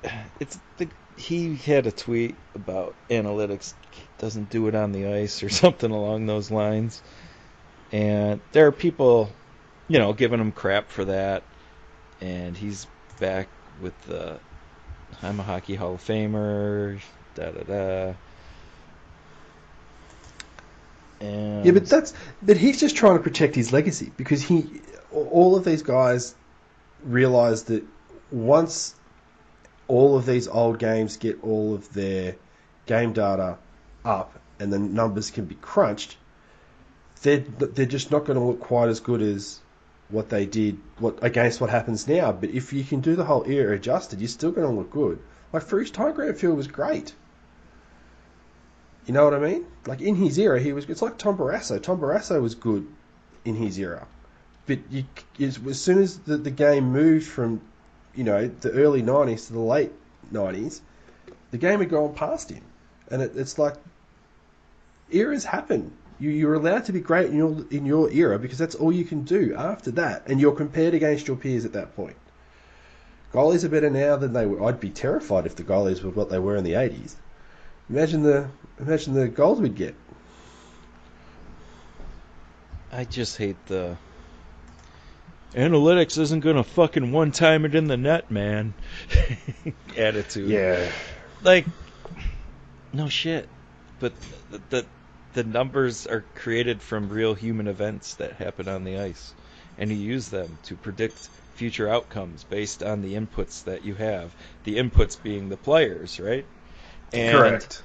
it's 0.40 0.60
the 0.76 0.88
he 1.16 1.56
had 1.56 1.86
a 1.86 1.92
tweet 1.92 2.36
about 2.54 2.94
analytics 3.08 3.72
doesn't 4.18 4.50
do 4.50 4.68
it 4.68 4.74
on 4.74 4.92
the 4.92 5.06
ice 5.06 5.42
or 5.42 5.48
something 5.62 5.90
along 5.90 6.26
those 6.26 6.50
lines, 6.50 7.02
and 7.92 8.40
there 8.52 8.66
are 8.66 8.72
people, 8.72 9.30
you 9.88 9.98
know, 9.98 10.12
giving 10.12 10.40
him 10.40 10.52
crap 10.52 10.88
for 10.90 11.04
that, 11.04 11.42
and 12.20 12.56
he's 12.56 12.86
back 13.20 13.48
with 13.80 13.98
the 14.02 14.38
I'm 15.22 15.40
a 15.40 15.42
hockey 15.42 15.74
Hall 15.74 15.94
of 15.94 16.02
Famer, 16.02 17.00
da 17.34 17.50
da 17.50 17.62
da. 17.62 18.14
And 21.20 21.64
Yeah, 21.64 21.72
but 21.72 21.86
that's 21.86 22.12
but 22.42 22.56
he's 22.56 22.78
just 22.78 22.96
trying 22.96 23.16
to 23.16 23.22
protect 23.22 23.54
his 23.54 23.72
legacy 23.72 24.12
because 24.16 24.42
he 24.42 24.82
all 25.10 25.56
of 25.56 25.64
these 25.64 25.82
guys 25.82 26.34
realize 27.04 27.64
that 27.64 27.82
once 28.30 28.94
all 29.88 30.16
of 30.16 30.26
these 30.26 30.48
old 30.48 30.78
games 30.78 31.16
get 31.16 31.42
all 31.42 31.74
of 31.74 31.92
their 31.94 32.36
game 32.86 33.12
data 33.12 33.56
up 34.06 34.38
and 34.58 34.72
the 34.72 34.78
numbers 34.78 35.30
can 35.30 35.44
be 35.44 35.56
crunched, 35.56 36.16
they're 37.22 37.38
they're 37.38 37.86
just 37.86 38.10
not 38.10 38.24
going 38.24 38.38
to 38.38 38.44
look 38.44 38.60
quite 38.60 38.88
as 38.88 39.00
good 39.00 39.20
as 39.20 39.60
what 40.08 40.28
they 40.28 40.46
did 40.46 40.78
what 40.98 41.18
against 41.22 41.60
what 41.60 41.70
happens 41.70 42.06
now. 42.06 42.32
But 42.32 42.50
if 42.50 42.72
you 42.72 42.84
can 42.84 43.00
do 43.00 43.16
the 43.16 43.24
whole 43.24 43.44
era 43.46 43.74
adjusted, 43.74 44.20
you're 44.20 44.28
still 44.28 44.52
going 44.52 44.68
to 44.68 44.74
look 44.74 44.90
good. 44.90 45.18
Like 45.52 45.62
for 45.62 45.78
his 45.80 45.90
time, 45.90 46.14
Grant 46.14 46.38
Field 46.38 46.56
was 46.56 46.68
great. 46.68 47.14
You 49.06 49.14
know 49.14 49.24
what 49.24 49.34
I 49.34 49.38
mean? 49.38 49.66
Like 49.86 50.00
in 50.00 50.16
his 50.16 50.38
era, 50.38 50.60
he 50.60 50.72
was. 50.72 50.84
It's 50.86 51.02
like 51.02 51.18
Tom 51.18 51.36
Barrasso. 51.36 51.80
Tom 51.80 52.00
Barrasso 52.00 52.40
was 52.42 52.54
good 52.54 52.86
in 53.44 53.54
his 53.54 53.78
era, 53.78 54.06
but 54.66 54.80
you, 54.90 55.04
as, 55.40 55.60
as 55.64 55.80
soon 55.80 55.98
as 55.98 56.18
the, 56.18 56.36
the 56.36 56.50
game 56.50 56.92
moved 56.92 57.26
from, 57.26 57.60
you 58.16 58.24
know, 58.24 58.48
the 58.48 58.72
early 58.72 59.02
'90s 59.02 59.46
to 59.46 59.52
the 59.52 59.60
late 59.60 59.92
'90s, 60.32 60.80
the 61.52 61.58
game 61.58 61.78
had 61.78 61.88
gone 61.88 62.14
past 62.14 62.50
him, 62.50 62.64
and 63.08 63.22
it, 63.22 63.36
it's 63.36 63.58
like 63.60 63.74
eras 65.10 65.44
happen. 65.44 65.92
You, 66.18 66.30
you're 66.30 66.54
allowed 66.54 66.86
to 66.86 66.92
be 66.92 67.00
great 67.00 67.30
in 67.30 67.36
your 67.36 67.66
in 67.70 67.84
your 67.84 68.10
era 68.10 68.38
because 68.38 68.58
that's 68.58 68.74
all 68.74 68.90
you 68.90 69.04
can 69.04 69.22
do 69.24 69.54
after 69.54 69.90
that, 69.92 70.26
and 70.26 70.40
you're 70.40 70.54
compared 70.54 70.94
against 70.94 71.28
your 71.28 71.36
peers 71.36 71.64
at 71.64 71.72
that 71.74 71.94
point. 71.94 72.16
Goalies 73.32 73.64
are 73.64 73.68
better 73.68 73.90
now 73.90 74.16
than 74.16 74.32
they 74.32 74.46
were. 74.46 74.64
I'd 74.64 74.80
be 74.80 74.90
terrified 74.90 75.44
if 75.44 75.56
the 75.56 75.62
goalies 75.62 76.02
were 76.02 76.10
what 76.10 76.30
they 76.30 76.38
were 76.38 76.56
in 76.56 76.64
the 76.64 76.72
'80s. 76.72 77.16
Imagine 77.90 78.22
the 78.22 78.48
imagine 78.80 79.12
the 79.14 79.28
goals 79.28 79.60
we'd 79.60 79.74
get. 79.74 79.94
I 82.90 83.04
just 83.04 83.36
hate 83.36 83.56
the 83.66 83.98
analytics 85.54 86.18
isn't 86.18 86.40
gonna 86.40 86.64
fucking 86.64 87.12
one 87.12 87.30
time 87.30 87.64
it 87.64 87.74
in 87.74 87.88
the 87.88 87.96
net, 87.96 88.30
man. 88.30 88.72
Attitude. 89.96 90.48
Yeah. 90.48 90.90
Like, 91.42 91.66
no 92.92 93.08
shit. 93.08 93.48
But 93.98 94.12
the, 94.70 94.86
the 95.36 95.44
numbers 95.44 96.06
are 96.06 96.24
created 96.34 96.80
from 96.80 97.10
real 97.10 97.34
human 97.34 97.68
events 97.68 98.14
that 98.14 98.32
happen 98.32 98.68
on 98.68 98.84
the 98.84 98.98
ice, 98.98 99.34
and 99.76 99.90
you 99.90 99.96
use 99.96 100.30
them 100.30 100.56
to 100.62 100.74
predict 100.76 101.28
future 101.56 101.90
outcomes 101.90 102.42
based 102.44 102.82
on 102.82 103.02
the 103.02 103.12
inputs 103.12 103.64
that 103.64 103.84
you 103.84 103.94
have. 103.94 104.34
The 104.64 104.78
inputs 104.78 105.22
being 105.22 105.50
the 105.50 105.58
players, 105.58 106.18
right? 106.18 106.46
And 107.12 107.36
Correct. 107.36 107.82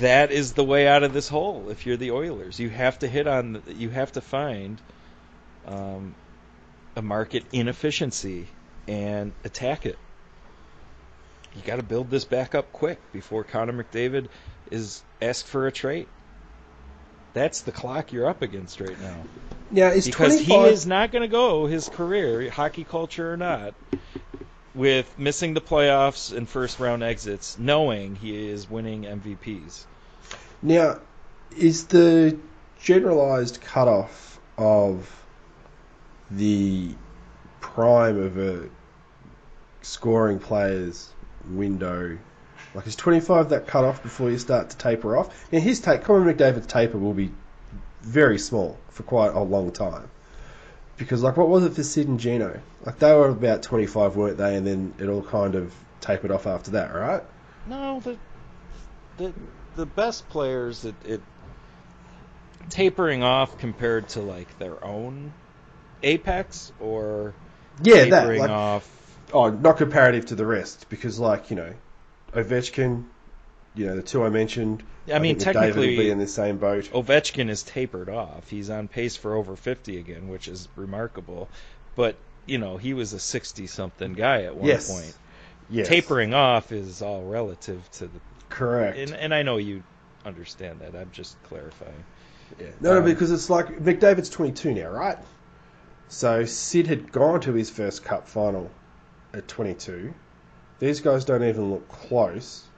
that 0.00 0.32
is 0.32 0.54
the 0.54 0.64
way 0.64 0.88
out 0.88 1.04
of 1.04 1.12
this 1.12 1.28
hole. 1.28 1.68
If 1.70 1.86
you're 1.86 1.96
the 1.96 2.10
Oilers, 2.10 2.58
you 2.58 2.68
have 2.70 2.98
to 2.98 3.06
hit 3.06 3.28
on. 3.28 3.62
You 3.68 3.90
have 3.90 4.10
to 4.12 4.20
find 4.20 4.80
um, 5.68 6.16
a 6.96 7.02
market 7.02 7.44
inefficiency 7.52 8.48
and 8.88 9.30
attack 9.44 9.86
it. 9.86 9.98
You 11.54 11.62
got 11.62 11.76
to 11.76 11.84
build 11.84 12.10
this 12.10 12.24
back 12.24 12.56
up 12.56 12.72
quick 12.72 12.98
before 13.12 13.44
Connor 13.44 13.84
McDavid 13.84 14.26
is 14.72 15.04
asked 15.22 15.46
for 15.46 15.68
a 15.68 15.72
trade. 15.72 16.08
That's 17.36 17.60
the 17.60 17.70
clock 17.70 18.14
you're 18.14 18.26
up 18.26 18.40
against 18.40 18.80
right 18.80 18.98
now. 18.98 19.26
Now 19.70 19.88
is 19.88 20.06
Because 20.06 20.40
he 20.40 20.54
is 20.54 20.86
not 20.86 21.12
going 21.12 21.20
to 21.20 21.28
go 21.28 21.66
his 21.66 21.86
career, 21.86 22.50
hockey 22.50 22.82
culture 22.82 23.30
or 23.30 23.36
not, 23.36 23.74
with 24.74 25.18
missing 25.18 25.52
the 25.52 25.60
playoffs 25.60 26.34
and 26.34 26.48
first 26.48 26.80
round 26.80 27.02
exits, 27.02 27.58
knowing 27.58 28.16
he 28.16 28.48
is 28.48 28.70
winning 28.70 29.02
MVPs. 29.02 29.84
Now, 30.62 30.98
is 31.54 31.84
the 31.88 32.38
generalized 32.80 33.60
cutoff 33.60 34.40
of 34.56 35.06
the 36.30 36.88
prime 37.60 38.18
of 38.18 38.38
a 38.38 38.70
scoring 39.82 40.38
player's 40.38 41.10
window? 41.50 42.16
Like, 42.76 42.86
is 42.86 42.96
25 42.96 43.48
that 43.50 43.66
cut 43.66 43.84
off 43.84 44.02
before 44.02 44.30
you 44.30 44.38
start 44.38 44.70
to 44.70 44.76
taper 44.76 45.16
off? 45.16 45.50
Now, 45.52 45.60
his 45.60 45.80
take, 45.80 46.04
Connor 46.04 46.32
McDavid's 46.32 46.66
taper 46.66 46.98
will 46.98 47.14
be 47.14 47.30
very 48.02 48.38
small 48.38 48.78
for 48.90 49.02
quite 49.02 49.34
a 49.34 49.40
long 49.40 49.72
time. 49.72 50.10
Because, 50.98 51.22
like, 51.22 51.36
what 51.36 51.48
was 51.48 51.64
it 51.64 51.74
for 51.74 51.82
Sid 51.82 52.08
and 52.08 52.20
Gino? 52.20 52.60
Like, 52.84 52.98
they 52.98 53.14
were 53.14 53.28
about 53.28 53.62
25, 53.62 54.16
weren't 54.16 54.38
they? 54.38 54.56
And 54.56 54.66
then 54.66 54.94
it 54.98 55.08
all 55.08 55.22
kind 55.22 55.54
of 55.54 55.74
tapered 56.00 56.30
off 56.30 56.46
after 56.46 56.72
that, 56.72 56.94
right? 56.94 57.22
No, 57.66 58.00
the 58.00 58.16
the 59.16 59.32
the 59.74 59.86
best 59.86 60.28
players 60.28 60.84
it, 60.84 60.94
it 61.04 61.20
tapering 62.70 63.22
off 63.22 63.58
compared 63.58 64.08
to 64.10 64.20
like 64.20 64.58
their 64.58 64.84
own 64.84 65.32
apex 66.02 66.72
or 66.80 67.34
Yeah, 67.82 68.04
that. 68.06 68.26
tapering 68.26 68.40
Like, 68.40 68.50
off. 68.50 68.92
Oh, 69.32 69.50
not 69.50 69.76
comparative 69.76 70.26
to 70.26 70.34
the 70.34 70.46
rest, 70.46 70.86
because 70.88 71.18
like 71.18 71.50
you 71.50 71.56
know, 71.56 71.72
Ovechkin, 72.36 73.04
you 73.74 73.86
know 73.86 73.96
the 73.96 74.02
two 74.02 74.24
I 74.24 74.28
mentioned. 74.28 74.82
I 75.12 75.18
mean, 75.18 75.36
McDavid 75.36 75.40
technically, 75.40 75.96
be 75.96 76.10
in 76.10 76.18
the 76.18 76.26
same 76.26 76.58
boat. 76.58 76.84
Ovechkin 76.92 77.48
is 77.48 77.62
tapered 77.62 78.08
off. 78.08 78.48
He's 78.48 78.70
on 78.70 78.88
pace 78.88 79.16
for 79.16 79.34
over 79.34 79.56
50 79.56 79.98
again, 79.98 80.28
which 80.28 80.48
is 80.48 80.68
remarkable. 80.76 81.48
But 81.94 82.16
you 82.46 82.58
know, 82.58 82.76
he 82.76 82.94
was 82.94 83.12
a 83.12 83.16
60-something 83.16 84.12
guy 84.12 84.42
at 84.42 84.56
one 84.56 84.66
yes. 84.66 84.90
point. 84.90 85.16
Yes. 85.68 85.88
Tapering 85.88 86.32
off 86.32 86.70
is 86.70 87.02
all 87.02 87.24
relative 87.24 87.90
to 87.92 88.06
the, 88.06 88.20
Correct. 88.48 88.96
and, 88.96 89.12
and 89.14 89.34
I 89.34 89.42
know 89.42 89.56
you 89.56 89.82
understand 90.24 90.80
that. 90.80 90.94
I'm 90.94 91.10
just 91.12 91.42
clarifying. 91.42 92.04
Yeah. 92.60 92.66
No, 92.80 92.92
no, 92.92 92.98
Um, 92.98 93.04
because 93.04 93.32
it's 93.32 93.50
like 93.50 93.66
McDavid's 93.80 94.30
22 94.30 94.74
now, 94.74 94.90
right? 94.90 95.18
So 96.08 96.44
Sid 96.44 96.86
had 96.86 97.10
gone 97.10 97.40
to 97.40 97.52
his 97.52 97.68
first 97.68 98.04
Cup 98.04 98.28
final 98.28 98.70
at 99.34 99.48
22. 99.48 100.14
These 100.78 101.00
guys 101.00 101.24
don't 101.24 101.42
even 101.44 101.70
look 101.70 101.88
close. 101.88 102.70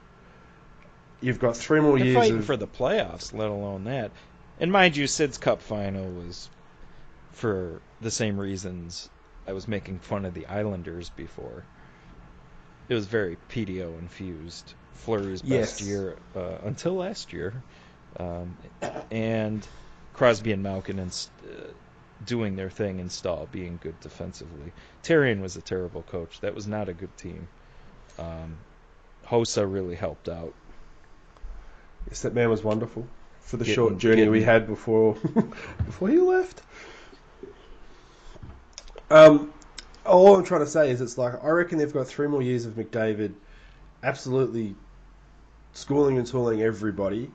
You've 1.21 1.41
got 1.41 1.57
three 1.57 1.81
more 1.81 1.97
They're 1.99 2.07
years 2.07 2.15
fighting 2.15 2.39
of 2.39 2.45
for 2.45 2.57
the 2.57 2.67
playoffs, 2.69 3.33
let 3.33 3.49
alone 3.51 3.85
that. 3.85 4.13
And 4.59 4.71
mind 4.73 4.97
you, 4.97 5.07
Sid's 5.07 5.39
Cup 5.39 5.61
final 5.63 6.13
was 6.13 6.49
for 7.33 7.83
the 8.01 8.11
same 8.11 8.39
reasons 8.39 9.09
I 9.47 9.53
was 9.53 9.67
making 9.69 10.01
fun 10.01 10.25
of 10.25 10.35
the 10.35 10.47
Islanders 10.47 11.11
before. 11.11 11.65
It 12.89 12.95
was 12.95 13.07
very 13.07 13.37
PDO 13.49 13.99
infused. 13.99 14.75
Fleury's 14.95 15.43
best 15.43 15.81
Yes. 15.81 15.81
year 15.81 16.19
uh, 16.35 16.59
until 16.63 16.95
last 16.95 17.33
year, 17.33 17.65
um, 18.19 18.57
and 19.11 19.67
Crosby 20.13 20.53
and 20.53 20.63
Malkin 20.63 20.99
and 20.99 21.29
uh, 21.45 21.73
doing 22.25 22.57
their 22.57 22.71
thing 22.71 22.99
in 22.99 23.09
Staal 23.09 23.47
being 23.47 23.79
good 23.79 24.01
defensively. 24.01 24.73
Therrien 25.03 25.41
was 25.41 25.57
a 25.57 25.63
terrible 25.63 26.03
coach. 26.03 26.41
That 26.41 26.55
was 26.55 26.67
not 26.67 26.89
a 26.89 26.95
good 26.95 27.17
team. 27.17 27.49
Um, 28.19 28.57
Hossa 29.27 29.71
really 29.71 29.95
helped 29.95 30.29
out. 30.29 30.55
Yes, 32.09 32.23
that 32.23 32.35
man 32.35 32.49
was 32.51 32.65
wonderful 32.65 33.07
for 33.41 33.57
the 33.57 33.65
Getting- 33.65 33.75
short 33.75 33.99
journey 33.99 34.29
we 34.29 34.43
had 34.43 34.67
before 34.67 35.15
before 35.87 36.09
he 36.09 36.19
left. 36.19 36.63
Um, 39.11 39.53
all 40.05 40.37
I'm 40.37 40.45
trying 40.45 40.61
to 40.61 40.67
say 40.67 40.91
is, 40.91 41.01
it's 41.01 41.19
like 41.19 41.43
I 41.43 41.49
reckon 41.49 41.79
they've 41.79 41.93
got 41.93 42.07
three 42.07 42.29
more 42.29 42.43
years 42.43 42.67
of 42.67 42.75
McDavid, 42.75 43.33
absolutely 44.03 44.75
schooling 45.73 46.19
and 46.19 46.27
tooling 46.27 46.63
everybody 46.63 47.31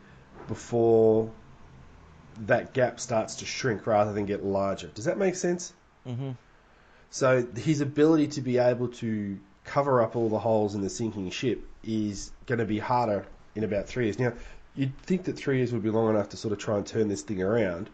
before 0.48 1.32
that 2.46 2.74
gap 2.74 3.00
starts 3.00 3.36
to 3.36 3.46
shrink 3.46 3.86
rather 3.88 4.12
than 4.14 4.26
get 4.26 4.44
larger. 4.44 4.88
Does 4.88 5.06
that 5.06 5.18
make 5.18 5.36
sense? 5.36 5.74
Mm-hmm. 6.08 6.32
So 7.12 7.46
his 7.56 7.82
ability 7.82 8.28
to 8.30 8.42
be 8.42 8.58
able 8.58 8.88
to 8.90 9.38
cover 9.64 10.02
up 10.02 10.16
all 10.16 10.30
the 10.30 10.40
holes 10.40 10.76
in 10.76 10.82
the 10.82 10.90
sinking 10.90 11.30
ship 11.30 11.66
is 11.84 12.32
going 12.46 12.60
to 12.60 12.66
be 12.66 12.80
harder 12.80 13.26
in 13.56 13.64
about 13.64 13.88
three 13.88 14.06
years. 14.06 14.20
Now, 14.20 14.34
you'd 14.76 14.98
think 15.00 15.24
that 15.26 15.38
three 15.38 15.58
years 15.58 15.72
would 15.72 15.84
be 15.84 15.90
long 15.90 16.10
enough 16.10 16.30
to 16.30 16.38
sort 16.38 16.52
of 16.52 16.60
try 16.60 16.78
and 16.78 16.86
turn 16.86 17.08
this 17.08 17.22
thing 17.22 17.42
around, 17.42 17.90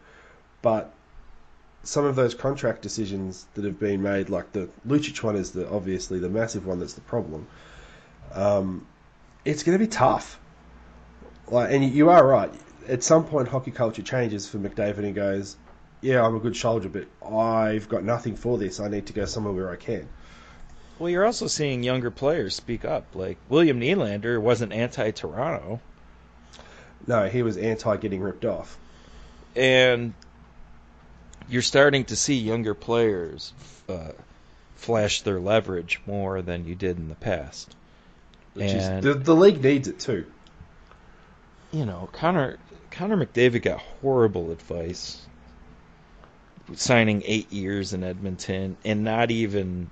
but 0.61 0.93
some 1.83 2.05
of 2.05 2.15
those 2.15 2.35
contract 2.35 2.81
decisions 2.81 3.47
that 3.53 3.63
have 3.63 3.79
been 3.79 4.01
made, 4.01 4.29
like 4.29 4.51
the 4.51 4.69
Lucic 4.87 5.21
one, 5.23 5.35
is 5.35 5.51
the 5.51 5.69
obviously 5.69 6.19
the 6.19 6.29
massive 6.29 6.65
one 6.65 6.79
that's 6.79 6.93
the 6.93 7.01
problem. 7.01 7.47
Um, 8.33 8.85
it's 9.45 9.63
going 9.63 9.77
to 9.77 9.83
be 9.83 9.89
tough. 9.89 10.39
Like, 11.47 11.71
and 11.71 11.83
you 11.83 12.09
are 12.09 12.25
right. 12.25 12.53
At 12.87 13.03
some 13.03 13.25
point, 13.25 13.47
hockey 13.47 13.71
culture 13.71 14.01
changes 14.01 14.47
for 14.47 14.57
McDavid 14.57 14.99
and 14.99 15.15
goes, 15.15 15.55
"Yeah, 16.01 16.25
I'm 16.25 16.35
a 16.35 16.39
good 16.39 16.55
soldier, 16.55 16.89
but 16.89 17.07
I've 17.25 17.87
got 17.87 18.03
nothing 18.03 18.35
for 18.35 18.57
this. 18.57 18.79
I 18.79 18.87
need 18.87 19.07
to 19.07 19.13
go 19.13 19.25
somewhere 19.25 19.53
where 19.53 19.69
I 19.71 19.75
can." 19.75 20.07
Well, 20.99 21.09
you're 21.09 21.25
also 21.25 21.47
seeing 21.47 21.81
younger 21.83 22.11
players 22.11 22.53
speak 22.55 22.83
up. 22.85 23.05
Like 23.15 23.37
William 23.47 23.79
Nylander 23.79 24.39
wasn't 24.41 24.73
anti-Toronto, 24.73 25.79
No, 27.07 27.27
he 27.29 27.41
was 27.41 27.55
anti 27.57 27.95
getting 27.97 28.21
ripped 28.21 28.45
off. 28.45 28.77
and 29.55 30.13
you're 31.49 31.61
starting 31.63 32.05
to 32.05 32.15
see 32.15 32.35
younger 32.35 32.75
players 32.75 33.53
uh, 33.87 34.11
flash 34.75 35.21
their 35.23 35.39
leverage 35.39 35.99
more 36.05 36.41
than 36.43 36.67
you 36.67 36.75
did 36.75 36.97
in 36.97 37.09
the 37.09 37.15
past. 37.15 37.75
Which 38.53 38.69
And- 38.71 38.99
is, 38.99 39.13
the, 39.13 39.19
the 39.19 39.35
league 39.35 39.63
needs 39.63 39.87
it 39.87 39.99
too. 39.99 40.25
You 41.71 41.85
know, 41.85 42.09
Connor 42.11 42.57
Connor 42.91 43.23
McDavid 43.25 43.61
got 43.61 43.79
horrible 43.79 44.51
advice 44.51 45.25
signing 46.75 47.23
eight 47.25 47.51
years 47.53 47.93
in 47.93 48.03
Edmonton 48.03 48.75
and 48.83 49.03
not 49.03 49.31
even 49.31 49.89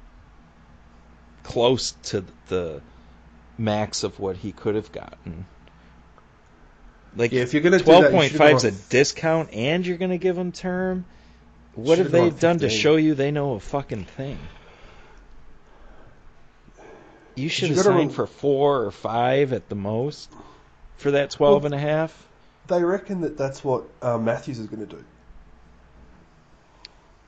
close 1.48 1.94
to 2.04 2.26
the 2.48 2.82
max 3.58 4.04
of 4.04 4.20
what 4.20 4.36
he 4.36 4.52
could 4.52 4.76
have 4.76 4.92
gotten. 4.92 5.46
Like 7.16 7.32
Yeah, 7.32 7.42
if 7.42 7.54
you're 7.54 7.64
gonna 7.64 7.80
twelve 7.80 8.12
point 8.12 8.34
five 8.34 8.58
is 8.58 8.64
a 8.66 8.72
discount, 8.72 9.54
and 9.54 9.88
you're 9.88 9.98
going 9.98 10.12
to 10.12 10.18
give 10.18 10.38
him 10.38 10.52
term. 10.52 11.06
What 11.74 12.00
have 12.00 12.12
they 12.12 12.30
done 12.30 12.60
to 12.60 12.70
show 12.70 12.98
you 12.98 13.16
they 13.16 13.32
know 13.32 13.54
a 13.54 13.60
fucking 13.60 14.06
thing? 14.06 14.38
You 17.36 17.50
should 17.50 17.70
have 17.70 17.80
signed 17.80 18.14
for 18.14 18.28
four 18.28 18.84
or 18.84 18.92
five 18.92 19.54
at 19.54 19.70
the 19.70 19.76
most 19.76 20.30
for 20.98 21.12
that 21.12 21.32
twelve 21.32 21.64
Well, 21.64 21.74
and 21.74 21.76
a 21.76 21.80
half. 21.80 22.28
They 22.68 22.84
reckon 22.84 23.22
that 23.22 23.38
that's 23.38 23.64
what 23.64 23.86
uh, 24.02 24.18
Matthews 24.18 24.60
is 24.60 24.68
going 24.68 24.86
to 24.88 24.96
do. 24.98 25.04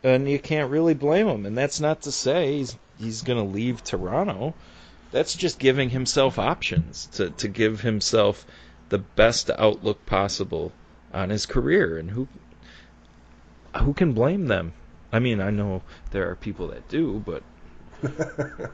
and 0.03 0.29
you 0.29 0.39
can't 0.39 0.71
really 0.71 0.93
blame 0.93 1.27
him. 1.27 1.45
And 1.45 1.57
that's 1.57 1.79
not 1.79 2.01
to 2.01 2.11
say 2.11 2.57
he's 2.57 2.75
he's 2.99 3.21
going 3.21 3.39
to 3.39 3.51
leave 3.51 3.83
Toronto. 3.83 4.53
That's 5.11 5.33
just 5.33 5.57
giving 5.57 5.89
himself 5.89 6.37
options 6.37 7.07
to 7.13 7.31
to 7.31 7.47
give 7.47 7.81
himself 7.81 8.45
the 8.89 8.99
best 8.99 9.49
outlook 9.57 10.05
possible 10.05 10.71
on 11.13 11.29
his 11.29 11.45
career. 11.45 11.97
And 11.97 12.11
who 12.11 12.27
who 13.77 13.93
can 13.93 14.13
blame 14.13 14.47
them? 14.47 14.73
I 15.11 15.19
mean, 15.19 15.41
I 15.41 15.49
know 15.49 15.81
there 16.11 16.29
are 16.29 16.35
people 16.35 16.67
that 16.67 16.87
do, 16.87 17.23
but 17.25 17.43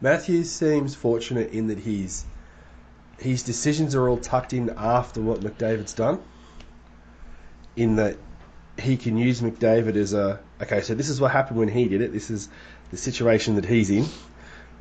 Matthews 0.00 0.50
seems 0.50 0.94
fortunate 0.94 1.50
in 1.50 1.66
that 1.66 1.78
he's 1.78 2.24
his 3.18 3.42
decisions 3.42 3.94
are 3.94 4.08
all 4.08 4.16
tucked 4.16 4.52
in 4.52 4.70
after 4.76 5.20
what 5.20 5.40
McDavid's 5.40 5.92
done. 5.92 6.20
In 7.76 7.96
that 7.96 8.16
he 8.78 8.96
can 8.96 9.16
use 9.16 9.40
McDavid 9.40 9.96
as 9.96 10.14
a 10.14 10.40
okay, 10.62 10.80
so 10.80 10.94
this 10.94 11.08
is 11.08 11.20
what 11.20 11.32
happened 11.32 11.58
when 11.58 11.68
he 11.68 11.88
did 11.88 12.00
it. 12.00 12.12
This 12.12 12.30
is 12.30 12.48
the 12.90 12.96
situation 12.96 13.56
that 13.56 13.64
he's 13.64 13.90
in, 13.90 14.06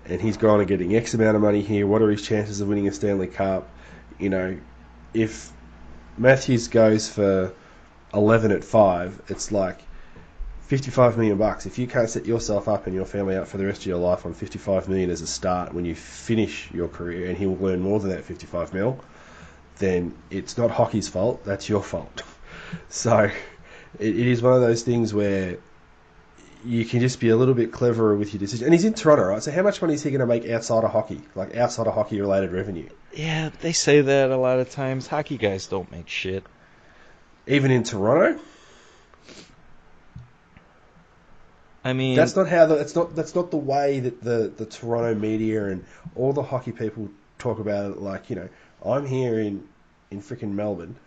and 0.06 0.22
he's 0.22 0.38
gone 0.38 0.60
and 0.60 0.68
getting 0.68 0.96
X 0.96 1.14
amount 1.14 1.36
of 1.36 1.42
money 1.42 1.62
here. 1.62 1.86
What 1.86 2.02
are 2.02 2.10
his 2.10 2.22
chances 2.22 2.62
of 2.62 2.68
winning 2.68 2.88
a 2.88 2.92
Stanley 2.92 3.28
Cup? 3.28 3.70
You 4.20 4.30
know, 4.30 4.58
if 5.14 5.52
Matthews 6.18 6.68
goes 6.68 7.10
for 7.10 7.54
11 8.14 8.52
at 8.52 8.64
5, 8.64 9.22
it's 9.28 9.52
like 9.52 9.82
55 10.62 11.18
million 11.18 11.38
bucks. 11.38 11.66
If 11.66 11.78
you 11.78 11.88
can't 11.88 12.10
set 12.10 12.26
yourself 12.26 12.68
up 12.68 12.88
and 12.88 12.96
your 12.96 13.06
family 13.06 13.36
up 13.36 13.48
for 13.48 13.58
the 13.58 13.66
rest 13.66 13.82
of 13.82 13.88
your 13.88 14.00
life 14.00 14.26
on 14.26 14.34
55 14.34 14.90
million 14.90 15.10
as 15.10 15.22
a 15.22 15.28
start 15.28 15.74
when 15.74 15.86
you 15.86 15.96
finish 15.96 16.70
your 16.74 16.88
career, 16.88 17.30
and 17.30 17.38
he 17.38 17.46
will 17.46 17.68
earn 17.68 17.82
more 17.82 18.00
than 18.00 18.10
that 18.10 18.24
55 18.24 18.74
mil, 18.74 19.00
then 19.78 20.16
it's 20.30 20.58
not 20.58 20.72
hockey's 20.72 21.08
fault. 21.08 21.44
That's 21.44 21.68
your 21.70 21.84
fault. 21.84 22.24
So 22.90 23.20
it, 23.20 23.34
it 24.00 24.28
is 24.28 24.42
one 24.42 24.52
of 24.52 24.60
those 24.60 24.84
things 24.84 25.14
where 25.14 25.58
you 26.66 26.86
can 26.86 27.00
just 27.00 27.20
be 27.20 27.30
a 27.30 27.38
little 27.38 27.54
bit 27.54 27.72
cleverer 27.72 28.16
with 28.16 28.34
your 28.34 28.40
decision. 28.40 28.66
And 28.66 28.74
he's 28.74 28.86
in 28.86 28.94
Toronto, 28.94 29.26
right? 29.26 29.44
So 29.44 29.52
how 29.52 29.64
much 29.64 29.82
money 29.82 29.94
is 29.94 30.04
he 30.04 30.10
going 30.10 30.22
to 30.22 30.26
make 30.26 30.48
outside 30.50 30.84
of 30.84 30.92
hockey, 30.92 31.22
like 31.36 31.56
outside 31.56 31.88
of 31.88 31.94
hockey 31.94 32.20
related 32.20 32.52
revenue? 32.52 32.90
Yeah, 33.14 33.50
they 33.62 33.74
say 33.74 34.02
that 34.02 34.32
a 34.32 34.38
lot 34.38 34.60
of 34.60 34.70
times. 34.70 35.08
Hockey 35.08 35.38
guys 35.38 35.68
don't 35.68 35.92
make 35.92 36.08
shit. 36.08 36.44
Even 37.48 37.72
in 37.72 37.84
Toronto, 37.84 38.40
I 41.84 41.94
mean, 41.94 42.18
that's 42.18 42.36
not 42.36 42.50
how 42.50 42.66
the 42.66 42.76
that's 42.76 42.96
not 42.96 43.16
that's 43.16 43.34
not 43.34 43.50
the 43.52 43.58
way 43.58 44.02
that 44.02 44.22
the 44.22 44.52
the 44.56 44.66
Toronto 44.66 45.16
media 45.16 45.68
and 45.68 45.86
all 46.16 46.34
the 46.34 46.44
hockey 46.44 46.74
people 46.74 47.10
talk 47.40 47.60
about 47.60 47.92
it. 47.92 47.98
Like 48.00 48.30
you 48.30 48.36
know, 48.36 48.50
I'm 48.86 49.06
here 49.06 49.40
in 49.40 49.66
in 50.12 50.22
freaking 50.22 50.52
Melbourne, 50.52 50.98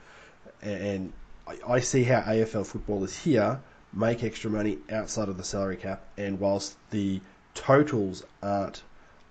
and 0.63 1.13
I, 1.47 1.59
I 1.69 1.81
see 1.81 2.03
how 2.05 2.23
AFL 2.23 2.67
football 2.67 3.05
is 3.05 3.15
here 3.15 3.61
make 3.92 4.22
extra 4.22 4.50
money 4.50 4.79
outside 4.90 5.29
of 5.29 5.37
the 5.37 5.44
salary 5.44 5.76
cap, 5.76 6.05
and 6.16 6.38
whilst 6.38 6.76
the 6.90 7.20
totals 7.55 8.24
aren't 8.42 8.83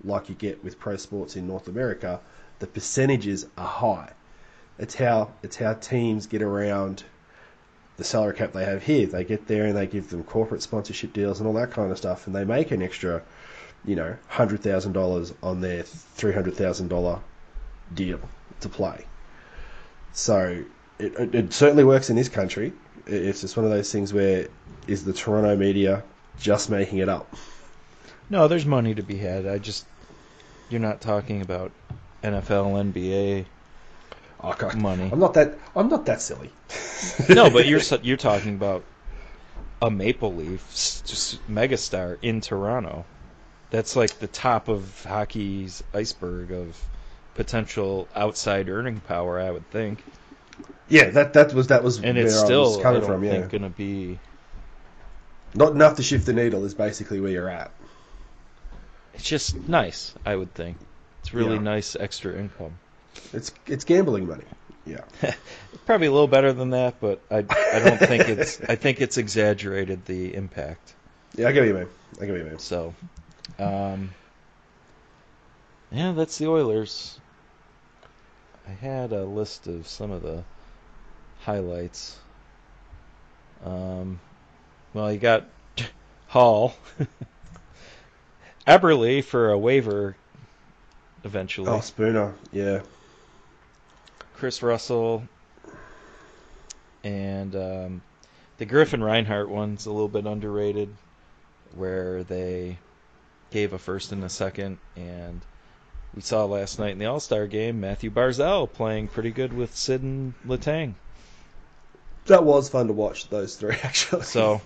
like 0.03 0.29
you 0.29 0.35
get 0.35 0.63
with 0.63 0.79
pro 0.79 0.97
sports 0.97 1.35
in 1.35 1.47
North 1.47 1.67
America, 1.67 2.19
the 2.59 2.67
percentages 2.67 3.45
are 3.57 3.67
high. 3.67 4.11
It's 4.77 4.95
how 4.95 5.31
it's 5.43 5.57
how 5.57 5.73
teams 5.73 6.27
get 6.27 6.41
around 6.41 7.03
the 7.97 8.03
salary 8.03 8.35
cap 8.35 8.53
they 8.53 8.65
have 8.65 8.83
here. 8.83 9.07
They 9.07 9.23
get 9.25 9.47
there 9.47 9.65
and 9.65 9.75
they 9.75 9.87
give 9.87 10.09
them 10.09 10.23
corporate 10.23 10.61
sponsorship 10.61 11.11
deals 11.11 11.39
and 11.39 11.47
all 11.47 11.53
that 11.55 11.71
kind 11.71 11.91
of 11.91 11.97
stuff, 11.97 12.27
and 12.27 12.35
they 12.35 12.45
make 12.45 12.71
an 12.71 12.81
extra, 12.81 13.21
you 13.85 13.95
know, 13.95 14.15
hundred 14.27 14.61
thousand 14.61 14.93
dollars 14.93 15.33
on 15.43 15.61
their 15.61 15.83
three 15.83 16.33
hundred 16.33 16.55
thousand 16.55 16.87
dollar 16.87 17.19
deal 17.93 18.19
to 18.61 18.69
play. 18.69 19.05
So 20.13 20.63
it, 20.99 21.35
it, 21.35 21.53
certainly 21.53 21.83
works 21.83 22.09
in 22.09 22.15
this 22.15 22.29
country. 22.29 22.73
It's 23.07 23.41
just 23.41 23.57
one 23.57 23.65
of 23.65 23.71
those 23.71 23.91
things 23.91 24.13
where 24.13 24.47
is 24.87 25.05
the 25.05 25.13
Toronto 25.13 25.55
media 25.55 26.03
just 26.39 26.69
making 26.69 26.99
it 26.99 27.09
up? 27.09 27.33
no, 28.29 28.47
there's 28.47 28.65
money 28.65 28.93
to 28.95 29.03
be 29.03 29.17
had. 29.17 29.47
I 29.47 29.57
just 29.57 29.85
you're 30.69 30.81
not 30.81 31.01
talking 31.01 31.41
about 31.41 31.71
NFL, 32.23 32.91
NBA 32.93 33.45
God. 34.57 34.75
money. 34.75 35.09
I'm 35.11 35.19
not 35.19 35.33
that. 35.33 35.57
I'm 35.75 35.89
not 35.89 36.05
that 36.05 36.21
silly. 36.21 36.51
no, 37.29 37.49
but 37.49 37.67
you're 37.67 37.81
you're 38.03 38.17
talking 38.17 38.55
about 38.55 38.83
a 39.81 39.89
Maple 39.89 40.33
Leaf 40.35 40.65
just 40.69 41.45
megastar 41.49 42.17
in 42.21 42.41
Toronto. 42.41 43.05
That's 43.71 43.95
like 43.95 44.19
the 44.19 44.27
top 44.27 44.67
of 44.67 45.03
hockey's 45.03 45.83
iceberg 45.93 46.51
of 46.51 46.77
potential 47.35 48.07
outside 48.15 48.67
earning 48.67 48.99
power, 49.01 49.39
I 49.39 49.51
would 49.51 49.69
think. 49.71 50.03
Yeah. 50.87 51.09
That 51.11 51.33
that 51.33 51.53
was 51.53 51.67
that 51.67 51.83
was 51.83 51.97
And 51.97 52.17
where 52.17 52.25
it's 52.25 52.37
I 52.39 52.45
still 52.45 52.81
coming 52.81 53.01
from. 53.01 53.23
Yeah, 53.23 53.39
going 53.47 53.63
to 53.63 53.69
be. 53.69 54.19
not 55.53 55.71
enough 55.73 55.95
to 55.97 56.03
shift 56.03 56.25
the 56.25 56.33
needle 56.33 56.65
is 56.65 56.73
basically 56.73 57.19
where 57.19 57.31
you're 57.31 57.49
at. 57.49 57.71
It's 59.13 59.23
just 59.27 59.67
nice, 59.67 60.13
I 60.25 60.35
would 60.35 60.53
think. 60.53 60.77
It's 61.21 61.33
really 61.33 61.55
Yeah. 61.55 61.61
nice 61.61 61.95
extra 61.99 62.37
income. 62.37 62.73
It's 63.33 63.51
it's 63.67 63.83
gambling 63.83 64.27
money. 64.27 64.45
Yeah. 64.85 65.01
Probably 65.85 66.07
a 66.07 66.11
little 66.11 66.27
better 66.27 66.53
than 66.53 66.69
that, 66.71 66.95
but 66.99 67.19
I 67.29 67.37
I 67.37 67.79
don't 67.79 67.97
think 67.99 68.29
it's 68.29 68.61
I 68.69 68.75
think 68.75 69.01
it's 69.01 69.17
exaggerated 69.17 70.05
the 70.05 70.33
impact. 70.33 70.93
Yeah, 71.35 71.47
I 71.49 71.53
what 71.53 71.67
you 71.67 71.73
mean. 71.73 71.87
I 72.21 72.25
give 72.25 72.37
you 72.37 72.43
mean. 72.43 72.59
So, 72.59 72.93
um, 73.59 74.09
yeah, 75.91 76.11
that's 76.13 76.37
the 76.37 76.47
Oilers. 76.47 77.19
I 78.69 78.73
had 78.73 79.13
a 79.13 79.23
list 79.23 79.65
of 79.65 79.87
some 79.87 80.11
of 80.11 80.21
the 80.21 80.43
highlights. 81.41 82.19
Um, 83.65 84.19
well, 84.93 85.11
you 85.11 85.17
got 85.17 85.45
Hall, 86.27 86.75
Eberle 88.67 89.23
for 89.23 89.49
a 89.49 89.57
waiver 89.57 90.15
eventually. 91.23 91.67
Oh, 91.67 91.79
Spooner. 91.79 92.35
Yeah. 92.51 92.81
Kris 94.35 94.61
Russell, 94.61 95.27
and 97.03 97.55
um, 97.55 98.01
the 98.57 98.65
Griffin 98.65 99.03
Reinhart 99.03 99.49
one's 99.49 99.87
a 99.87 99.91
little 99.91 100.07
bit 100.07 100.27
underrated, 100.27 100.93
where 101.73 102.23
they 102.23 102.77
gave 103.49 103.73
a 103.73 103.79
first 103.79 104.11
and 104.11 104.23
a 104.23 104.29
second, 104.29 104.77
and 104.95 105.41
we 106.19 106.23
saw 106.23 106.43
last 106.43 106.79
night 106.79 106.91
in 106.91 106.99
the 106.99 107.05
All 107.05 107.21
Star 107.21 107.47
game 107.47 107.79
Mathew 107.79 108.11
Barzal 108.11 108.69
playing 108.69 109.07
pretty 109.07 109.31
good 109.31 109.53
with 109.53 109.73
Sid 109.73 110.01
and 110.01 110.33
Letang. 110.45 110.95
That 112.25 112.43
was 112.43 112.67
fun 112.67 112.87
to 112.87 112.93
watch 112.93 113.29
those 113.29 113.55
three 113.55 113.77
actually. 113.83 114.23
So 114.23 114.59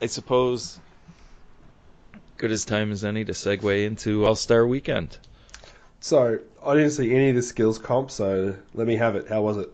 I 0.00 0.06
suppose 0.06 0.80
good 2.38 2.50
as 2.50 2.64
time 2.64 2.90
as 2.90 3.04
any 3.04 3.22
to 3.22 3.32
segue 3.32 3.84
into 3.84 4.24
All 4.24 4.34
Star 4.34 4.66
Weekend. 4.66 5.18
So 6.00 6.38
I 6.64 6.74
didn't 6.74 6.92
see 6.92 7.14
any 7.14 7.28
of 7.28 7.36
the 7.36 7.42
skills 7.42 7.78
comp, 7.78 8.10
so 8.10 8.56
let 8.72 8.86
me 8.86 8.96
have 8.96 9.14
it. 9.14 9.28
How 9.28 9.42
was 9.42 9.58
it? 9.58 9.70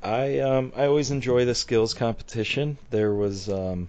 I 0.00 0.38
um 0.38 0.72
I 0.76 0.86
always 0.86 1.10
enjoy 1.10 1.44
the 1.44 1.56
skills 1.56 1.92
competition. 1.92 2.78
There 2.90 3.12
was 3.12 3.48
um 3.48 3.88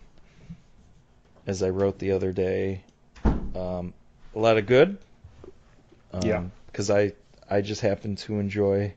as 1.45 1.61
I 1.61 1.69
wrote 1.69 1.99
the 1.99 2.13
other 2.13 2.31
day 2.31 2.81
um 3.23 3.93
a 4.35 4.39
lot 4.39 4.57
of 4.57 4.65
good. 4.65 4.97
Um, 6.13 6.23
Yeah. 6.25 6.43
cuz 6.73 6.89
I 6.89 7.13
I 7.49 7.61
just 7.61 7.81
happen 7.81 8.15
to 8.17 8.39
enjoy 8.39 8.93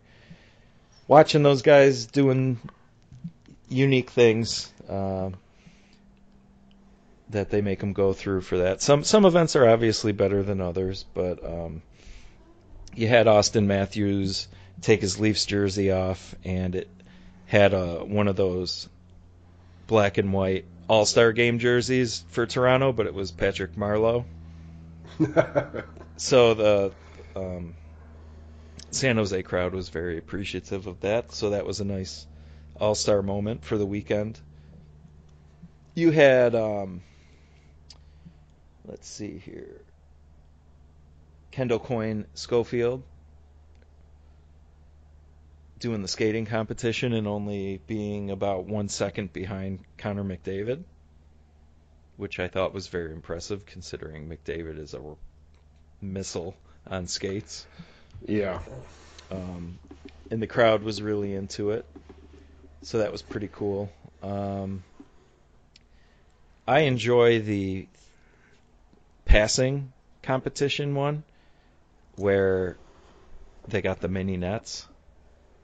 watching 1.09 1.43
those 1.43 1.63
guys 1.63 2.07
doing 2.07 2.59
unique 3.69 4.11
things 4.11 4.73
um 4.89 5.37
that 7.31 7.51
they 7.51 7.61
make 7.61 7.79
them 7.79 7.93
go 7.93 8.13
through 8.13 8.41
for 8.41 8.59
that. 8.59 8.83
Some 8.83 9.05
some 9.05 9.25
events 9.25 9.55
are 9.55 9.69
obviously 9.69 10.13
better 10.13 10.43
than 10.43 10.61
others, 10.61 11.05
but 11.15 11.45
um 11.45 11.83
you 12.95 13.07
had 13.07 13.27
Auston 13.27 13.67
Matthews 13.67 14.49
take 14.81 15.01
his 15.01 15.21
Leafs 15.21 15.47
jersey 15.47 15.93
off 15.93 16.35
and 16.45 16.75
it 16.75 16.89
had 17.47 17.73
a 17.73 18.05
one 18.05 18.27
of 18.29 18.37
those 18.37 18.89
black 19.87 20.19
and 20.19 20.33
white 20.33 20.65
All-Star 20.89 21.33
game 21.33 21.59
jerseys 21.61 22.25
for 22.29 22.47
Toronto, 22.47 22.93
but 22.93 23.07
it 23.07 23.15
was 23.15 23.31
Patrick 23.31 23.77
Marleau. 23.77 24.25
So 26.21 26.53
the 26.53 26.93
um, 27.35 27.75
San 28.91 29.17
Jose 29.17 29.43
crowd 29.43 29.73
was 29.73 29.89
very 29.89 30.19
appreciative 30.19 30.87
of 30.87 31.01
that. 31.01 31.33
So 31.33 31.49
that 31.51 31.65
was 31.65 31.81
a 31.81 31.85
nice 31.85 32.27
All-Star 32.79 33.23
moment 33.23 33.65
for 33.65 33.79
the 33.79 33.87
weekend. 33.87 34.39
You 35.95 36.11
had 36.11 36.55
um, 36.55 37.01
let's 38.85 39.09
see 39.09 39.39
here. 39.39 39.81
Kendall 41.53 41.79
Coyne 41.79 42.27
Schofield 42.35 43.03
doing 45.79 46.03
the 46.03 46.09
skating 46.09 46.45
competition 46.45 47.15
and 47.15 47.27
only 47.27 47.81
being 47.87 48.31
about 48.31 48.67
one 48.67 48.91
second 48.91 49.33
behind 49.33 49.79
Connor 49.97 50.25
McDavid, 50.25 50.85
which 52.19 52.39
I 52.39 52.49
thought 52.49 52.75
was 52.75 52.89
very 52.89 53.11
impressive 53.11 53.65
considering 53.65 54.29
McDavid 54.29 54.79
is 54.79 54.93
a 54.93 55.01
missile 56.01 56.55
on 56.87 57.07
skates. 57.07 57.67
yeah. 58.27 58.61
Um, 59.31 59.79
and 60.31 60.43
the 60.43 60.47
crowd 60.47 60.83
was 60.83 61.01
really 61.01 61.35
into 61.35 61.71
it, 61.71 61.85
so 62.83 62.99
that 62.99 63.13
was 63.13 63.23
pretty 63.23 63.49
cool. 63.53 63.91
Um, 64.23 64.83
I 66.67 66.81
enjoy 66.81 67.41
the 67.41 67.87
passing 69.25 69.93
competition 70.23 70.95
one 70.95 71.23
where 72.17 72.77
they 73.69 73.83
got 73.83 74.01
the 74.01 74.09
mini 74.09 74.37
nets. 74.37 74.87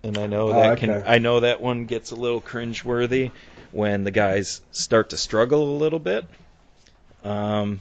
And 0.03 0.17
I 0.19 0.27
know 0.27 0.49
Oh, 0.51 0.53
that 0.53 0.79
can. 0.79 1.03
I 1.07 1.19
know 1.19 1.41
that 1.41 1.61
one 1.61 1.87
gets 1.87 2.13
a 2.13 2.17
little 2.17 2.41
cringeworthy 2.41 3.33
when 3.73 4.05
the 4.05 4.11
guys 4.13 4.61
start 4.71 5.11
to 5.11 5.17
struggle 5.17 5.77
a 5.77 5.79
little 5.79 5.99
bit. 5.99 6.25
Um, 7.25 7.81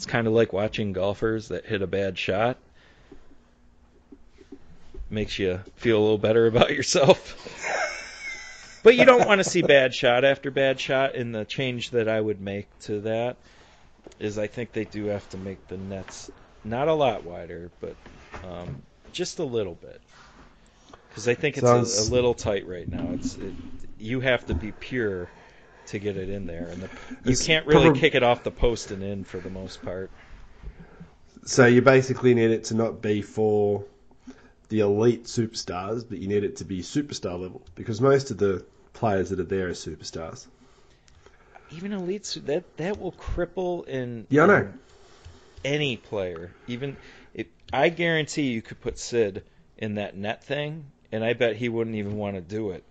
it's 0.00 0.06
kind 0.06 0.26
of 0.26 0.32
like 0.32 0.50
watching 0.54 0.94
golfers 0.94 1.48
that 1.48 1.66
hit 1.66 1.82
a 1.82 1.86
bad 1.86 2.16
shot. 2.16 2.56
Makes 5.10 5.38
you 5.38 5.60
feel 5.76 5.98
a 5.98 6.00
little 6.00 6.16
better 6.16 6.46
about 6.46 6.70
yourself. 6.70 7.36
but 8.82 8.96
you 8.96 9.04
don't 9.04 9.26
want 9.28 9.40
to 9.40 9.44
see 9.44 9.60
bad 9.60 9.94
shot 9.94 10.24
after 10.24 10.50
bad 10.50 10.80
shot. 10.80 11.14
And 11.16 11.34
the 11.34 11.44
change 11.44 11.90
that 11.90 12.08
I 12.08 12.18
would 12.18 12.40
make 12.40 12.66
to 12.84 13.00
that 13.00 13.36
is 14.18 14.38
I 14.38 14.46
think 14.46 14.72
they 14.72 14.86
do 14.86 15.04
have 15.04 15.28
to 15.30 15.36
make 15.36 15.68
the 15.68 15.76
nets 15.76 16.30
not 16.64 16.88
a 16.88 16.94
lot 16.94 17.24
wider, 17.24 17.70
but 17.82 17.94
um, 18.50 18.80
just 19.12 19.38
a 19.38 19.44
little 19.44 19.74
bit. 19.74 20.00
because 21.10 21.28
I 21.28 21.34
think 21.34 21.58
it's 21.58 21.66
Sounds- 21.66 22.08
a, 22.08 22.10
a 22.10 22.14
little 22.14 22.32
tight 22.32 22.66
right 22.66 22.88
now. 22.90 23.06
It's 23.12 23.34
it, 23.36 23.52
you 23.98 24.20
have 24.20 24.46
to 24.46 24.54
be 24.54 24.72
pure 24.72 25.28
to 25.86 25.98
get 25.98 26.16
it 26.16 26.28
in 26.28 26.46
there, 26.46 26.68
and 26.68 26.82
the, 26.82 27.30
you 27.30 27.36
can't 27.36 27.66
really 27.66 27.98
kick 27.98 28.14
it 28.14 28.22
off 28.22 28.44
the 28.44 28.50
post 28.50 28.90
and 28.90 29.02
in 29.02 29.24
for 29.24 29.38
the 29.38 29.50
most 29.50 29.82
part. 29.82 30.10
So 31.44 31.66
you 31.66 31.82
basically 31.82 32.34
need 32.34 32.50
it 32.50 32.64
to 32.64 32.74
not 32.74 33.02
be 33.02 33.22
for 33.22 33.84
the 34.68 34.80
elite 34.80 35.24
superstars, 35.24 36.04
but 36.08 36.18
you 36.18 36.28
need 36.28 36.44
it 36.44 36.56
to 36.56 36.64
be 36.64 36.80
superstar 36.80 37.38
level 37.40 37.62
because 37.74 38.00
most 38.00 38.30
of 38.30 38.38
the 38.38 38.64
players 38.92 39.30
that 39.30 39.40
are 39.40 39.44
there 39.44 39.68
are 39.68 39.72
superstars. 39.72 40.46
Even 41.72 41.92
elites 41.92 42.44
that 42.46 42.76
that 42.76 43.00
will 43.00 43.12
cripple 43.12 43.86
in 43.86 44.26
Yeah, 44.28 44.44
I 44.44 44.46
know. 44.46 44.56
in 44.56 44.78
any 45.64 45.96
player. 45.96 46.50
Even 46.66 46.96
if 47.34 47.46
I 47.72 47.88
guarantee 47.88 48.50
you 48.50 48.62
could 48.62 48.80
put 48.80 48.98
Sid 48.98 49.42
in 49.78 49.94
that 49.96 50.16
net 50.16 50.44
thing, 50.44 50.84
and 51.12 51.24
I 51.24 51.32
bet 51.32 51.56
he 51.56 51.68
wouldn't 51.68 51.96
even 51.96 52.16
want 52.16 52.36
to 52.36 52.40
do 52.40 52.70
it 52.70 52.84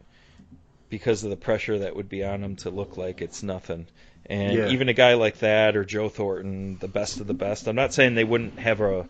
because 0.90 1.24
of 1.24 1.30
the 1.30 1.36
pressure 1.38 1.80
that 1.80 1.96
would 1.96 2.10
be 2.10 2.24
on 2.24 2.44
him 2.44 2.56
to 2.58 2.70
look 2.70 2.98
like 2.98 3.22
it's 3.22 3.44
nothing. 3.44 3.88
And 4.26 4.58
Yeah. 4.58 4.70
even 4.70 4.90
a 4.90 4.94
guy 4.94 5.14
like 5.16 5.40
that 5.40 5.76
or 5.76 5.84
Joe 5.86 6.10
Thornton, 6.10 6.78
the 6.80 6.88
best 6.88 7.20
of 7.20 7.28
the 7.28 7.34
best. 7.34 7.68
I'm 7.68 7.76
not 7.76 7.94
saying 7.94 8.16
they 8.16 8.24
wouldn't 8.24 8.60
have 8.60 8.82
a 8.82 9.06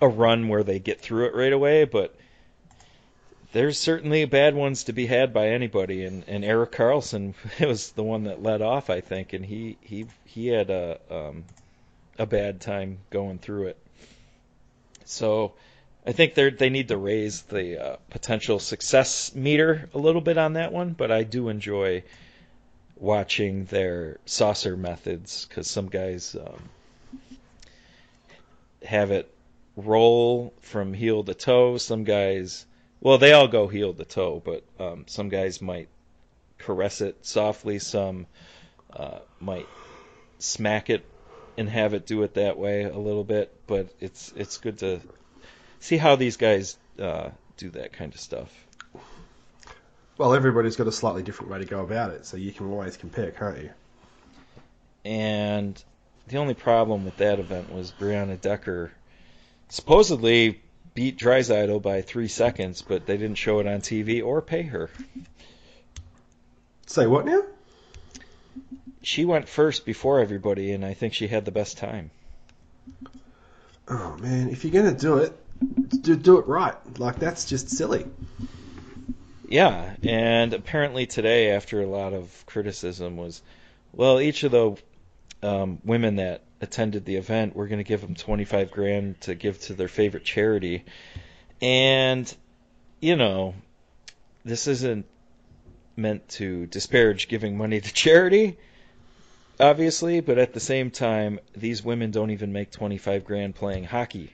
a 0.00 0.08
run 0.08 0.48
where 0.48 0.62
they 0.62 0.78
get 0.78 1.00
through 1.00 1.24
it 1.26 1.34
right 1.34 1.52
away, 1.52 1.84
but 1.84 2.14
there's 3.52 3.78
certainly 3.78 4.24
bad 4.26 4.54
ones 4.54 4.84
to 4.84 4.92
be 4.92 5.06
had 5.06 5.32
by 5.32 5.48
anybody, 5.48 6.04
and, 6.04 6.22
and 6.28 6.44
Erik 6.44 6.72
Karlsson 6.72 7.34
was 7.66 7.92
the 7.92 8.02
one 8.02 8.24
that 8.24 8.42
led 8.42 8.60
off, 8.60 8.90
I 8.90 9.00
think, 9.00 9.32
and 9.32 9.44
he 9.46 9.78
he 9.80 10.06
he 10.24 10.48
had 10.48 10.68
a 10.68 10.98
um, 11.10 11.44
a 12.18 12.26
bad 12.26 12.60
time 12.60 12.98
going 13.10 13.38
through 13.38 13.68
it. 13.68 13.78
So 15.04 15.54
I 16.06 16.12
think 16.12 16.34
they 16.34 16.50
they 16.50 16.70
need 16.70 16.88
to 16.88 16.96
raise 16.96 17.42
the 17.42 17.82
uh, 17.82 17.96
potential 18.10 18.60
success 18.60 19.34
meter 19.34 19.88
a 19.92 19.98
little 19.98 20.20
bit 20.20 20.38
on 20.38 20.52
that 20.52 20.72
one, 20.72 20.92
but 20.92 21.10
I 21.10 21.24
do 21.24 21.48
enjoy 21.48 22.04
watching 22.96 23.64
their 23.66 24.18
saucer 24.24 24.76
methods 24.76 25.46
because 25.46 25.68
some 25.68 25.88
guys 25.88 26.36
um, 26.36 26.68
have 28.84 29.10
it 29.10 29.32
roll 29.76 30.54
from 30.60 30.94
heel 30.94 31.24
to 31.24 31.34
toe. 31.34 31.76
Some 31.76 32.04
guys, 32.04 32.66
well, 33.00 33.18
they 33.18 33.32
all 33.32 33.48
go 33.48 33.66
heel 33.66 33.92
to 33.92 34.04
toe, 34.04 34.40
but 34.44 34.62
um, 34.78 35.04
some 35.08 35.28
guys 35.28 35.60
might 35.60 35.88
caress 36.58 37.00
it 37.00 37.26
softly. 37.26 37.80
Some 37.80 38.26
uh, 38.92 39.18
might 39.40 39.68
smack 40.38 40.88
it 40.88 41.04
and 41.58 41.68
have 41.68 41.94
it 41.94 42.06
do 42.06 42.22
it 42.22 42.34
that 42.34 42.58
way 42.58 42.84
a 42.84 42.96
little 42.96 43.24
bit. 43.24 43.52
But 43.66 43.88
it's 44.00 44.32
it's 44.36 44.58
good 44.58 44.78
to 44.78 45.00
see 45.80 45.96
how 45.96 46.16
these 46.16 46.36
guys 46.36 46.76
uh, 47.00 47.30
do 47.56 47.70
that 47.70 47.92
kind 47.92 48.14
of 48.14 48.20
stuff. 48.20 48.52
Well, 50.18 50.34
everybody's 50.34 50.76
got 50.76 50.86
a 50.86 50.92
slightly 50.92 51.22
different 51.22 51.50
way 51.50 51.58
to 51.58 51.66
go 51.66 51.80
about 51.80 52.10
it, 52.10 52.24
so 52.24 52.36
you 52.36 52.52
can 52.52 52.66
always 52.66 52.96
compare, 52.96 53.30
can't 53.30 53.58
you? 53.58 53.70
And 55.04 55.82
the 56.28 56.38
only 56.38 56.54
problem 56.54 57.04
with 57.04 57.18
that 57.18 57.38
event 57.38 57.72
was 57.72 57.92
Brianna 57.92 58.40
Decker 58.40 58.92
supposedly 59.68 60.60
beat 60.94 61.18
Draisaitl 61.18 61.82
by 61.82 62.02
three 62.02 62.28
seconds, 62.28 62.82
but 62.82 63.06
they 63.06 63.16
didn't 63.16 63.36
show 63.36 63.60
it 63.60 63.66
on 63.66 63.80
TV 63.80 64.24
or 64.24 64.40
pay 64.40 64.62
her. 64.62 64.90
Say 66.86 67.06
what 67.06 67.26
now? 67.26 67.42
She 69.02 69.24
went 69.24 69.48
first 69.48 69.84
before 69.84 70.20
everybody, 70.20 70.72
and 70.72 70.84
I 70.84 70.94
think 70.94 71.12
she 71.12 71.28
had 71.28 71.44
the 71.44 71.52
best 71.52 71.78
time. 71.78 72.10
Oh 73.88 74.16
man, 74.20 74.48
if 74.48 74.64
you're 74.64 74.72
gonna 74.72 74.96
do 74.96 75.18
it, 75.18 75.38
do 76.00 76.16
do 76.16 76.38
it 76.38 76.46
right. 76.46 76.76
Like 76.98 77.18
that's 77.18 77.44
just 77.44 77.70
silly. 77.70 78.06
Yeah, 79.48 79.94
and 80.02 80.52
apparently 80.52 81.06
today, 81.06 81.52
after 81.52 81.80
a 81.80 81.86
lot 81.86 82.12
of 82.12 82.44
criticism, 82.46 83.16
was 83.16 83.42
well, 83.92 84.20
each 84.20 84.42
of 84.42 84.52
the 84.52 84.76
um, 85.42 85.78
women 85.84 86.16
that 86.16 86.42
attended 86.60 87.04
the 87.04 87.16
event, 87.16 87.54
we're 87.54 87.68
going 87.68 87.78
to 87.78 87.84
give 87.84 88.00
them 88.00 88.14
25 88.14 88.70
grand 88.70 89.20
to 89.22 89.34
give 89.34 89.60
to 89.62 89.74
their 89.74 89.88
favorite 89.88 90.24
charity. 90.24 90.84
And, 91.60 92.34
you 93.00 93.16
know, 93.16 93.54
this 94.44 94.66
isn't 94.66 95.06
meant 95.96 96.28
to 96.28 96.66
disparage 96.66 97.28
giving 97.28 97.56
money 97.56 97.80
to 97.80 97.92
charity, 97.92 98.58
obviously, 99.58 100.20
but 100.20 100.38
at 100.38 100.52
the 100.52 100.60
same 100.60 100.90
time, 100.90 101.40
these 101.54 101.82
women 101.82 102.10
don't 102.10 102.30
even 102.30 102.52
make 102.52 102.70
25 102.70 103.24
grand 103.24 103.54
playing 103.54 103.84
hockey. 103.84 104.32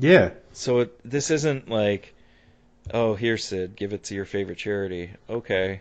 Yeah, 0.00 0.30
So 0.52 0.80
it, 0.80 1.00
this 1.08 1.30
isn't 1.30 1.68
like, 1.68 2.14
oh, 2.92 3.14
here, 3.14 3.36
Sid, 3.36 3.76
give 3.76 3.92
it 3.92 4.04
to 4.04 4.14
your 4.14 4.24
favorite 4.24 4.58
charity. 4.58 5.10
Okay. 5.28 5.80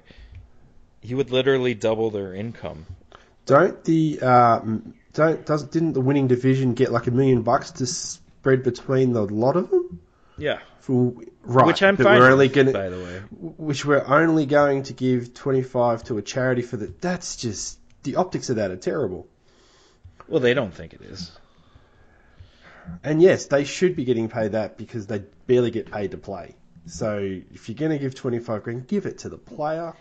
You 1.02 1.18
would 1.18 1.32
literally 1.32 1.74
double 1.74 2.10
their 2.10 2.34
income. 2.34 2.86
don't 3.46 3.84
the 3.84 4.20
uh, 4.22 4.60
don't 5.14 5.46
doesn't 5.46 5.72
didn't 5.72 5.94
the 5.94 6.02
winning 6.02 6.28
division 6.28 6.74
get 6.74 6.92
like 6.92 7.08
a 7.08 7.12
million 7.12 7.44
bucks 7.44 7.72
to 7.72 7.86
spread 7.86 8.64
between 8.64 9.14
the 9.14 9.22
lot 9.22 9.56
of 9.56 9.70
them? 9.70 10.02
Yeah. 10.38 10.60
For 10.80 11.14
right, 11.44 11.66
Which 11.68 11.84
I'm 11.84 11.98
fine 11.98 12.20
we're 12.20 12.32
only 12.32 12.50
gonna, 12.50 12.72
by 12.72 12.90
the 12.90 12.98
way. 12.98 13.20
which 13.58 13.86
we're 13.86 14.06
only 14.06 14.46
going 14.46 14.84
to 14.84 14.94
give 14.94 15.34
twenty 15.34 15.62
five 15.62 16.04
to 16.06 16.18
a 16.18 16.22
charity 16.22 16.62
for 16.62 16.78
the. 16.78 16.94
That's 17.02 17.36
just 17.36 17.80
the 18.04 18.16
optics 18.16 18.50
of 18.50 18.58
that 18.58 18.72
are 18.72 18.78
terrible. 18.78 19.28
Well, 20.28 20.40
they 20.40 20.54
don't 20.54 20.74
think 20.74 20.94
it 20.94 21.02
is. 21.02 21.32
And 23.04 23.22
yes, 23.22 23.46
they 23.48 23.64
should 23.64 23.96
be 23.96 24.06
getting 24.06 24.30
paid 24.30 24.54
that 24.54 24.78
because 24.78 25.08
they 25.08 25.20
barely 25.46 25.72
get 25.72 25.92
paid 25.92 26.12
to 26.12 26.18
play. 26.18 26.56
So 26.86 27.18
if 27.54 27.68
you're 27.70 27.76
going 27.76 27.92
to 27.92 27.98
give 28.00 28.16
25 28.16 28.64
grand, 28.64 28.88
give 28.88 29.06
it 29.06 29.20
to 29.20 29.30
the 29.30 29.38
player. 29.38 29.94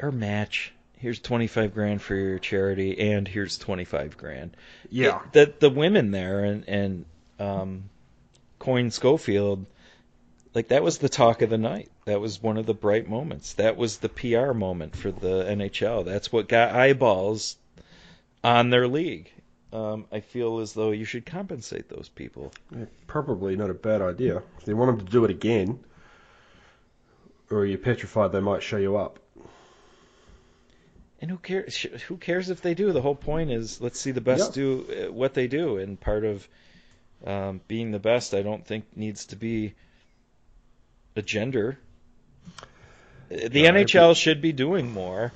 Or 0.00 0.10
match. 0.10 0.72
Here's 0.96 1.18
25 1.18 1.72
grand 1.72 2.02
for 2.02 2.14
your 2.14 2.38
charity, 2.38 3.12
and 3.12 3.26
here's 3.26 3.56
25 3.58 4.16
grand. 4.18 4.56
It- 5.24 5.32
the 5.32 5.54
the 5.60 5.70
women 5.70 6.10
there 6.10 6.44
and 6.44 6.68
and 6.68 7.04
um, 7.38 7.84
Coyne 8.58 8.90
Schofield, 8.90 9.64
like 10.54 10.68
that 10.68 10.82
was 10.82 10.98
the 10.98 11.08
talk 11.08 11.40
of 11.42 11.48
the 11.50 11.56
night. 11.58 11.90
That 12.04 12.20
was 12.20 12.42
one 12.42 12.58
of 12.58 12.66
the 12.66 12.74
bright 12.74 13.08
moments. 13.08 13.54
That 13.54 13.76
was 13.78 13.98
the 13.98 14.08
PR 14.10 14.52
moment 14.52 14.94
for 14.96 15.10
the 15.10 15.44
NHL. 15.44 16.04
That's 16.04 16.30
what 16.30 16.48
got 16.48 16.74
eyeballs 16.74 17.56
on 18.44 18.68
their 18.70 18.86
league. 18.88 19.30
Um, 19.72 20.06
I 20.10 20.20
feel 20.20 20.58
as 20.58 20.72
though 20.72 20.90
you 20.90 21.04
should 21.04 21.24
compensate 21.24 21.88
those 21.88 22.08
people. 22.08 22.52
Yeah, 22.76 22.86
probably 23.06 23.54
not 23.54 23.70
a 23.70 23.74
bad 23.74 24.02
idea. 24.02 24.42
If 24.58 24.64
they 24.64 24.74
want 24.74 24.96
them 24.98 25.06
to 25.06 25.12
do 25.12 25.24
it 25.24 25.30
again, 25.30 25.78
or 27.50 27.64
you're 27.64 27.78
petrified 27.78 28.32
they 28.32 28.40
might 28.40 28.62
show 28.62 28.78
you 28.78 28.96
up. 28.96 29.20
And 31.20 31.30
who 31.30 31.36
cares? 31.36 31.76
Who 32.08 32.16
cares 32.16 32.50
if 32.50 32.62
they 32.62 32.74
do? 32.74 32.92
The 32.92 33.02
whole 33.02 33.14
point 33.14 33.50
is 33.50 33.80
let's 33.80 34.00
see 34.00 34.10
the 34.10 34.20
best 34.22 34.56
Yeah. 34.56 34.62
do 34.62 34.86
uh, 35.08 35.12
what 35.12 35.34
they 35.34 35.46
do. 35.46 35.76
And 35.76 36.00
part 36.00 36.24
of 36.24 36.48
um, 37.24 37.60
being 37.68 37.90
the 37.90 37.98
best, 37.98 38.34
I 38.34 38.42
don't 38.42 38.66
think 38.66 38.84
needs 38.96 39.26
to 39.26 39.36
be 39.36 39.74
a 41.14 41.22
gender. 41.22 41.78
Uh, 43.30 43.48
The 43.48 43.64
No, 43.64 43.72
NHL 43.72 44.16
should 44.16 44.40
be 44.40 44.52
doing 44.52 44.90
more 44.90 45.32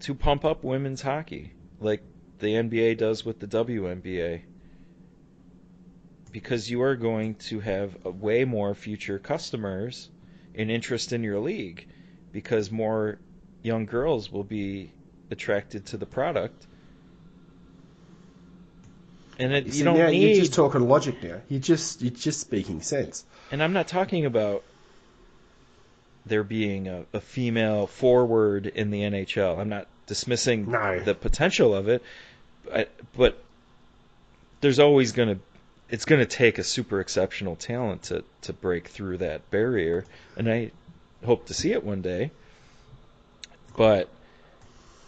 to 0.00 0.14
pump 0.14 0.44
up 0.44 0.64
women's 0.64 1.02
hockey, 1.02 1.52
like 1.78 2.02
the 2.38 2.54
NBA 2.54 2.98
does 2.98 3.24
with 3.24 3.40
the 3.40 3.46
WNBA. 3.46 4.42
Because 6.32 6.70
you 6.70 6.82
are 6.82 6.96
going 6.96 7.36
to 7.36 7.60
have 7.60 8.04
way 8.04 8.44
more 8.44 8.74
future 8.74 9.18
customers 9.18 10.10
and 10.54 10.70
interest 10.70 11.12
in 11.12 11.22
your 11.22 11.38
league, 11.38 11.88
because 12.32 12.70
more 12.70 13.18
young 13.62 13.86
girls 13.86 14.30
will 14.30 14.44
be 14.44 14.92
attracted 15.30 15.86
to 15.86 15.96
the 15.96 16.06
product. 16.06 16.66
And 19.38 19.52
it, 19.52 19.66
you 19.66 19.72
See, 19.72 19.84
don't 19.84 19.98
now 19.98 20.08
need. 20.08 20.36
You're 20.36 20.40
just 20.40 20.54
talking 20.54 20.88
logic 20.88 21.22
now. 21.22 21.40
You 21.48 21.58
just 21.58 22.00
you're 22.00 22.10
just 22.10 22.40
speaking 22.40 22.80
sense. 22.80 23.24
And 23.50 23.62
I'm 23.62 23.72
not 23.72 23.88
talking 23.88 24.24
about 24.24 24.62
there 26.26 26.44
being 26.44 26.88
a, 26.88 27.04
a 27.12 27.20
female 27.20 27.86
forward 27.86 28.66
in 28.66 28.90
the 28.90 29.00
NHL. 29.02 29.58
I'm 29.58 29.68
not 29.68 29.86
dismissing 30.06 30.70
No. 30.70 31.00
the 31.00 31.14
potential 31.14 31.74
of 31.74 31.88
it, 31.88 32.02
but, 32.64 32.90
but 33.16 33.42
there's 34.60 34.78
always 34.78 35.12
going 35.12 35.36
to 35.36 35.40
it's 35.88 36.04
going 36.04 36.18
to 36.18 36.26
take 36.26 36.58
a 36.58 36.64
super 36.64 36.98
exceptional 37.00 37.54
talent 37.54 38.02
to 38.04 38.24
to 38.42 38.52
break 38.52 38.88
through 38.88 39.18
that 39.18 39.48
barrier, 39.50 40.04
and 40.36 40.50
I 40.50 40.72
hope 41.24 41.46
to 41.46 41.54
see 41.54 41.72
it 41.72 41.84
one 41.84 42.02
day. 42.02 42.32
But 43.76 44.08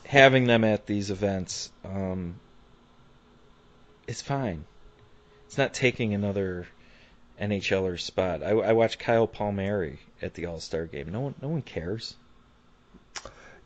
having 0.05 0.45
them 0.45 0.63
at 0.63 0.87
these 0.87 1.11
events, 1.11 1.73
um, 1.85 2.37
it's 4.07 4.23
fine. 4.23 4.65
It's 5.47 5.59
not 5.59 5.75
taking 5.75 6.15
another 6.15 6.69
NHLer 7.41 7.99
spot. 8.01 8.43
I, 8.43 8.51
I 8.51 8.73
watched 8.73 8.99
Kyle 8.99 9.27
Palmieri 9.27 9.99
at 10.23 10.35
the 10.35 10.47
All 10.47 10.61
Star 10.61 10.87
game. 10.87 11.11
No 11.11 11.21
one, 11.21 11.35
no 11.41 11.49
one 11.49 11.63
cares. 11.63 12.17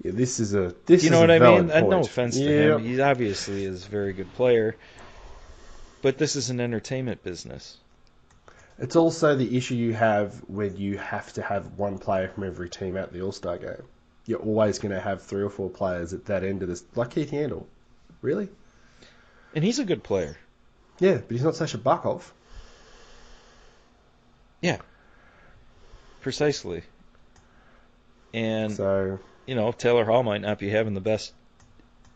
Yeah, 0.03 0.13
this 0.15 0.41
is 0.41 0.55
a 0.55 0.75
this 0.87 1.05
you 1.05 1.11
know 1.11 1.19
is 1.19 1.21
what 1.21 1.31
a 1.31 1.35
I 1.35 1.39
mean? 1.39 1.71
Uh, 1.71 1.81
point. 1.81 1.91
no 1.91 2.01
offense 2.01 2.37
to 2.37 2.43
yeah. 2.43 2.77
him. 2.77 2.85
He 2.85 3.01
obviously 3.01 3.65
is 3.65 3.87
a 3.87 3.89
very 3.89 4.13
good 4.13 4.33
player, 4.35 4.77
but 6.03 6.19
this 6.19 6.35
is 6.37 6.51
an 6.51 6.61
entertainment 6.61 7.23
business. 7.23 7.77
It's 8.79 8.97
also 8.97 9.37
the 9.37 9.57
issue 9.57 9.75
you 9.75 9.93
have 9.95 10.35
when 10.49 10.77
you 10.77 10.99
have 10.99 11.33
to 11.35 11.43
have 11.43 11.79
one 11.79 11.99
player 11.99 12.29
from 12.29 12.45
every 12.45 12.69
team 12.69 12.97
at 12.97 13.13
the 13.13 13.23
All 13.23 13.33
Star 13.33 13.59
game. 13.59 13.85
You're 14.27 14.41
always 14.41 14.79
going 14.79 14.93
to 14.93 15.01
have 15.01 15.23
three 15.23 15.43
or 15.43 15.51
four 15.51 15.69
players 15.69 16.13
at 16.13 16.27
that 16.27 16.45
end 16.45 16.63
of 16.63 16.69
this, 16.69 16.85
like 16.95 17.11
Keith 17.11 17.31
Yandle. 17.31 17.67
Really? 18.23 18.49
And 19.55 19.65
he's 19.65 19.79
a 19.79 19.85
good 19.85 20.03
player. 20.03 20.37
Yeah, 20.99 21.17
but 21.17 21.31
he's 21.31 21.43
not 21.43 21.57
Sasha 21.57 21.79
Barkov. 21.79 22.23
Yeah. 24.63 24.79
Precisely. 26.23 26.83
And 28.33 28.73
So 28.73 29.19
you 29.47 29.55
know, 29.55 29.73
Taylor 29.73 30.05
Hall 30.05 30.23
might 30.23 30.41
not 30.41 30.59
be 30.59 30.71
having 30.71 30.95
the 30.95 31.01
best 31.01 31.33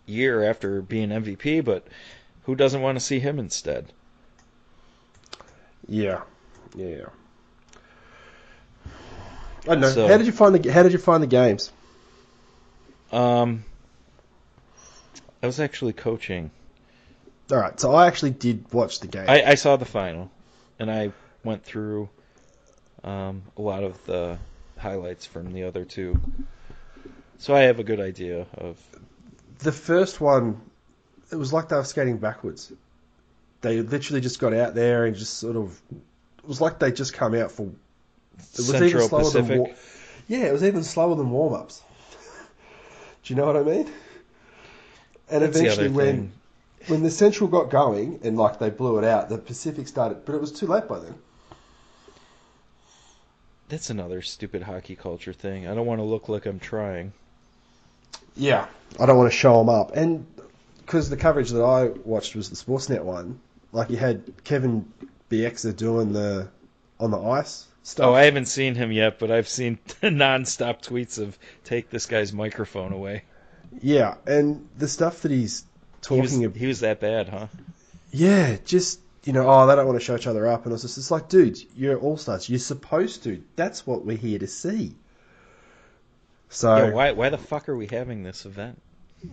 year 0.07 0.49
after 0.49 0.81
being 0.81 1.09
MVP, 1.11 1.65
but 1.65 1.87
who 2.45 2.55
doesn't 2.55 2.81
want 2.81 2.97
to 2.97 3.05
see 3.05 3.19
him 3.19 3.39
instead? 3.39 3.93
yeah, 5.89 6.23
yeah. 6.75 7.07
I 9.65 9.69
don't 9.71 9.81
know. 9.81 9.91
So- 9.91 10.09
how 10.09 10.17
did 10.17 10.27
you 10.27 10.33
find 10.33 10.55
the 10.55 10.73
How 10.73 10.83
did 10.83 10.93
you 10.93 10.99
find 10.99 11.23
the 11.23 11.27
games? 11.27 11.73
Um, 13.13 13.65
I 15.43 15.47
was 15.47 15.61
actually 15.61 15.93
coaching. 15.93 16.51
All 17.51 17.59
right, 17.59 17.79
so 17.79 17.93
I 17.95 18.07
actually 18.09 18.33
did 18.33 18.73
watch 18.73 18.99
the 19.01 19.07
game. 19.07 19.27
I, 19.29 19.45
I 19.45 19.55
saw 19.55 19.77
the 19.77 19.85
final, 19.85 20.31
and 20.81 20.91
I 20.91 21.13
went 21.45 21.63
through 21.65 22.09
um, 23.07 23.43
a 23.57 23.63
lot 23.63 23.85
of 23.85 24.05
the 24.05 24.37
highlights 24.77 25.25
from 25.25 25.53
the 25.53 25.63
other 25.63 25.85
two. 25.85 26.21
So 27.39 27.55
I 27.55 27.61
have 27.61 27.79
a 27.79 27.85
good 27.85 28.01
idea 28.01 28.47
of. 28.59 28.79
the 29.61 29.73
first 29.73 30.21
one, 30.21 30.61
it 31.31 31.37
was 31.37 31.53
like 31.53 31.69
they 31.69 31.77
were 31.77 31.85
skating 31.85 32.19
backwards. 32.19 32.73
They 33.63 33.81
literally 33.81 34.21
just 34.21 34.39
got 34.39 34.53
out 34.53 34.75
there 34.75 35.07
and 35.07 35.17
just 35.17 35.39
sort 35.39 35.57
of. 35.57 35.81
It 36.39 36.49
was 36.49 36.61
like 36.61 36.79
they 36.79 36.93
just 36.93 37.15
come 37.15 37.35
out 37.35 37.51
for. 37.51 37.63
It 37.65 38.59
was 38.59 38.69
even 38.69 38.81
Central 38.81 39.09
slower 39.09 39.23
Pacific. 39.23 39.49
than. 39.49 39.59
War- 39.59 39.75
yeah, 40.29 40.47
it 40.47 40.53
was 40.53 40.65
even 40.65 40.83
slower 40.83 41.15
than 41.15 41.31
warm 41.31 41.55
ups. 41.55 41.83
Do 43.23 43.35
you 43.35 43.37
know 43.37 43.47
what 43.47 43.57
I 43.57 43.63
mean? 43.63 43.91
And 45.31 45.43
That's 45.43 45.57
eventually, 45.57 45.89
when 45.89 46.33
when 46.89 47.03
the 47.03 47.11
Central 47.11 47.49
got 47.49 47.71
going 47.71 48.21
and 48.23 48.37
like 48.37 48.59
they 48.59 48.71
blew 48.71 48.99
it 48.99 49.05
out, 49.05 49.29
the 49.29 49.39
Pacific 49.39 49.89
started, 49.89 50.25
but 50.25 50.35
it 50.35 50.41
was 50.41 50.53
too 50.53 50.67
late 50.67 50.89
by 50.89 50.99
then. 50.99 51.15
That's 53.69 53.91
another 53.91 54.23
stupid 54.23 54.63
hockey 54.63 54.95
culture 54.97 55.33
thing. 55.33 55.67
I 55.67 55.75
don't 55.75 55.87
want 55.87 55.99
to 56.01 56.05
look 56.05 56.29
like 56.29 56.47
I'm 56.47 56.61
trying. 56.61 57.13
Yeah, 58.37 58.67
I 59.01 59.07
don't 59.07 59.17
want 59.17 59.31
to 59.33 59.37
show 59.37 59.59
them 59.59 59.69
up, 59.69 59.97
and 59.97 60.27
because 60.79 61.09
the 61.11 61.17
coverage 61.17 61.51
that 61.51 61.63
I 61.63 61.89
watched 62.05 62.37
was 62.37 62.51
the 62.51 62.57
Sportsnet 62.57 63.03
one, 63.03 63.41
like 63.73 63.91
you 63.91 63.97
had 63.97 64.23
Kevin 64.45 64.91
Bieksa 65.31 65.75
doing 65.75 66.13
the 66.13 66.49
on 67.01 67.11
the 67.11 67.19
ice 67.19 67.67
stuff. 67.83 68.07
Oh, 68.07 68.15
I 68.15 68.25
haven't 68.25 68.47
seen 68.47 68.75
him 68.75 68.93
yet, 68.93 69.19
but 69.19 69.31
I've 69.31 69.49
seen 69.49 69.79
non-stop 70.03 70.83
tweets 70.83 71.19
of 71.19 71.39
"Take 71.65 71.91
this 71.91 72.07
guy's 72.07 72.33
microphone 72.33 72.93
away." 72.93 73.23
Yeah, 73.83 74.15
and 74.27 74.69
the 74.79 74.89
stuff 74.89 75.23
that 75.23 75.31
he's 75.33 75.65
He 76.09 76.21
was, 76.21 76.31
talking 76.31 76.45
about. 76.45 76.57
he 76.59 76.67
was 76.67 76.81
that 76.81 77.01
bad, 77.01 77.29
huh? 77.29 77.47
Yeah, 78.13 78.57
just 78.65 79.01
you 79.27 79.33
know, 79.33 79.45
oh, 79.49 79.67
they 79.67 79.75
don't 79.75 79.87
want 79.87 79.99
to 79.99 80.05
show 80.05 80.15
each 80.15 80.29
other 80.29 80.47
up, 80.47 80.65
and 80.65 80.73
it's 80.73 80.83
just 80.83 80.97
it's 80.97 81.11
like, 81.11 81.29
dude, 81.29 81.59
you're 81.75 81.99
all 81.99 82.17
stars. 82.17 82.49
You're 82.49 82.61
supposed 82.61 83.25
to. 83.25 83.43
That's 83.57 83.85
what 83.85 84.07
we're 84.07 84.17
here 84.17 84.39
to 84.39 84.47
see. 84.47 84.95
So 86.49 86.77
Yeah, 86.77 86.91
why 86.93 87.13
why 87.13 87.29
the 87.29 87.39
fuck 87.39 87.69
are 87.69 87.77
we 87.77 87.89
having 87.89 88.23
this 88.23 88.47
event? 88.47 88.81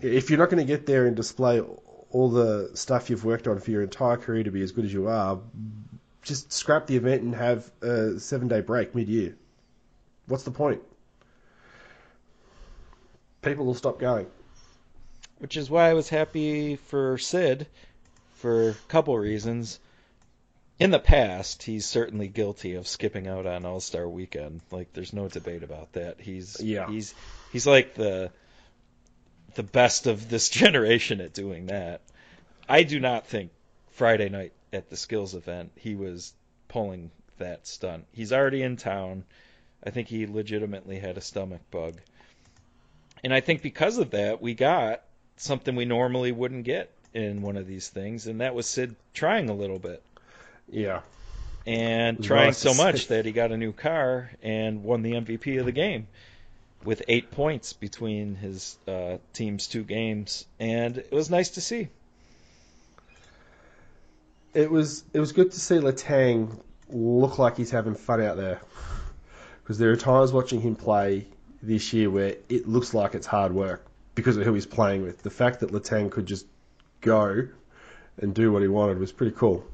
if 0.02 0.30
you're 0.30 0.38
not 0.38 0.50
going 0.50 0.66
to 0.66 0.70
get 0.70 0.86
there 0.86 1.06
and 1.06 1.14
display 1.14 1.60
all 2.10 2.28
the 2.28 2.70
stuff 2.74 3.08
you've 3.08 3.24
worked 3.24 3.46
on 3.46 3.60
for 3.60 3.70
your 3.70 3.82
entire 3.82 4.16
career 4.16 4.42
to 4.42 4.50
be 4.50 4.62
as 4.62 4.72
good 4.72 4.84
as 4.84 4.92
you 4.92 5.06
are, 5.08 5.38
just 6.22 6.52
scrap 6.52 6.86
the 6.88 6.96
event 6.96 7.22
and 7.22 7.34
have 7.34 7.70
a 7.82 8.18
seven 8.18 8.48
day 8.48 8.60
break 8.60 8.94
mid 8.96 9.08
year. 9.08 9.36
What's 10.26 10.42
the 10.42 10.50
point? 10.50 10.82
People 13.42 13.66
will 13.66 13.74
stop 13.74 14.00
going. 14.00 14.26
Which 15.38 15.56
is 15.56 15.70
why 15.70 15.90
I 15.90 15.94
was 15.94 16.08
happy 16.08 16.76
for 16.76 17.16
Sid 17.18 17.68
for 18.34 18.70
a 18.70 18.74
couple 18.88 19.16
reasons. 19.18 19.78
In 20.78 20.90
the 20.90 20.98
past, 20.98 21.62
he's 21.62 21.86
certainly 21.86 22.26
guilty 22.26 22.74
of 22.74 22.88
skipping 22.88 23.28
out 23.28 23.46
on 23.46 23.64
All 23.64 23.80
Star 23.80 24.08
Weekend. 24.08 24.60
Like, 24.70 24.92
there's 24.92 25.12
no 25.12 25.28
debate 25.28 25.62
about 25.62 25.92
that. 25.92 26.20
He's 26.20 26.60
Yeah. 26.60 26.88
he's 26.90 27.14
he's 27.52 27.66
like 27.66 27.94
the 27.94 28.30
the 29.54 29.62
best 29.62 30.06
of 30.06 30.28
this 30.28 30.48
generation 30.60 31.20
at 31.20 31.32
doing 31.32 31.66
that. 31.66 32.00
I 32.68 32.82
do 32.82 32.98
not 32.98 33.26
think 33.26 33.52
Friday 33.92 34.28
night 34.28 34.52
at 34.72 34.90
the 34.90 34.96
skills 34.96 35.34
event 35.34 35.70
he 35.76 35.94
was 35.94 36.32
pulling 36.66 37.10
that 37.38 37.66
stunt. 37.66 38.06
He's 38.12 38.32
already 38.32 38.62
in 38.62 38.76
town. 38.76 39.24
I 39.84 39.90
think 39.90 40.08
he 40.08 40.26
legitimately 40.26 40.98
had 40.98 41.16
a 41.16 41.20
stomach 41.20 41.60
bug. 41.70 42.00
And 43.22 43.32
I 43.32 43.40
think 43.40 43.62
because 43.62 43.98
of 43.98 44.10
that, 44.10 44.42
we 44.42 44.54
got 44.54 45.02
something 45.36 45.76
we 45.76 45.84
normally 45.84 46.32
wouldn't 46.32 46.64
get 46.64 46.90
in 47.12 47.42
one 47.42 47.56
of 47.56 47.66
these 47.66 47.88
things, 47.88 48.26
and 48.26 48.40
that 48.40 48.54
was 48.54 48.66
Sid 48.66 48.96
trying 49.12 49.48
a 49.48 49.54
little 49.54 49.78
bit 49.78 50.02
Yeah. 50.68 51.00
and 51.66 52.22
trying 52.22 52.52
so 52.52 52.74
much 52.74 53.08
that 53.08 53.24
he 53.24 53.32
got 53.32 53.52
a 53.52 53.56
new 53.56 53.72
car 53.72 54.30
and 54.42 54.82
won 54.82 55.02
the 55.02 55.12
MVP 55.12 55.58
of 55.58 55.66
the 55.66 55.72
game 55.72 56.06
with 56.84 57.02
eight 57.08 57.30
points 57.30 57.72
between 57.72 58.34
his 58.34 58.76
uh, 58.86 59.16
team's 59.32 59.66
two 59.66 59.82
games, 59.82 60.46
and 60.60 60.98
it 60.98 61.12
was 61.12 61.30
nice 61.30 61.50
to 61.50 61.60
see. 61.60 61.88
It 64.52 64.70
was 64.70 65.04
it 65.12 65.20
was 65.20 65.32
good 65.32 65.50
to 65.52 65.60
see 65.60 65.76
Letang 65.76 66.60
look 66.90 67.38
like 67.38 67.56
he's 67.56 67.70
having 67.70 67.94
fun 67.94 68.22
out 68.22 68.36
there. 68.36 68.60
Because 69.62 69.78
there 69.78 69.90
are 69.90 69.96
times 69.96 70.30
watching 70.30 70.60
him 70.60 70.76
play 70.76 71.26
this 71.62 71.92
year 71.94 72.10
where 72.10 72.36
it 72.50 72.68
looks 72.68 72.92
like 72.92 73.14
it's 73.14 73.26
hard 73.26 73.54
work 73.54 73.86
because 74.14 74.36
of 74.36 74.44
who 74.44 74.52
he's 74.52 74.66
playing 74.66 75.02
with. 75.02 75.22
The 75.22 75.30
fact 75.30 75.60
that 75.60 75.72
Letang 75.72 76.10
could 76.10 76.26
just 76.26 76.46
go 77.00 77.48
and 78.18 78.34
do 78.34 78.52
what 78.52 78.60
he 78.60 78.68
wanted 78.68 78.98
was 78.98 79.10
pretty 79.10 79.34
cool. 79.34 79.64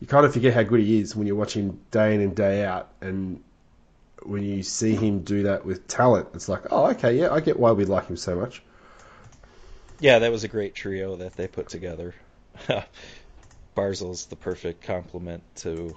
You 0.00 0.06
kind 0.06 0.24
of 0.24 0.32
forget 0.32 0.54
how 0.54 0.62
good 0.62 0.80
he 0.80 1.00
is 1.00 1.14
when 1.14 1.26
you 1.26 1.36
watch 1.36 1.54
him 1.54 1.78
day 1.90 2.14
in 2.14 2.20
and 2.20 2.34
day 2.34 2.64
out, 2.64 2.90
and 3.00 3.42
when 4.22 4.42
you 4.42 4.62
see 4.62 4.94
him 4.94 5.20
do 5.20 5.44
that 5.44 5.64
with 5.64 5.86
talent, 5.88 6.28
it's 6.34 6.48
like, 6.48 6.62
oh, 6.70 6.86
okay, 6.90 7.18
yeah, 7.18 7.32
I 7.32 7.40
get 7.40 7.58
why 7.58 7.72
we 7.72 7.84
like 7.84 8.06
him 8.06 8.16
so 8.16 8.36
much. 8.36 8.62
Yeah, 10.00 10.20
that 10.20 10.32
was 10.32 10.44
a 10.44 10.48
great 10.48 10.74
trio 10.74 11.16
that 11.16 11.34
they 11.34 11.46
put 11.46 11.68
together. 11.68 12.14
Barzal's 13.76 14.26
the 14.26 14.36
perfect 14.36 14.82
complement 14.82 15.42
to 15.56 15.96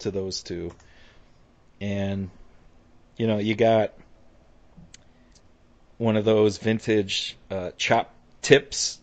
to 0.00 0.10
those 0.10 0.42
two. 0.42 0.72
And 1.80 2.30
you 3.16 3.26
know, 3.26 3.38
you 3.38 3.54
got 3.54 3.94
one 5.98 6.16
of 6.16 6.24
those 6.26 6.58
vintage 6.58 7.36
uh, 7.50 7.70
chop 7.78 8.14
tips 8.42 8.98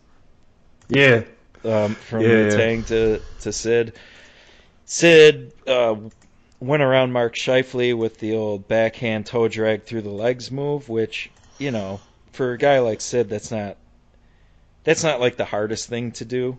Yeah, 0.88 1.24
um, 1.64 1.94
from 1.94 2.22
Yeah, 2.22 2.44
yeah. 2.44 2.50
Tang 2.50 2.84
to 2.84 3.20
to 3.40 3.52
Sid. 3.52 3.94
Sid 4.86 5.52
uh, 5.66 5.96
went 6.60 6.82
around 6.82 7.12
Mark 7.12 7.34
Scheifele 7.34 7.96
with 7.96 8.18
the 8.18 8.34
old 8.34 8.68
backhand 8.68 9.26
toe 9.26 9.48
drag 9.48 9.84
through 9.84 10.02
the 10.02 10.10
legs 10.10 10.50
move, 10.50 10.88
which 10.88 11.30
you 11.58 11.70
know, 11.70 12.00
for 12.32 12.52
a 12.52 12.58
guy 12.58 12.80
like 12.80 13.00
Sid, 13.00 13.28
that's 13.28 13.50
not 13.50 13.76
that's 14.84 15.02
not 15.02 15.20
like 15.20 15.36
the 15.36 15.44
hardest 15.44 15.88
thing 15.88 16.12
to 16.12 16.24
do. 16.24 16.58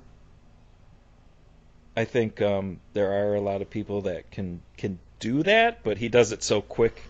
I 1.96 2.06
think 2.06 2.42
um, 2.42 2.82
there 2.94 3.12
are 3.12 3.36
a 3.36 3.42
lot 3.42 3.62
of 3.62 3.70
people 3.70 4.02
that 4.02 4.32
can 4.32 4.62
can 4.78 5.00
do 5.20 5.44
that, 5.44 5.84
but 5.84 5.98
he 5.98 6.10
does 6.10 6.32
it 6.32 6.44
so 6.44 6.62
quick, 6.62 7.02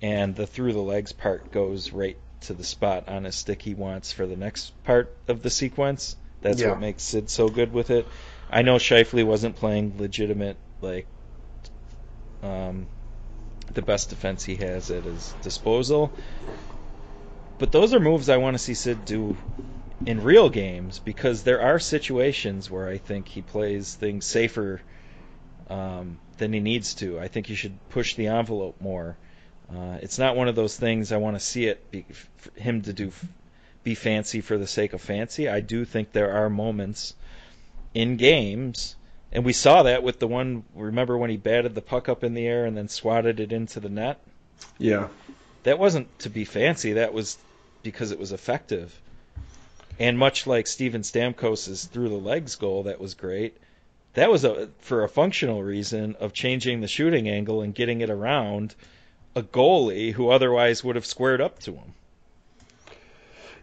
and 0.00 0.36
the 0.36 0.46
through 0.46 0.72
the 0.72 0.80
legs 0.80 1.12
part 1.12 1.50
goes 1.50 1.92
right 1.92 2.16
to 2.42 2.54
the 2.54 2.64
spot 2.64 3.08
on 3.08 3.24
his 3.24 3.34
stick 3.34 3.62
he 3.62 3.74
wants 3.74 4.12
for 4.12 4.26
the 4.26 4.36
next 4.36 4.72
part 4.84 5.14
of 5.26 5.42
the 5.42 5.50
sequence. 5.50 6.16
That's 6.46 6.60
Yeah. 6.62 6.70
what 6.70 6.80
makes 6.80 7.02
Sid 7.02 7.28
so 7.28 7.48
good 7.48 7.72
with 7.72 7.90
it. 7.90 8.06
I 8.50 8.62
know 8.62 8.76
Scheifele 8.76 9.24
wasn't 9.24 9.56
playing 9.56 9.94
legitimate 9.98 10.56
like 10.80 11.06
um, 12.40 12.86
the 13.74 13.82
best 13.82 14.10
defense 14.10 14.44
he 14.44 14.54
has 14.56 14.88
at 14.92 15.02
his 15.02 15.34
disposal, 15.42 16.12
but 17.58 17.72
those 17.72 17.92
are 17.92 17.98
moves 17.98 18.28
I 18.28 18.36
want 18.36 18.54
to 18.54 18.62
see 18.62 18.74
Sid 18.74 19.04
do 19.04 19.36
in 20.06 20.22
real 20.22 20.48
games 20.48 21.00
because 21.00 21.42
there 21.42 21.60
are 21.60 21.80
situations 21.80 22.70
where 22.70 22.88
I 22.88 22.98
think 22.98 23.26
he 23.26 23.42
plays 23.42 23.96
things 23.96 24.24
safer 24.24 24.80
um, 25.68 26.16
than 26.38 26.52
he 26.52 26.60
needs 26.60 26.94
to. 26.96 27.18
I 27.18 27.26
think 27.26 27.48
he 27.48 27.56
should 27.56 27.76
push 27.88 28.14
the 28.14 28.28
envelope 28.28 28.80
more. 28.80 29.16
Uh, 29.68 29.98
it's 30.00 30.18
not 30.18 30.36
one 30.36 30.46
of 30.46 30.54
those 30.54 30.76
things 30.76 31.10
I 31.10 31.16
want 31.16 31.36
to 31.36 31.44
see 31.44 31.66
it 31.66 31.90
be, 31.90 32.04
for 32.36 32.60
him 32.60 32.82
to 32.82 32.92
do 32.92 33.10
be 33.86 33.94
fancy 33.94 34.40
for 34.40 34.58
the 34.58 34.66
sake 34.66 34.92
of 34.94 35.00
fancy. 35.00 35.48
I 35.48 35.60
do 35.60 35.84
think 35.84 36.10
there 36.10 36.32
are 36.32 36.50
moments 36.50 37.14
in 37.94 38.16
games, 38.16 38.96
and 39.30 39.44
we 39.44 39.52
saw 39.52 39.84
that 39.84 40.02
with 40.02 40.18
the 40.18 40.26
one. 40.26 40.64
Remember 40.74 41.16
when 41.16 41.30
he 41.30 41.36
batted 41.36 41.76
the 41.76 41.80
puck 41.80 42.08
up 42.08 42.24
in 42.24 42.34
the 42.34 42.48
air 42.48 42.66
and 42.66 42.76
then 42.76 42.88
swatted 42.88 43.38
it 43.38 43.52
into 43.52 43.78
the 43.78 43.88
net? 43.88 44.18
yeah, 44.78 45.06
That 45.62 45.78
wasn't 45.78 46.18
to 46.18 46.28
be 46.30 46.44
fancy. 46.44 46.94
That 46.94 47.12
was 47.12 47.38
because 47.84 48.10
it 48.10 48.18
was 48.18 48.32
effective. 48.32 49.00
And 50.00 50.18
much 50.18 50.48
like 50.48 50.66
Steven 50.66 51.02
Stamkos's 51.02 51.84
through 51.84 52.08
the 52.08 52.16
legs 52.16 52.56
goal, 52.56 52.82
that 52.84 53.00
was 53.00 53.14
great. 53.14 53.56
that 54.14 54.30
was 54.32 54.44
a 54.44 54.68
for 54.80 55.04
a 55.04 55.08
functional 55.08 55.62
reason 55.62 56.16
of 56.18 56.32
changing 56.32 56.80
the 56.80 56.88
shooting 56.88 57.28
angle 57.28 57.62
and 57.62 57.72
getting 57.72 58.00
it 58.00 58.10
around 58.10 58.74
a 59.36 59.42
goalie 59.42 60.12
who 60.12 60.28
otherwise 60.30 60.82
would 60.82 60.96
have 60.96 61.06
squared 61.06 61.40
up 61.40 61.60
to 61.60 61.72
him. 61.74 61.94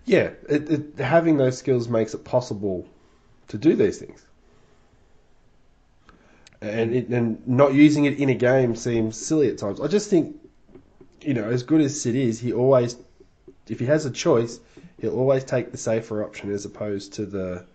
Yeah, 0.06 0.32
it, 0.50 0.70
it, 0.70 1.00
having 1.00 1.38
those 1.38 1.58
skills 1.58 1.88
makes 1.88 2.14
it 2.14 2.24
possible 2.26 2.86
to 3.48 3.58
do 3.58 3.76
these 3.76 4.00
things. 4.00 4.26
And 6.62 6.94
it, 6.96 7.10
and 7.10 7.46
not 7.48 7.74
using 7.74 8.06
it 8.06 8.20
in 8.20 8.30
a 8.30 8.36
game 8.36 8.76
seems 8.76 9.18
silly 9.18 9.50
at 9.50 9.58
times. 9.58 9.82
I 9.82 9.88
just 9.88 10.10
think, 10.10 10.38
you 11.22 11.34
know, 11.34 11.50
as 11.50 11.64
good 11.64 11.82
as 11.82 12.02
Sid 12.02 12.16
is, 12.16 12.40
he 12.40 12.54
always, 12.54 12.96
if 13.68 13.80
he 13.80 13.86
has 13.86 14.06
a 14.06 14.12
choice, 14.12 14.60
he'll 15.00 15.18
always 15.18 15.44
take 15.44 15.72
the 15.72 15.78
safer 15.78 16.24
option 16.24 16.52
as 16.52 16.66
opposed 16.66 17.14
to 17.14 17.26
the 17.26 17.66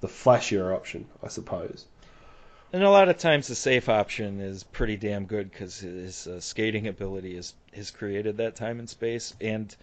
the 0.00 0.08
flashier 0.08 0.74
option, 0.74 1.06
I 1.22 1.28
suppose. 1.28 1.86
And 2.72 2.82
a 2.82 2.90
lot 2.90 3.08
of 3.08 3.18
times 3.18 3.48
the 3.48 3.54
safe 3.54 3.88
option 3.88 4.40
is 4.40 4.64
pretty 4.64 4.96
damn 4.96 5.26
good 5.26 5.50
because 5.50 5.78
his 5.78 6.26
uh, 6.26 6.40
skating 6.40 6.88
ability 6.88 7.36
is 7.36 7.54
has 7.74 7.90
created 7.90 8.38
that 8.38 8.56
time 8.56 8.78
and 8.78 8.88
space 8.88 9.34
and 9.40 9.74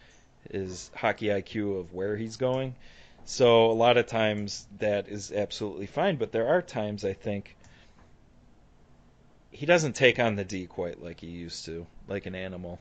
his 0.51 0.91
hockey 0.95 1.27
IQ 1.27 1.79
of 1.79 1.93
where 1.93 2.15
he's 2.17 2.37
going. 2.37 2.75
So 3.25 3.69
a 3.69 3.73
lot 3.73 3.97
of 3.97 4.07
times 4.07 4.65
that 4.79 5.07
is 5.07 5.31
absolutely 5.31 5.85
fine, 5.85 6.15
but 6.15 6.31
there 6.31 6.47
are 6.47 6.61
times 6.61 7.05
I 7.05 7.13
think 7.13 7.55
he 9.51 9.65
doesn't 9.65 9.93
take 9.93 10.19
on 10.19 10.35
the 10.35 10.43
D 10.43 10.65
quite 10.65 11.03
like 11.03 11.19
he 11.19 11.27
used 11.27 11.65
to, 11.65 11.85
like 12.07 12.25
an 12.25 12.35
animal. 12.35 12.79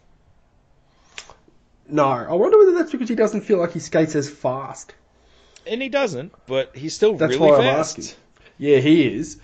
No, 1.89 2.05
I 2.07 2.35
wonder 2.35 2.59
whether 2.59 2.73
that's 2.73 2.93
because 2.93 3.09
he 3.09 3.15
doesn't 3.15 3.43
feel 3.43 3.59
like 3.59 3.73
he 3.73 3.79
skates 3.81 4.15
as 4.15 4.29
fast. 4.29 4.95
And 5.67 5.81
he 5.83 5.89
doesn't, 5.89 6.33
but 6.47 6.77
he's 6.77 6.95
still 6.95 7.17
That's 7.17 7.37
really 7.37 7.51
why 7.51 7.57
I'm 7.59 7.63
fast. 7.77 7.99
asking. 7.99 8.17
Yeah, 8.59 8.79
he 8.79 9.07
is. 9.07 9.39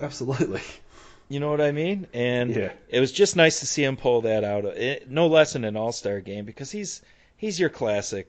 Absolutely. 0.00 0.62
You 1.28 1.40
know 1.40 1.50
what 1.50 1.60
I 1.60 1.72
mean? 1.72 2.06
And 2.12 2.54
Yeah. 2.54 2.72
it 2.88 3.00
was 3.00 3.10
just 3.12 3.34
nice 3.34 3.60
to 3.60 3.66
see 3.66 3.82
him 3.82 3.96
pull 3.96 4.22
that 4.22 4.44
out. 4.44 4.64
It, 4.66 5.10
no 5.10 5.26
less 5.26 5.56
in 5.56 5.64
an 5.64 5.76
All 5.76 5.90
Star 5.92 6.20
game 6.20 6.44
because 6.44 6.70
he's 6.70 7.00
he's 7.44 7.60
your 7.60 7.68
classic 7.68 8.26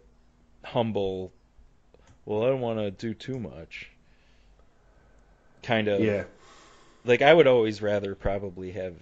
humble. 0.61 1.32
Well, 2.26 2.43
I 2.43 2.47
don't 2.47 2.59
want 2.59 2.80
to 2.80 2.91
do 2.91 3.13
too 3.13 3.39
much. 3.39 3.89
Kind 5.63 5.88
of. 5.88 6.01
Yeah. 6.01 6.26
Like 7.05 7.22
I 7.22 7.34
would 7.34 7.47
always 7.47 7.82
rather 7.82 8.13
probably 8.13 8.74
have 8.74 8.93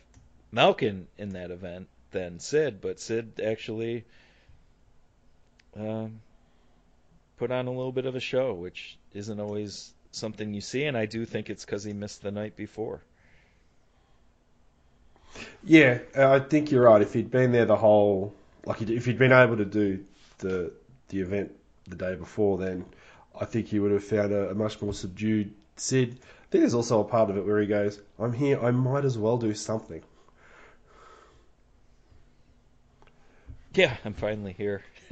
Malkin 0.51 1.07
in 1.17 1.29
that 1.29 1.49
event 1.49 1.87
than 2.11 2.39
Sid, 2.39 2.79
but 2.79 2.99
Sid 2.99 3.41
actually 3.43 4.05
um, 5.75 6.21
put 7.37 7.49
on 7.49 7.65
a 7.65 7.71
little 7.71 7.91
bit 7.91 8.05
of 8.05 8.15
a 8.15 8.19
show, 8.19 8.53
which 8.53 8.99
isn't 9.15 9.39
always 9.39 9.95
something 10.11 10.53
you 10.53 10.61
see, 10.61 10.83
and 10.83 10.95
I 10.95 11.07
do 11.07 11.25
think 11.25 11.49
it's 11.49 11.65
because 11.65 11.83
he 11.83 11.93
missed 11.93 12.21
the 12.21 12.31
night 12.31 12.55
before. 12.55 13.01
Yeah, 15.63 15.99
I 16.15 16.37
think 16.37 16.69
you're 16.69 16.83
right. 16.83 17.01
If 17.01 17.13
he'd 17.13 17.31
been 17.31 17.51
there 17.51 17.65
the 17.65 17.77
whole, 17.77 18.35
like, 18.65 18.81
if 18.81 19.05
he'd 19.05 19.17
been 19.17 19.31
able 19.31 19.57
to 19.57 19.65
do 19.65 20.03
the 20.39 20.71
the 21.09 21.19
event 21.19 21.51
the 21.87 21.95
day 21.95 22.15
before, 22.15 22.57
then 22.57 22.85
I 23.39 23.45
think 23.45 23.67
he 23.67 23.79
would 23.79 23.91
have 23.91 24.03
found 24.03 24.31
a, 24.31 24.49
a 24.49 24.55
much 24.55 24.81
more 24.81 24.93
subdued 24.93 25.53
Sid. 25.75 26.09
I 26.11 26.45
think 26.49 26.61
there's 26.61 26.73
also 26.73 27.01
a 27.01 27.03
part 27.03 27.29
of 27.29 27.37
it 27.37 27.45
where 27.45 27.59
he 27.59 27.67
goes, 27.67 27.99
"I'm 28.19 28.33
here. 28.33 28.59
I 28.61 28.71
might 28.71 29.05
as 29.05 29.17
well 29.17 29.37
do 29.37 29.53
something." 29.53 30.01
Yeah, 33.73 33.97
I'm 34.05 34.13
finally 34.13 34.53
here. 34.53 34.83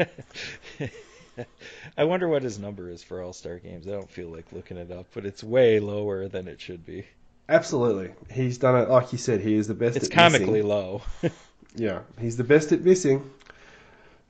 I 1.97 2.03
wonder 2.03 2.27
what 2.27 2.43
his 2.43 2.59
number 2.59 2.89
is 2.89 3.01
for 3.03 3.21
All 3.21 3.33
Star 3.33 3.57
games. 3.57 3.87
I 3.87 3.91
don't 3.91 4.09
feel 4.09 4.29
like 4.29 4.45
looking 4.51 4.77
it 4.77 4.91
up, 4.91 5.07
but 5.13 5.25
it's 5.25 5.43
way 5.43 5.79
lower 5.79 6.27
than 6.27 6.47
it 6.47 6.61
should 6.61 6.85
be. 6.85 7.05
Absolutely, 7.49 8.13
he's 8.31 8.59
done 8.59 8.75
it. 8.81 8.89
Like 8.89 9.11
you 9.11 9.17
said, 9.17 9.41
he 9.41 9.55
is 9.55 9.67
the 9.67 9.73
best. 9.73 9.97
It's 9.97 10.05
at 10.05 10.11
comically 10.11 10.61
missing. 10.61 10.67
low. 10.67 11.01
Yeah, 11.75 12.01
he's 12.19 12.35
the 12.35 12.43
best 12.43 12.73
at 12.73 12.81
missing. 12.81 13.29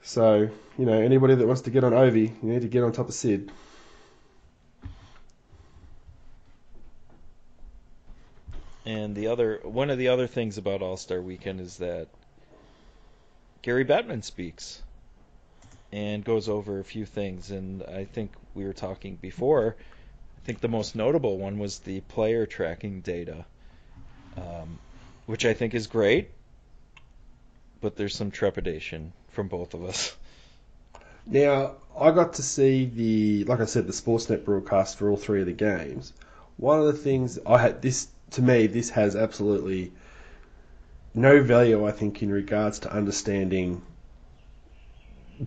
So 0.03 0.49
you 0.77 0.85
know, 0.85 0.99
anybody 0.99 1.35
that 1.35 1.45
wants 1.45 1.61
to 1.61 1.69
get 1.69 1.83
on 1.83 1.91
Ovi, 1.91 2.31
you 2.41 2.49
need 2.49 2.61
to 2.61 2.67
get 2.67 2.83
on 2.83 2.91
top 2.91 3.09
of 3.09 3.13
Sid. 3.13 3.51
And 8.85 9.15
the 9.15 9.27
other 9.27 9.59
one 9.63 9.89
of 9.89 9.97
the 9.97 10.07
other 10.07 10.27
things 10.27 10.57
about 10.57 10.81
All 10.81 10.97
Star 10.97 11.21
Weekend 11.21 11.61
is 11.61 11.77
that 11.77 12.07
Gary 13.61 13.85
Bettman 13.85 14.23
speaks 14.23 14.81
and 15.91 16.23
goes 16.23 16.49
over 16.49 16.79
a 16.79 16.83
few 16.83 17.05
things. 17.05 17.51
And 17.51 17.83
I 17.83 18.05
think 18.05 18.31
we 18.55 18.63
were 18.63 18.73
talking 18.73 19.17
before. 19.17 19.75
I 19.77 20.45
think 20.45 20.61
the 20.61 20.67
most 20.67 20.95
notable 20.95 21.37
one 21.37 21.59
was 21.59 21.79
the 21.79 22.01
player 22.01 22.47
tracking 22.47 23.01
data, 23.01 23.45
um, 24.35 24.79
which 25.27 25.45
I 25.45 25.53
think 25.53 25.75
is 25.75 25.85
great. 25.85 26.31
But 27.81 27.97
there's 27.97 28.15
some 28.15 28.31
trepidation 28.31 29.13
from 29.31 29.47
both 29.47 29.73
of 29.73 29.83
us. 29.83 30.15
Now, 31.25 31.75
I 31.97 32.11
got 32.11 32.33
to 32.33 32.43
see 32.43 32.85
the, 32.85 33.43
like 33.45 33.59
I 33.59 33.65
said, 33.65 33.87
the 33.87 33.93
Sportsnet 33.93 34.43
broadcast 34.43 34.97
for 34.97 35.09
all 35.09 35.17
three 35.17 35.41
of 35.41 35.45
the 35.45 35.53
games. 35.53 36.13
One 36.57 36.79
of 36.79 36.85
the 36.85 36.93
things 36.93 37.39
I 37.45 37.57
had 37.57 37.81
this 37.81 38.07
to 38.31 38.41
me, 38.41 38.67
this 38.67 38.89
has 38.91 39.15
absolutely 39.15 39.91
no 41.13 41.41
value. 41.43 41.85
I 41.85 41.91
think 41.91 42.21
in 42.21 42.31
regards 42.31 42.79
to 42.79 42.93
understanding 42.93 43.81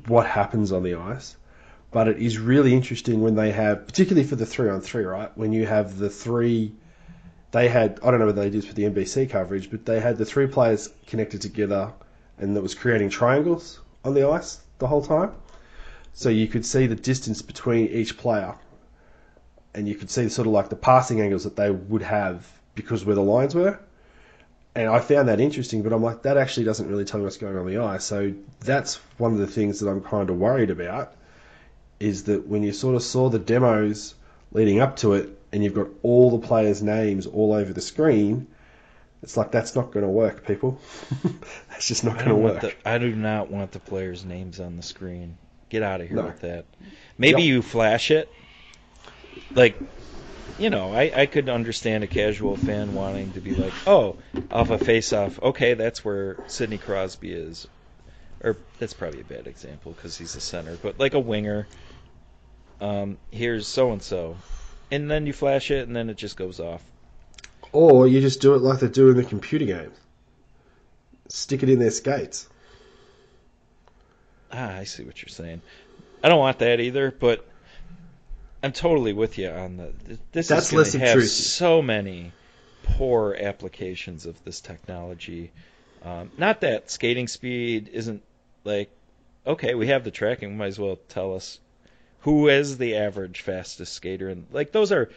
what 0.07 0.27
happens 0.27 0.73
on 0.73 0.83
the 0.83 0.95
ice, 0.95 1.37
but 1.91 2.09
it 2.09 2.19
is 2.19 2.39
really 2.39 2.75
interesting 2.75 3.21
when 3.21 3.37
they 3.37 3.53
have, 3.53 3.87
particularly 3.87 4.27
for 4.27 4.37
the 4.37 4.47
three 4.47 4.69
on 4.69 4.81
three, 4.81 5.05
right? 5.05 5.31
When 5.37 5.53
you 5.53 5.67
have 5.67 5.99
the 5.99 6.11
three. 6.11 6.73
They 7.53 7.69
had, 7.69 8.01
I 8.03 8.11
don't 8.11 8.19
know 8.19 8.27
whether 8.27 8.43
they 8.43 8.51
did 8.51 8.65
for 8.65 8.75
the 8.75 8.83
NBC 8.83 9.31
coverage, 9.31 9.71
but 9.71 9.87
they 9.87 10.01
had 10.01 10.19
the 10.19 10.25
three 10.25 10.49
players 10.49 10.91
connected 11.07 11.41
together 11.41 11.93
and 12.39 12.57
that 12.57 12.63
was 12.63 12.75
creating 12.75 13.11
triangles 13.11 13.81
on 14.05 14.15
the 14.15 14.29
ice 14.29 14.61
the 14.79 14.87
whole 14.87 15.03
time. 15.03 15.33
So 16.13 16.29
you 16.29 16.47
could 16.47 16.65
see 16.65 16.87
the 16.87 16.95
distance 16.95 17.43
between 17.43 17.89
each 17.89 18.17
player, 18.17 18.55
and 19.75 19.89
you 19.89 19.95
could 19.95 20.11
see 20.11 20.29
sort 20.29 20.47
of 20.47 20.53
like 20.53 20.69
the 20.69 20.77
passing 20.77 21.21
angles 21.21 21.45
that 21.45 21.57
they 21.57 21.71
would 21.71 22.03
have 22.03 22.47
because 22.75 23.05
where 23.05 23.17
the 23.17 23.23
lines 23.23 23.55
were. 23.55 23.79
And 24.77 24.89
I 24.89 24.99
found 24.99 25.29
that 25.29 25.41
interesting, 25.41 25.83
but 25.83 25.93
I'm 25.93 26.03
like, 26.03 26.23
that 26.23 26.37
actually 26.37 26.65
doesn't 26.65 26.89
really 26.89 27.05
tell 27.05 27.19
me 27.19 27.25
what's 27.25 27.37
going 27.37 27.57
on 27.57 27.67
the 27.67 27.79
ice. 27.79 28.05
So 28.05 28.33
that's 28.61 28.97
one 29.19 29.33
of 29.33 29.39
the 29.39 29.47
things 29.47 29.79
that 29.81 29.89
I'm 29.89 30.01
kind 30.01 30.31
of 30.31 30.37
worried 30.37 30.71
about, 30.71 31.15
is 32.01 32.25
that 32.25 32.47
when 32.47 32.63
you 32.63 32.73
sort 32.73 32.97
of 32.97 33.03
saw 33.03 33.29
the 33.29 33.39
demos 33.39 34.15
leading 34.53 34.81
up 34.81 34.97
to 34.97 35.15
it, 35.15 35.31
and 35.53 35.63
you've 35.63 35.75
got 35.75 35.87
all 36.03 36.37
the 36.37 36.45
players' 36.45 36.83
names 36.83 37.27
all 37.27 37.53
over 37.53 37.73
the 37.73 37.81
screen, 37.81 38.49
it's 39.25 39.37
like 39.37 39.51
that's 39.51 39.75
not 39.75 39.91
going 39.93 40.05
to 40.05 40.11
work, 40.11 40.47
people. 40.47 40.81
that's 41.71 41.89
just 41.89 42.05
not 42.05 42.17
going 42.19 42.29
to 42.31 42.37
work. 42.37 42.61
the, 42.61 42.89
I 42.89 42.99
do 42.99 43.15
not 43.15 43.51
want 43.51 43.73
the 43.73 43.81
players' 43.81 44.25
names 44.25 44.61
on 44.61 44.77
the 44.77 44.83
screen. 44.83 45.39
Get 45.71 45.83
out 45.83 46.01
of 46.01 46.09
here 46.09 46.17
No. 46.17 46.25
with 46.25 46.41
that. 46.41 46.67
Maybe 47.19 47.43
Yep. 47.43 47.43
you 47.43 47.63
flash 47.63 48.11
it. 48.11 48.31
Like, 49.55 49.81
you 50.59 50.71
know, 50.71 50.93
I, 50.95 51.13
I 51.23 51.27
could 51.27 51.49
understand 51.49 52.05
a 52.05 52.09
casual 52.09 52.57
fan 52.57 52.95
wanting 52.95 53.33
to 53.35 53.41
be 53.43 53.55
like, 53.57 53.81
oh, 53.87 54.19
off 54.51 54.71
a 54.71 54.79
face-off, 54.79 55.41
okay, 55.43 55.75
that's 55.75 56.05
where 56.05 56.41
Sidney 56.47 56.79
Crosby 56.79 57.33
is. 57.33 57.67
Or 58.43 58.59
that's 58.79 58.95
probably 58.95 59.21
a 59.21 59.25
bad 59.25 59.47
example 59.49 59.93
because 59.95 60.19
he's 60.19 60.37
a 60.37 60.41
center, 60.41 60.79
but 60.79 60.99
like 61.01 61.15
a 61.15 61.21
winger. 61.21 61.69
Um, 62.81 63.19
here's 63.33 63.67
so 63.67 63.91
and 63.93 64.03
so, 64.03 64.43
and 64.91 65.11
then 65.11 65.27
you 65.27 65.33
flash 65.33 65.71
it, 65.73 65.87
and 65.89 65.97
then 65.97 66.09
it 66.11 66.17
just 66.17 66.37
goes 66.37 66.61
off. 66.61 66.85
Or 67.75 68.07
you 68.07 68.21
just 68.21 68.41
do 68.41 68.55
it 68.55 68.63
like 68.63 68.79
they 68.79 68.89
do 68.89 69.11
in 69.11 69.17
the 69.17 69.25
computer 69.25 69.65
games. 69.65 69.99
Stick 71.29 71.65
it 71.65 71.69
in 71.69 71.81
their 71.81 71.91
skates. 71.91 72.49
Ah, 74.53 74.77
I 74.77 74.85
see 74.85 75.03
what 75.03 75.21
you're 75.21 75.29
saying. 75.29 75.61
I 76.23 76.29
don't 76.29 76.39
want 76.39 76.61
that 76.61 76.79
either, 76.79 77.11
but 77.11 77.45
I'm 78.63 78.71
totally 78.71 79.13
with 79.13 79.39
you 79.39 79.49
on 79.51 79.77
the. 79.77 79.93
This 80.31 80.47
That's 80.47 80.69
is 80.69 80.73
less 80.73 80.93
to 80.93 81.01
have 81.01 81.09
intrusive. 81.09 81.47
so 81.47 81.83
many 81.83 82.31
poor 82.85 83.37
applications 83.39 84.25
of 84.25 84.43
this 84.45 84.61
technology. 84.61 85.51
Um, 86.05 86.31
not 86.39 86.61
that 86.61 86.93
skating 86.93 87.27
speed 87.27 87.91
isn't 87.93 88.23
like 88.63 88.89
okay, 89.45 89.75
we 89.75 89.89
have 89.89 90.05
the 90.05 90.13
tracking. 90.13 90.51
We 90.51 90.57
might 90.57 90.67
as 90.67 90.79
well 90.79 90.99
tell 91.09 91.35
us 91.35 91.59
who 92.21 92.49
is 92.49 92.79
the 92.79 92.97
average 92.99 93.41
fastest 93.41 93.95
skater, 93.95 94.29
and 94.29 94.47
like 94.53 94.71
those 94.71 94.93
are 94.93 95.11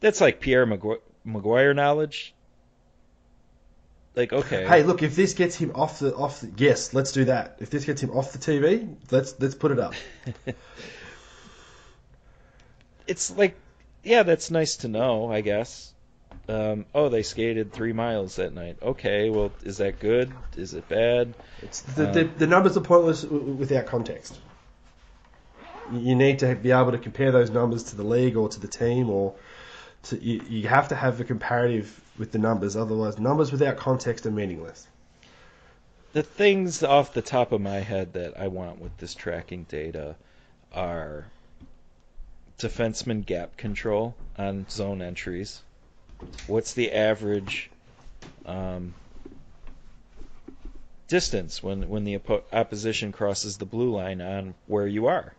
that's 0.00 0.20
like 0.20 0.40
Pierre 0.40 0.66
Magu- 0.66 1.00
Maguire 1.24 1.74
knowledge. 1.74 2.34
Like 4.14 4.32
okay, 4.32 4.66
Hey, 4.66 4.82
look, 4.82 5.02
if 5.02 5.16
this 5.16 5.32
gets 5.32 5.56
him 5.56 5.72
off 5.74 5.98
the 5.98 6.14
off 6.14 6.40
the 6.40 6.50
yes, 6.56 6.92
let's 6.92 7.12
do 7.12 7.24
that. 7.26 7.56
If 7.60 7.70
this 7.70 7.84
gets 7.86 8.02
him 8.02 8.10
off 8.10 8.32
the 8.32 8.38
TV, 8.38 8.94
let's 9.10 9.34
let's 9.38 9.54
put 9.54 9.72
it 9.72 9.78
up. 9.78 9.94
it's 13.06 13.30
like, 13.36 13.56
yeah, 14.02 14.22
that's 14.22 14.50
nice 14.50 14.76
to 14.78 14.88
know, 14.88 15.32
I 15.32 15.40
guess. 15.40 15.94
Um, 16.48 16.86
oh, 16.94 17.08
they 17.08 17.22
skated 17.22 17.72
three 17.72 17.92
miles 17.92 18.36
that 18.36 18.52
night. 18.52 18.76
Okay, 18.82 19.30
well, 19.30 19.52
is 19.62 19.78
that 19.78 20.00
good? 20.00 20.32
Is 20.56 20.74
it 20.74 20.88
bad? 20.88 21.34
It's 21.62 21.80
the, 21.82 22.08
Uh, 22.08 22.12
the, 22.12 22.24
the 22.24 22.46
numbers 22.46 22.76
are 22.76 22.80
pointless 22.80 23.22
without 23.24 23.86
context. 23.86 24.38
You 25.92 26.14
need 26.14 26.40
to 26.40 26.54
be 26.54 26.70
able 26.70 26.92
to 26.92 26.98
compare 26.98 27.32
those 27.32 27.50
numbers 27.50 27.84
to 27.84 27.96
the 27.96 28.02
league 28.02 28.36
or 28.36 28.48
to 28.48 28.60
the 28.60 28.68
team 28.68 29.08
or 29.08 29.34
to, 30.04 30.22
you, 30.22 30.42
you 30.48 30.68
have 30.68 30.88
to 30.88 30.94
have 30.94 31.20
a 31.20 31.24
comparative 31.24 32.00
with 32.18 32.32
the 32.32 32.38
numbers. 32.38 32.76
Otherwise, 32.76 33.18
numbers 33.18 33.52
without 33.52 33.76
context 33.76 34.26
are 34.26 34.30
meaningless. 34.30 34.86
The 36.12 36.22
things 36.22 36.82
off 36.82 37.14
the 37.14 37.22
top 37.22 37.52
of 37.52 37.60
my 37.60 37.76
head 37.76 38.12
that 38.12 38.38
I 38.38 38.48
want 38.48 38.80
with 38.80 38.96
this 38.98 39.14
tracking 39.14 39.64
data 39.64 40.16
are 40.72 41.24
defenseman 42.58 43.24
gap 43.24 43.56
control 43.56 44.14
on 44.36 44.66
zone 44.68 45.02
entries. 45.02 45.62
What's 46.46 46.74
the 46.74 46.92
average 46.92 47.70
um, 48.46 48.94
distance 51.08 51.62
when 51.62 51.88
when 51.88 52.04
the 52.04 52.18
oppo- 52.18 52.42
opposition 52.52 53.12
crosses 53.12 53.58
the 53.58 53.64
blue 53.64 53.90
line 53.90 54.20
on 54.20 54.54
where 54.66 54.86
you 54.86 55.06
are? 55.06 55.32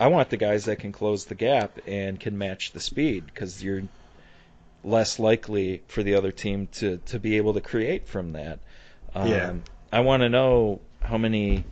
I 0.00 0.06
want 0.06 0.30
the 0.30 0.36
guys 0.36 0.64
that 0.66 0.78
can 0.78 0.92
close 0.92 1.24
the 1.24 1.34
gap 1.34 1.78
and 1.86 2.20
can 2.20 2.38
match 2.38 2.70
the 2.72 2.78
speed 2.80 3.26
because 3.26 3.62
you're 3.62 3.82
less 4.84 5.18
likely 5.18 5.82
for 5.88 6.04
the 6.04 6.14
other 6.14 6.30
team 6.30 6.68
to, 6.74 6.98
to 7.06 7.18
be 7.18 7.36
able 7.36 7.54
to 7.54 7.60
create 7.60 8.06
from 8.06 8.32
that. 8.32 8.60
Um, 9.14 9.28
Yeah. 9.28 9.52
I 9.92 10.00
want 10.00 10.22
to 10.22 10.28
know 10.28 10.80
how 11.00 11.18
many 11.18 11.64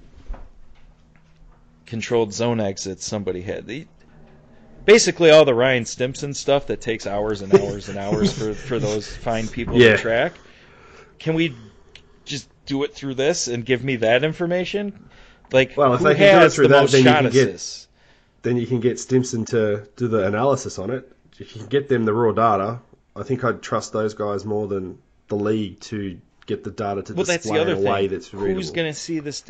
controlled 1.86 2.32
zone 2.32 2.60
exits 2.60 3.06
somebody 3.06 3.42
had. 3.42 3.66
The, 3.66 3.86
basically, 4.84 5.30
all 5.30 5.44
the 5.44 5.54
Ryan 5.54 5.84
Stimson 5.84 6.34
stuff 6.34 6.66
that 6.66 6.80
takes 6.80 7.06
hours 7.06 7.42
and 7.42 7.54
hours 7.54 7.88
and 7.88 7.98
hours 7.98 8.32
for, 8.32 8.54
for 8.54 8.78
those 8.78 9.06
fine 9.14 9.46
people 9.48 9.76
Yeah. 9.80 9.92
to 9.96 9.98
track. 9.98 10.32
Can 11.18 11.34
we 11.34 11.54
just 12.24 12.48
do 12.66 12.82
it 12.82 12.94
through 12.94 13.14
this 13.14 13.46
and 13.48 13.64
give 13.64 13.84
me 13.84 13.96
that 13.96 14.24
information? 14.24 15.08
Like, 15.52 15.76
Well, 15.76 15.94
if 15.94 16.00
who 16.00 16.08
they 16.08 16.14
can 16.16 16.40
do 16.40 16.46
it 16.46 16.50
through 16.52 16.68
the 16.68 16.74
that, 16.74 16.80
most 16.80 16.92
then 16.92 17.04
you 17.04 17.08
shot 17.10 17.22
can 17.22 17.32
get- 17.32 17.48
assists? 17.48 17.85
Then 18.46 18.58
you 18.58 18.66
can 18.68 18.78
get 18.78 19.00
Stimson 19.00 19.44
to 19.46 19.88
do 19.96 20.06
the 20.06 20.24
analysis 20.24 20.78
on 20.78 20.90
it. 20.90 21.10
If 21.40 21.56
you 21.56 21.62
can 21.62 21.66
get 21.68 21.88
them 21.88 22.04
the 22.04 22.12
raw 22.12 22.30
data, 22.30 22.78
I 23.16 23.24
think 23.24 23.42
I'd 23.42 23.60
trust 23.60 23.92
those 23.92 24.14
guys 24.14 24.44
more 24.44 24.68
than 24.68 25.00
the 25.26 25.34
league 25.34 25.80
to 25.80 26.20
get 26.46 26.62
the 26.62 26.70
data 26.70 27.02
to 27.02 27.14
Well, 27.14 27.24
display 27.24 27.56
the 27.56 27.60
other 27.60 27.72
in 27.72 27.78
a 27.78 27.80
thing. 27.82 27.92
way 27.92 28.06
that's 28.06 28.32
readable. 28.32 28.54
Who's 28.54 28.70
going 28.70 28.86
to 28.86 28.96
see 28.96 29.18
this? 29.18 29.42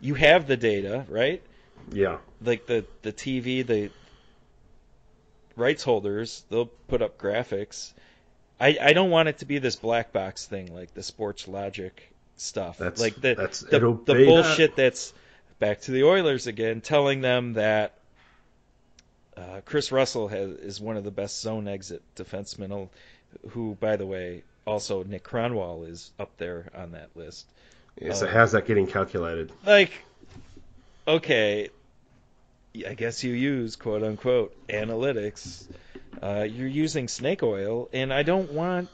You 0.00 0.14
have 0.14 0.48
the 0.48 0.56
data, 0.56 1.06
right? 1.08 1.40
Yeah. 1.92 2.18
Like 2.42 2.66
the 2.66 2.84
the 3.02 3.12
TV, 3.12 3.64
the 3.64 3.90
rights 5.54 5.84
holders, 5.84 6.42
they'll 6.50 6.66
put 6.66 7.02
up 7.02 7.16
graphics. 7.16 7.92
I 8.60 8.76
I 8.82 8.92
don't 8.92 9.10
want 9.10 9.28
it 9.28 9.38
to 9.38 9.44
be 9.44 9.58
this 9.58 9.76
black 9.76 10.12
box 10.12 10.46
thing 10.46 10.74
like 10.74 10.94
the 10.94 11.04
Sports 11.04 11.46
Logic 11.46 12.12
stuff. 12.36 12.78
That's- 12.78 13.00
like 13.00 13.14
the 13.20 13.36
the, 13.70 13.78
the 14.04 14.24
bullshit 14.24 14.74
that's 14.74 15.14
back 15.60 15.82
to 15.82 15.92
the 15.92 16.02
Oilers 16.02 16.48
again, 16.48 16.80
telling 16.80 17.20
them 17.20 17.52
that 17.52 17.94
uh, 19.40 19.60
Kris 19.64 19.90
Russell 19.90 20.28
has 20.28 20.50
is 20.50 20.80
one 20.80 20.96
of 20.96 21.04
the 21.04 21.10
best 21.10 21.40
zone 21.40 21.66
exit 21.68 22.02
defensemen. 22.16 22.88
Who, 23.50 23.76
by 23.80 23.96
the 23.96 24.06
way, 24.06 24.42
also 24.66 25.02
Nick 25.04 25.24
Kronwall 25.24 25.88
is 25.88 26.10
up 26.18 26.30
there 26.36 26.66
on 26.74 26.92
that 26.92 27.08
list. 27.14 27.46
yeah 28.00 28.12
so 28.12 28.26
Oh. 28.26 28.30
how's 28.30 28.52
that 28.52 28.66
getting 28.66 28.86
calculated? 28.86 29.50
like 29.66 29.92
okay 31.08 31.70
i 32.86 32.94
guess 32.94 33.24
you 33.24 33.32
use 33.32 33.74
quote 33.76 34.02
unquote 34.02 34.54
analytics 34.68 35.64
uh, 36.22 36.46
you're 36.48 36.68
using 36.68 37.08
snake 37.08 37.42
oil 37.42 37.88
and 37.92 38.12
i 38.12 38.22
don't 38.22 38.52
want 38.52 38.88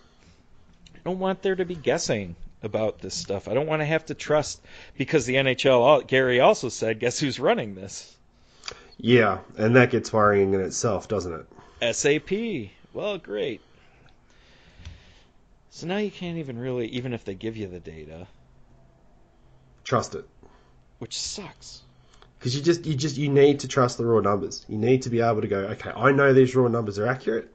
i 0.94 0.98
don't 1.04 1.18
want 1.18 1.42
there 1.42 1.56
to 1.56 1.64
be 1.64 1.74
guessing 1.74 2.36
about 2.62 3.00
this 3.00 3.14
stuff 3.14 3.48
i 3.48 3.54
don't 3.54 3.66
want 3.66 3.80
to 3.82 3.86
have 3.86 4.06
to 4.06 4.14
trust 4.14 4.60
because 4.96 5.26
the 5.26 5.34
nhl 5.34 6.06
gary 6.06 6.40
also 6.40 6.68
said 6.68 7.00
guess 7.00 7.18
who's 7.18 7.38
running 7.40 7.74
this 7.74 8.15
Yeah, 8.98 9.38
and 9.58 9.76
that 9.76 9.90
gets 9.90 10.12
worrying 10.12 10.54
in 10.54 10.60
itself, 10.60 11.06
doesn't 11.08 11.32
it? 11.32 11.46
SAP 11.94 12.70
well 12.94 13.18
great 13.18 13.60
so 15.68 15.86
now 15.86 15.98
you 15.98 16.10
can't 16.10 16.38
even 16.38 16.58
really 16.58 16.86
even 16.88 17.12
if 17.12 17.24
they 17.26 17.34
give 17.34 17.54
you 17.54 17.66
the 17.66 17.78
data 17.78 18.26
Trust 19.84 20.14
it. 20.14 20.26
which 20.98 21.18
sucks 21.18 21.82
Because 22.38 22.56
you 22.56 22.62
just 22.62 22.86
you 22.86 22.94
just 22.94 23.18
you 23.18 23.28
need 23.28 23.60
to 23.60 23.68
trust 23.68 23.98
the 23.98 24.06
raw 24.06 24.20
numbers. 24.20 24.64
You 24.66 24.78
need 24.78 25.02
to 25.02 25.10
be 25.10 25.20
able 25.20 25.42
to 25.42 25.46
go, 25.48 25.58
okay, 25.58 25.90
I 25.94 26.10
know 26.12 26.32
these 26.32 26.56
raw 26.56 26.68
numbers 26.68 26.98
are 26.98 27.06
accurate. 27.06 27.54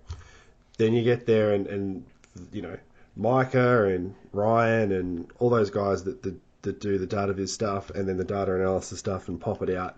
Then 0.78 0.94
you 0.94 1.04
get 1.04 1.26
there 1.26 1.54
and, 1.54 1.66
and 1.66 2.06
you 2.54 2.62
know, 2.62 2.78
Micah 3.16 3.86
and 3.86 4.14
Ryan 4.32 4.92
and 4.92 5.32
all 5.40 5.50
those 5.50 5.72
guys 5.72 6.04
that, 6.04 6.22
that 6.22 6.36
that 6.62 6.80
do 6.80 7.00
the 7.00 7.08
data 7.08 7.34
viz 7.34 7.52
stuff 7.52 7.90
and 7.90 8.08
then 8.08 8.18
the 8.18 8.24
data 8.24 8.54
analysis 8.54 9.00
stuff 9.00 9.28
and 9.28 9.42
pop 9.42 9.64
it 9.64 9.76
out. 9.76 9.98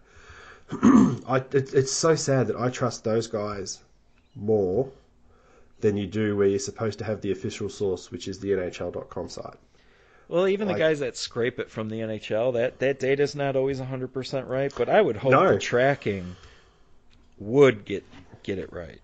I 1.28 1.38
it, 1.52 1.74
it's 1.74 1.92
so 1.92 2.16
sad 2.16 2.48
that 2.48 2.56
I 2.56 2.70
trust 2.70 3.04
those 3.04 3.28
guys 3.28 3.80
more 4.36 4.90
than 5.82 5.98
you 5.98 6.08
do 6.08 6.36
where 6.38 6.48
you're 6.48 6.60
supposed 6.60 7.00
to 7.00 7.06
have 7.06 7.22
the 7.22 7.32
official 7.32 7.70
source, 7.70 8.10
which 8.12 8.28
is 8.28 8.40
the 8.40 8.52
NHL.com 8.52 9.30
site. 9.30 9.58
Well, 10.30 10.48
even 10.48 10.68
Like- 10.68 10.78
the 10.78 10.80
guys 10.80 11.00
that 11.00 11.18
scrape 11.18 11.60
it 11.60 11.70
from 11.70 11.90
the 11.90 12.00
NHL, 12.02 12.54
that 12.54 12.80
that 12.80 13.00
data's 13.00 13.36
not 13.36 13.56
always 13.56 13.80
100% 13.80 14.48
right, 14.48 14.74
but 14.76 14.90
I 14.90 15.02
would 15.02 15.18
hope 15.18 15.32
No. 15.32 15.54
the 15.54 15.60
tracking 15.60 16.36
would 17.38 17.84
get 17.86 18.04
get 18.44 18.58
it 18.60 18.72
right 18.74 19.00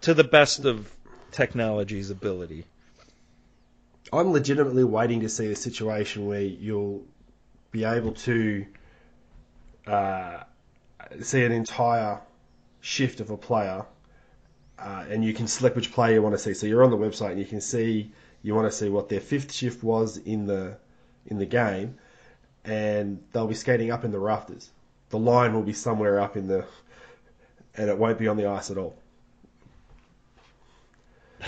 to 0.00 0.14
the 0.14 0.24
best 0.24 0.64
of 0.64 0.90
technology's 1.32 2.10
ability. 2.10 2.64
I'm 4.12 4.32
legitimately 4.32 4.84
waiting 4.84 5.20
to 5.20 5.28
see 5.28 5.50
a 5.52 5.56
situation 5.56 6.26
where 6.26 6.40
you'll 6.40 7.02
be 7.70 7.84
able 7.84 8.12
to 8.12 8.66
uh, 9.90 10.44
see 11.20 11.44
an 11.44 11.52
entire 11.52 12.20
shift 12.80 13.20
of 13.20 13.30
a 13.30 13.36
player, 13.36 13.84
uh, 14.78 15.04
and 15.08 15.24
you 15.24 15.34
can 15.34 15.46
select 15.46 15.76
which 15.76 15.92
player 15.92 16.14
you 16.14 16.22
want 16.22 16.34
to 16.34 16.38
see. 16.38 16.54
So 16.54 16.66
you're 16.66 16.84
on 16.84 16.90
the 16.90 16.96
website 16.96 17.30
and 17.32 17.38
you 17.38 17.44
can 17.46 17.60
see 17.60 18.12
you 18.42 18.54
want 18.54 18.70
to 18.70 18.76
see 18.76 18.88
what 18.88 19.08
their 19.08 19.20
fifth 19.20 19.52
shift 19.52 19.82
was 19.82 20.16
in 20.18 20.46
the 20.46 20.76
in 21.26 21.38
the 21.38 21.46
game, 21.46 21.96
and 22.64 23.22
they'll 23.32 23.46
be 23.46 23.54
skating 23.54 23.90
up 23.90 24.04
in 24.04 24.10
the 24.10 24.18
rafters. 24.18 24.70
The 25.10 25.18
line 25.18 25.52
will 25.54 25.62
be 25.62 25.72
somewhere 25.72 26.20
up 26.20 26.36
in 26.36 26.46
the, 26.46 26.64
and 27.76 27.90
it 27.90 27.98
won't 27.98 28.18
be 28.18 28.28
on 28.28 28.36
the 28.36 28.46
ice 28.46 28.70
at 28.70 28.78
all. 28.78 28.96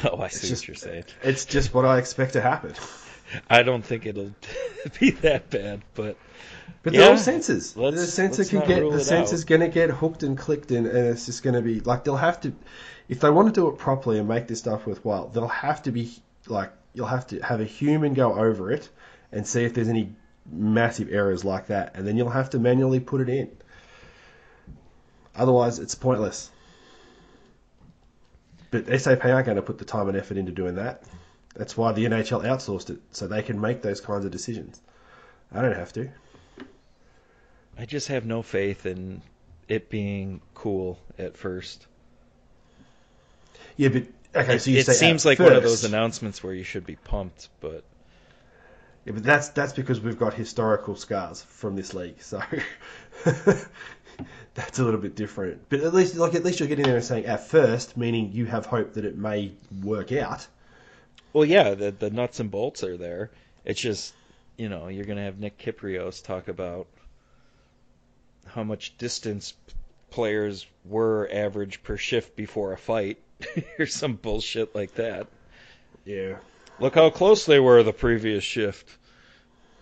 Oh, 0.04 0.20
I 0.20 0.28
see 0.28 0.48
just- 0.48 0.62
what 0.62 0.68
you're 0.68 0.74
saying. 0.74 1.04
It's 1.22 1.44
just 1.44 1.74
what 1.74 1.84
I 1.84 1.98
expect 1.98 2.32
to 2.32 2.40
happen. 2.40 2.74
I 3.48 3.62
don't 3.62 3.84
think 3.84 4.06
it'll 4.06 4.34
be 5.00 5.10
that 5.10 5.50
bad, 5.50 5.82
but 5.94 6.16
But 6.82 6.92
Yeah. 6.92 7.00
they're 7.00 7.10
all 7.10 7.16
sensors. 7.16 7.76
Let's- 7.76 7.96
the 8.00 8.06
sensor 8.06 8.44
can 8.44 8.66
get 8.66 8.90
the 8.90 9.00
sensor's 9.00 9.44
going 9.44 9.60
to 9.60 9.68
get 9.68 9.90
hooked 9.90 10.22
and 10.22 10.36
clicked, 10.36 10.70
and, 10.70 10.86
and 10.86 11.08
it's 11.08 11.26
just 11.26 11.42
going 11.42 11.54
to 11.54 11.62
be 11.62 11.80
like 11.80 12.04
they'll 12.04 12.16
have 12.16 12.40
to, 12.42 12.52
if 13.08 13.20
they 13.20 13.30
want 13.30 13.48
to 13.48 13.60
do 13.60 13.68
it 13.68 13.78
properly 13.78 14.18
and 14.18 14.28
make 14.28 14.48
this 14.48 14.58
stuff 14.58 14.86
worthwhile, 14.86 15.28
they'll 15.28 15.46
have 15.48 15.82
to 15.84 15.92
be 15.92 16.12
like 16.46 16.72
you'll 16.94 17.06
have 17.06 17.26
to 17.28 17.40
have 17.40 17.60
a 17.60 17.64
human 17.64 18.14
go 18.14 18.34
over 18.34 18.70
it 18.72 18.88
and 19.30 19.46
see 19.46 19.64
if 19.64 19.74
there's 19.74 19.88
any 19.88 20.14
massive 20.50 21.08
errors 21.12 21.44
like 21.44 21.68
that, 21.68 21.94
and 21.94 22.06
then 22.06 22.16
you'll 22.16 22.30
have 22.30 22.50
to 22.50 22.58
manually 22.58 23.00
put 23.00 23.20
it 23.20 23.28
in. 23.28 23.50
Otherwise, 25.34 25.78
it's 25.78 25.94
pointless. 25.94 26.50
But 28.70 28.86
SAP 29.00 29.24
aren't 29.24 29.46
going 29.46 29.56
to 29.56 29.62
put 29.62 29.78
the 29.78 29.84
time 29.84 30.08
and 30.08 30.16
effort 30.16 30.36
into 30.36 30.52
doing 30.52 30.74
that. 30.76 31.02
That's 31.54 31.76
why 31.76 31.92
the 31.92 32.06
NHL 32.06 32.44
outsourced 32.44 32.90
it, 32.90 33.00
so 33.10 33.26
they 33.26 33.42
can 33.42 33.60
make 33.60 33.82
those 33.82 34.00
kinds 34.00 34.24
of 34.24 34.30
decisions. 34.30 34.80
I 35.52 35.60
don't 35.60 35.76
have 35.76 35.92
to. 35.94 36.08
I 37.78 37.84
just 37.84 38.08
have 38.08 38.24
no 38.24 38.42
faith 38.42 38.86
in 38.86 39.22
it 39.68 39.90
being 39.90 40.40
cool 40.54 40.98
at 41.18 41.36
first. 41.36 41.86
Yeah, 43.76 43.88
but 43.88 44.04
okay. 44.34 44.58
So 44.58 44.70
you 44.70 44.78
it 44.78 44.86
say 44.86 44.92
seems 44.92 45.24
like 45.24 45.38
one 45.38 45.52
of 45.52 45.62
those 45.62 45.84
announcements 45.84 46.42
where 46.42 46.54
you 46.54 46.64
should 46.64 46.86
be 46.86 46.96
pumped, 46.96 47.48
but 47.60 47.84
Yeah, 49.04 49.12
but 49.12 49.22
that's 49.22 49.48
that's 49.50 49.72
because 49.72 50.00
we've 50.00 50.18
got 50.18 50.34
historical 50.34 50.96
scars 50.96 51.42
from 51.42 51.76
this 51.76 51.94
league, 51.94 52.20
so 52.22 52.42
that's 54.54 54.78
a 54.78 54.84
little 54.84 55.00
bit 55.00 55.14
different. 55.16 55.68
But 55.68 55.80
at 55.80 55.94
least, 55.94 56.14
like, 56.16 56.34
at 56.34 56.44
least 56.44 56.60
you're 56.60 56.68
getting 56.68 56.84
there 56.84 56.96
and 56.96 57.04
saying 57.04 57.26
at 57.26 57.46
first, 57.46 57.96
meaning 57.96 58.32
you 58.32 58.46
have 58.46 58.66
hope 58.66 58.94
that 58.94 59.04
it 59.04 59.16
may 59.16 59.52
work 59.82 60.12
out. 60.12 60.46
Well, 61.32 61.44
yeah, 61.44 61.74
the 61.74 61.90
the 61.90 62.10
nuts 62.10 62.40
and 62.40 62.50
bolts 62.50 62.82
are 62.84 62.96
there. 62.96 63.30
It's 63.64 63.80
just, 63.80 64.14
you 64.56 64.68
know, 64.68 64.88
you're 64.88 65.04
gonna 65.04 65.24
have 65.24 65.38
Nick 65.38 65.58
Kypreos 65.58 66.22
talk 66.22 66.48
about 66.48 66.86
how 68.46 68.64
much 68.64 68.96
distance 68.98 69.54
players 70.10 70.66
were 70.84 71.28
average 71.32 71.82
per 71.82 71.96
shift 71.96 72.36
before 72.36 72.72
a 72.72 72.78
fight, 72.78 73.18
or 73.78 73.86
some 73.86 74.14
bullshit 74.14 74.74
like 74.74 74.94
that. 74.94 75.26
Yeah. 76.04 76.36
Look 76.80 76.94
how 76.94 77.10
close 77.10 77.46
they 77.46 77.60
were 77.60 77.82
the 77.82 77.92
previous 77.92 78.44
shift. 78.44 78.98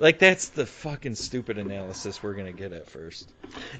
Like 0.00 0.18
that's 0.18 0.48
the 0.48 0.64
fucking 0.64 1.14
stupid 1.14 1.58
analysis 1.58 2.22
we're 2.22 2.32
gonna 2.32 2.52
get 2.52 2.72
at 2.72 2.88
first. 2.88 3.32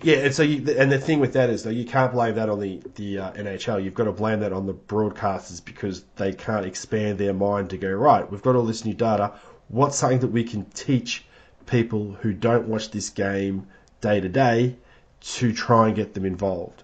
Yeah, 0.03 0.17
and 0.19 0.35
so 0.35 0.43
you, 0.43 0.71
and 0.77 0.93
the 0.93 0.99
thing 0.99 1.19
with 1.19 1.33
that 1.33 1.49
is 1.49 1.63
though 1.63 1.71
you 1.71 1.87
can't 1.87 2.13
blame 2.13 2.35
that 2.35 2.51
on 2.51 2.61
the 2.61 2.83
the 2.97 3.19
uh, 3.19 3.33
NHL. 3.33 3.83
You've 3.83 3.95
got 3.95 4.05
to 4.05 4.13
blame 4.13 4.41
that 4.41 4.53
on 4.53 4.67
the 4.67 4.75
broadcasters 4.75 5.65
because 5.65 6.05
they 6.17 6.35
can't 6.35 6.67
expand 6.67 7.17
their 7.17 7.33
mind 7.33 7.71
to 7.71 7.79
go 7.79 7.91
right. 7.91 8.31
We've 8.31 8.43
got 8.43 8.55
all 8.55 8.67
this 8.67 8.85
new 8.85 8.93
data. 8.93 9.33
What's 9.69 9.97
something 9.97 10.19
that 10.19 10.29
we 10.29 10.45
can 10.45 10.67
teach 10.67 11.25
people 11.65 12.13
who 12.21 12.35
don't 12.35 12.69
watch 12.69 12.91
this 12.91 13.09
game 13.09 13.67
day 14.03 14.21
to 14.21 14.29
day 14.29 14.77
to 15.21 15.53
try 15.55 15.87
and 15.87 15.97
get 15.97 16.13
them 16.13 16.27
involved? 16.27 16.83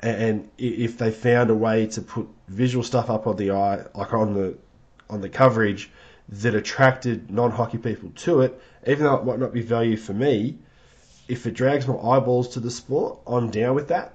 and 0.00 0.50
if 0.58 0.98
they 0.98 1.10
found 1.10 1.48
a 1.48 1.54
way 1.54 1.86
to 1.86 2.02
put 2.02 2.28
visual 2.48 2.84
stuff 2.84 3.08
up 3.08 3.26
on 3.26 3.36
the 3.36 3.50
eye, 3.50 3.82
like 3.94 4.12
on 4.12 4.34
the 4.34 4.54
on 5.08 5.22
the 5.22 5.28
coverage, 5.28 5.90
that 6.28 6.54
attracted 6.54 7.30
non-hockey 7.30 7.78
people 7.78 8.10
to 8.16 8.40
it, 8.40 8.60
even 8.86 9.04
though 9.04 9.16
it 9.16 9.24
might 9.24 9.38
not 9.38 9.52
be 9.52 9.62
value 9.62 9.96
for 9.96 10.14
me, 10.14 10.58
if 11.28 11.46
it 11.46 11.52
drags 11.54 11.86
my 11.86 11.96
eyeballs 11.96 12.48
to 12.50 12.60
the 12.60 12.70
sport, 12.70 13.18
I'm 13.26 13.50
down 13.50 13.74
with 13.74 13.88
that. 13.88 14.14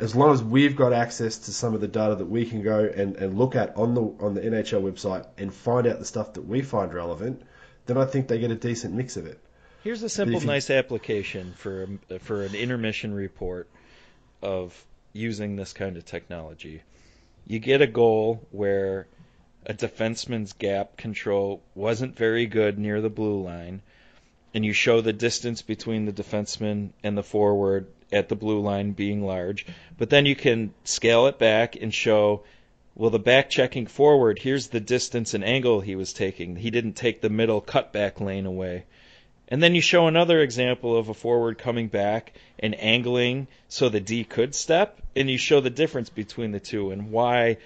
As 0.00 0.16
long 0.16 0.32
as 0.32 0.42
we've 0.42 0.74
got 0.74 0.92
access 0.92 1.38
to 1.38 1.52
some 1.52 1.74
of 1.74 1.80
the 1.80 1.88
data 1.88 2.16
that 2.16 2.26
we 2.26 2.44
can 2.44 2.62
go 2.62 2.84
and, 2.84 3.16
and 3.16 3.38
look 3.38 3.54
at 3.54 3.76
on 3.76 3.94
the 3.94 4.02
on 4.02 4.34
the 4.34 4.40
NHL 4.40 4.82
website 4.82 5.26
and 5.38 5.54
find 5.54 5.86
out 5.86 6.00
the 6.00 6.04
stuff 6.04 6.32
that 6.34 6.42
we 6.42 6.62
find 6.62 6.92
relevant, 6.92 7.42
then 7.86 7.96
I 7.96 8.04
think 8.04 8.26
they 8.26 8.38
get 8.38 8.50
a 8.50 8.56
decent 8.56 8.94
mix 8.94 9.16
of 9.16 9.26
it. 9.26 9.38
Here's 9.84 10.02
a 10.02 10.08
simple, 10.08 10.40
you... 10.40 10.46
nice 10.46 10.70
application 10.70 11.52
for 11.56 11.88
for 12.20 12.42
an 12.42 12.54
intermission 12.56 13.14
report 13.14 13.68
of 14.42 14.84
using 15.12 15.54
this 15.54 15.72
kind 15.72 15.96
of 15.96 16.04
technology. 16.04 16.82
You 17.46 17.60
get 17.60 17.80
a 17.80 17.86
goal 17.86 18.46
where 18.50 19.06
a 19.64 19.74
defenseman's 19.74 20.52
gap 20.54 20.96
control 20.96 21.62
wasn't 21.74 22.16
very 22.16 22.46
good 22.46 22.78
near 22.78 23.00
the 23.00 23.10
blue 23.10 23.42
line, 23.42 23.80
and 24.54 24.64
you 24.64 24.72
show 24.72 25.00
the 25.00 25.12
distance 25.12 25.62
between 25.62 26.04
the 26.04 26.12
defenseman 26.12 26.90
and 27.02 27.16
the 27.16 27.22
forward 27.22 27.86
at 28.12 28.28
the 28.28 28.36
blue 28.36 28.60
line 28.60 28.92
being 28.92 29.24
large, 29.24 29.64
but 29.96 30.10
then 30.10 30.26
you 30.26 30.36
can 30.36 30.74
scale 30.84 31.26
it 31.26 31.38
back 31.38 31.76
and 31.76 31.94
show 31.94 32.42
well 32.94 33.10
the 33.10 33.18
back 33.18 33.48
checking 33.48 33.86
forward 33.86 34.38
here's 34.38 34.68
the 34.68 34.80
distance 34.80 35.32
and 35.32 35.44
angle 35.44 35.80
he 35.80 35.96
was 35.96 36.12
taking. 36.12 36.56
He 36.56 36.70
didn't 36.70 36.92
take 36.94 37.20
the 37.20 37.30
middle 37.30 37.62
cutback 37.62 38.20
lane 38.20 38.44
away. 38.46 38.84
And 39.48 39.62
then 39.62 39.74
you 39.74 39.80
show 39.80 40.06
another 40.06 40.40
example 40.40 40.96
of 40.96 41.08
a 41.08 41.14
forward 41.14 41.58
coming 41.58 41.88
back 41.88 42.32
and 42.58 42.74
angling 42.78 43.48
so 43.68 43.88
the 43.88 44.00
D 44.00 44.24
could 44.24 44.54
step, 44.54 45.00
and 45.14 45.30
you 45.30 45.38
show 45.38 45.60
the 45.60 45.70
difference 45.70 46.10
between 46.10 46.52
the 46.52 46.60
two 46.60 46.90
and 46.90 47.10
why 47.10 47.58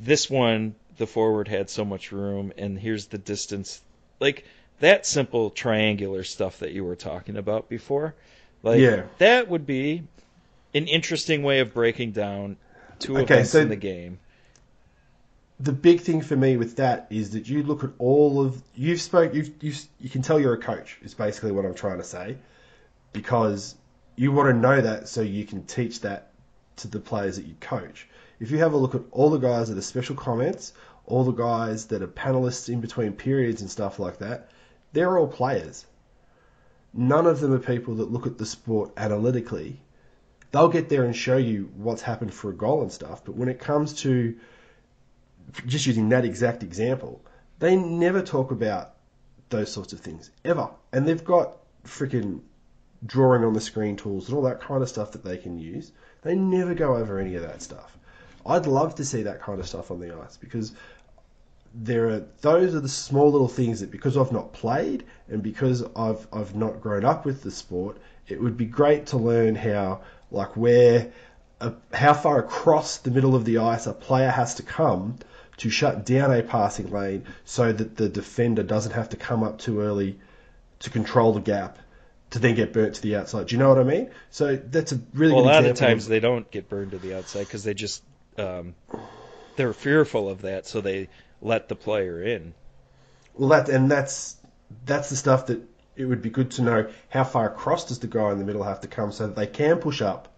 this 0.00 0.28
one 0.28 0.74
the 0.96 1.06
forward 1.06 1.48
had 1.48 1.70
so 1.70 1.84
much 1.84 2.12
room, 2.12 2.52
and 2.56 2.78
here's 2.78 3.06
the 3.06 3.18
distance. 3.18 3.82
Like 4.20 4.44
that 4.80 5.06
simple 5.06 5.50
triangular 5.50 6.24
stuff 6.24 6.60
that 6.60 6.72
you 6.72 6.84
were 6.84 6.96
talking 6.96 7.36
about 7.36 7.68
before. 7.68 8.14
Like 8.62 8.80
yeah. 8.80 9.04
that 9.18 9.48
would 9.48 9.66
be 9.66 10.04
an 10.74 10.88
interesting 10.88 11.42
way 11.42 11.60
of 11.60 11.74
breaking 11.74 12.12
down 12.12 12.56
two 12.98 13.18
okay, 13.18 13.34
events 13.34 13.50
so 13.50 13.60
in 13.60 13.68
the 13.68 13.76
game 13.76 14.18
the 15.60 15.72
big 15.72 16.00
thing 16.00 16.20
for 16.20 16.36
me 16.36 16.56
with 16.56 16.76
that 16.76 17.06
is 17.10 17.30
that 17.30 17.48
you 17.48 17.62
look 17.62 17.84
at 17.84 17.90
all 17.98 18.44
of 18.44 18.60
you've 18.74 19.00
spoke 19.00 19.34
you've, 19.34 19.50
you've 19.60 19.84
you 20.00 20.10
can 20.10 20.20
tell 20.22 20.40
you're 20.40 20.54
a 20.54 20.58
coach 20.58 20.98
is 21.02 21.14
basically 21.14 21.52
what 21.52 21.64
I'm 21.64 21.74
trying 21.74 21.98
to 21.98 22.04
say 22.04 22.36
because 23.12 23.76
you 24.16 24.32
want 24.32 24.48
to 24.48 24.52
know 24.52 24.80
that 24.80 25.08
so 25.08 25.22
you 25.22 25.44
can 25.44 25.64
teach 25.64 26.00
that 26.00 26.30
to 26.76 26.88
the 26.88 26.98
players 26.98 27.36
that 27.36 27.46
you 27.46 27.54
coach. 27.60 28.08
If 28.40 28.50
you 28.50 28.58
have 28.58 28.72
a 28.72 28.76
look 28.76 28.94
at 28.94 29.02
all 29.12 29.30
the 29.30 29.38
guys 29.38 29.68
that 29.68 29.78
are 29.78 29.82
special 29.82 30.16
comments, 30.16 30.72
all 31.06 31.24
the 31.24 31.32
guys 31.32 31.86
that 31.86 32.02
are 32.02 32.08
panelists 32.08 32.68
in 32.68 32.80
between 32.80 33.12
periods 33.12 33.60
and 33.60 33.70
stuff 33.70 33.98
like 33.98 34.18
that, 34.18 34.50
they're 34.92 35.18
all 35.18 35.28
players. 35.28 35.86
None 36.92 37.26
of 37.26 37.40
them 37.40 37.52
are 37.52 37.58
people 37.58 37.96
that 37.96 38.12
look 38.12 38.26
at 38.26 38.38
the 38.38 38.46
sport 38.46 38.92
analytically. 38.96 39.80
They'll 40.52 40.68
get 40.68 40.88
there 40.88 41.04
and 41.04 41.14
show 41.14 41.36
you 41.36 41.70
what's 41.76 42.02
happened 42.02 42.32
for 42.32 42.50
a 42.50 42.54
goal 42.54 42.82
and 42.82 42.92
stuff, 42.92 43.24
but 43.24 43.34
when 43.34 43.48
it 43.48 43.58
comes 43.58 43.94
to 44.02 44.36
just 45.66 45.86
using 45.86 46.08
that 46.10 46.24
exact 46.24 46.62
example, 46.62 47.20
they 47.58 47.76
never 47.76 48.22
talk 48.22 48.50
about 48.50 48.94
those 49.50 49.70
sorts 49.70 49.92
of 49.92 50.00
things 50.00 50.30
ever. 50.44 50.70
And 50.92 51.06
they've 51.06 51.24
got 51.24 51.56
freaking 51.84 52.40
drawing 53.04 53.44
on 53.44 53.52
the 53.52 53.60
screen 53.60 53.96
tools 53.96 54.28
and 54.28 54.36
all 54.36 54.42
that 54.44 54.60
kind 54.60 54.82
of 54.82 54.88
stuff 54.88 55.12
that 55.12 55.24
they 55.24 55.36
can 55.36 55.58
use. 55.58 55.92
They 56.22 56.34
never 56.34 56.74
go 56.74 56.96
over 56.96 57.18
any 57.18 57.34
of 57.34 57.42
that 57.42 57.62
stuff. 57.62 57.98
I'd 58.46 58.66
love 58.66 58.94
to 58.96 59.04
see 59.04 59.22
that 59.22 59.42
kind 59.42 59.60
of 59.60 59.68
stuff 59.68 59.90
on 59.90 60.00
the 60.00 60.14
ice 60.16 60.36
because 60.36 60.72
there 61.74 62.08
are 62.08 62.24
those 62.40 62.74
are 62.74 62.80
the 62.80 62.88
small 62.88 63.30
little 63.32 63.48
things 63.48 63.80
that 63.80 63.90
because 63.90 64.16
I've 64.16 64.32
not 64.32 64.52
played 64.52 65.04
and 65.28 65.42
because 65.42 65.84
I've 65.96 66.26
I've 66.32 66.54
not 66.54 66.80
grown 66.80 67.04
up 67.04 67.24
with 67.24 67.42
the 67.42 67.50
sport, 67.50 67.98
it 68.28 68.40
would 68.40 68.56
be 68.56 68.66
great 68.66 69.06
to 69.06 69.16
learn 69.16 69.56
how 69.56 70.00
like 70.30 70.56
where 70.56 71.12
a, 71.60 71.72
how 71.92 72.14
far 72.14 72.38
across 72.38 72.98
the 72.98 73.10
middle 73.10 73.34
of 73.34 73.44
the 73.44 73.58
ice 73.58 73.86
a 73.86 73.92
player 73.92 74.30
has 74.30 74.54
to 74.56 74.62
come 74.62 75.18
to 75.56 75.70
shut 75.70 76.04
down 76.04 76.32
a 76.32 76.42
passing 76.42 76.90
lane 76.90 77.24
so 77.44 77.72
that 77.72 77.96
the 77.96 78.08
defender 78.08 78.62
doesn't 78.62 78.92
have 78.92 79.08
to 79.08 79.16
come 79.16 79.42
up 79.42 79.58
too 79.58 79.80
early 79.80 80.18
to 80.80 80.90
control 80.90 81.32
the 81.32 81.40
gap 81.40 81.78
to 82.30 82.38
then 82.40 82.54
get 82.54 82.72
burnt 82.72 82.96
to 82.96 83.02
the 83.02 83.14
outside. 83.14 83.46
Do 83.46 83.54
you 83.54 83.60
know 83.60 83.68
what 83.68 83.78
I 83.78 83.84
mean? 83.84 84.10
So 84.30 84.56
that's 84.56 84.90
a 84.92 85.00
really 85.12 85.32
well, 85.32 85.44
good 85.44 85.50
a 85.50 85.54
lot 85.54 85.64
of 85.66 85.76
times 85.76 86.04
of... 86.04 86.10
they 86.10 86.20
don't 86.20 86.50
get 86.50 86.68
burned 86.68 86.90
to 86.90 86.98
the 86.98 87.16
outside 87.16 87.44
because 87.44 87.62
they 87.62 87.74
just 87.74 88.02
um, 88.36 88.74
they're 89.56 89.72
fearful 89.72 90.28
of 90.28 90.42
that, 90.42 90.66
so 90.66 90.80
they 90.80 91.08
let 91.44 91.68
the 91.68 91.76
player 91.76 92.22
in. 92.22 92.54
Well, 93.34 93.50
that 93.50 93.68
and 93.68 93.90
that's 93.90 94.36
that's 94.84 95.10
the 95.10 95.16
stuff 95.16 95.46
that 95.46 95.60
it 95.96 96.06
would 96.06 96.22
be 96.22 96.30
good 96.30 96.50
to 96.52 96.62
know 96.62 96.90
how 97.08 97.22
far 97.22 97.46
across 97.46 97.86
does 97.86 98.00
the 98.00 98.06
guy 98.08 98.32
in 98.32 98.38
the 98.38 98.44
middle 98.44 98.64
have 98.64 98.80
to 98.80 98.88
come 98.88 99.12
so 99.12 99.28
that 99.28 99.36
they 99.36 99.46
can 99.46 99.78
push 99.78 100.02
up 100.02 100.28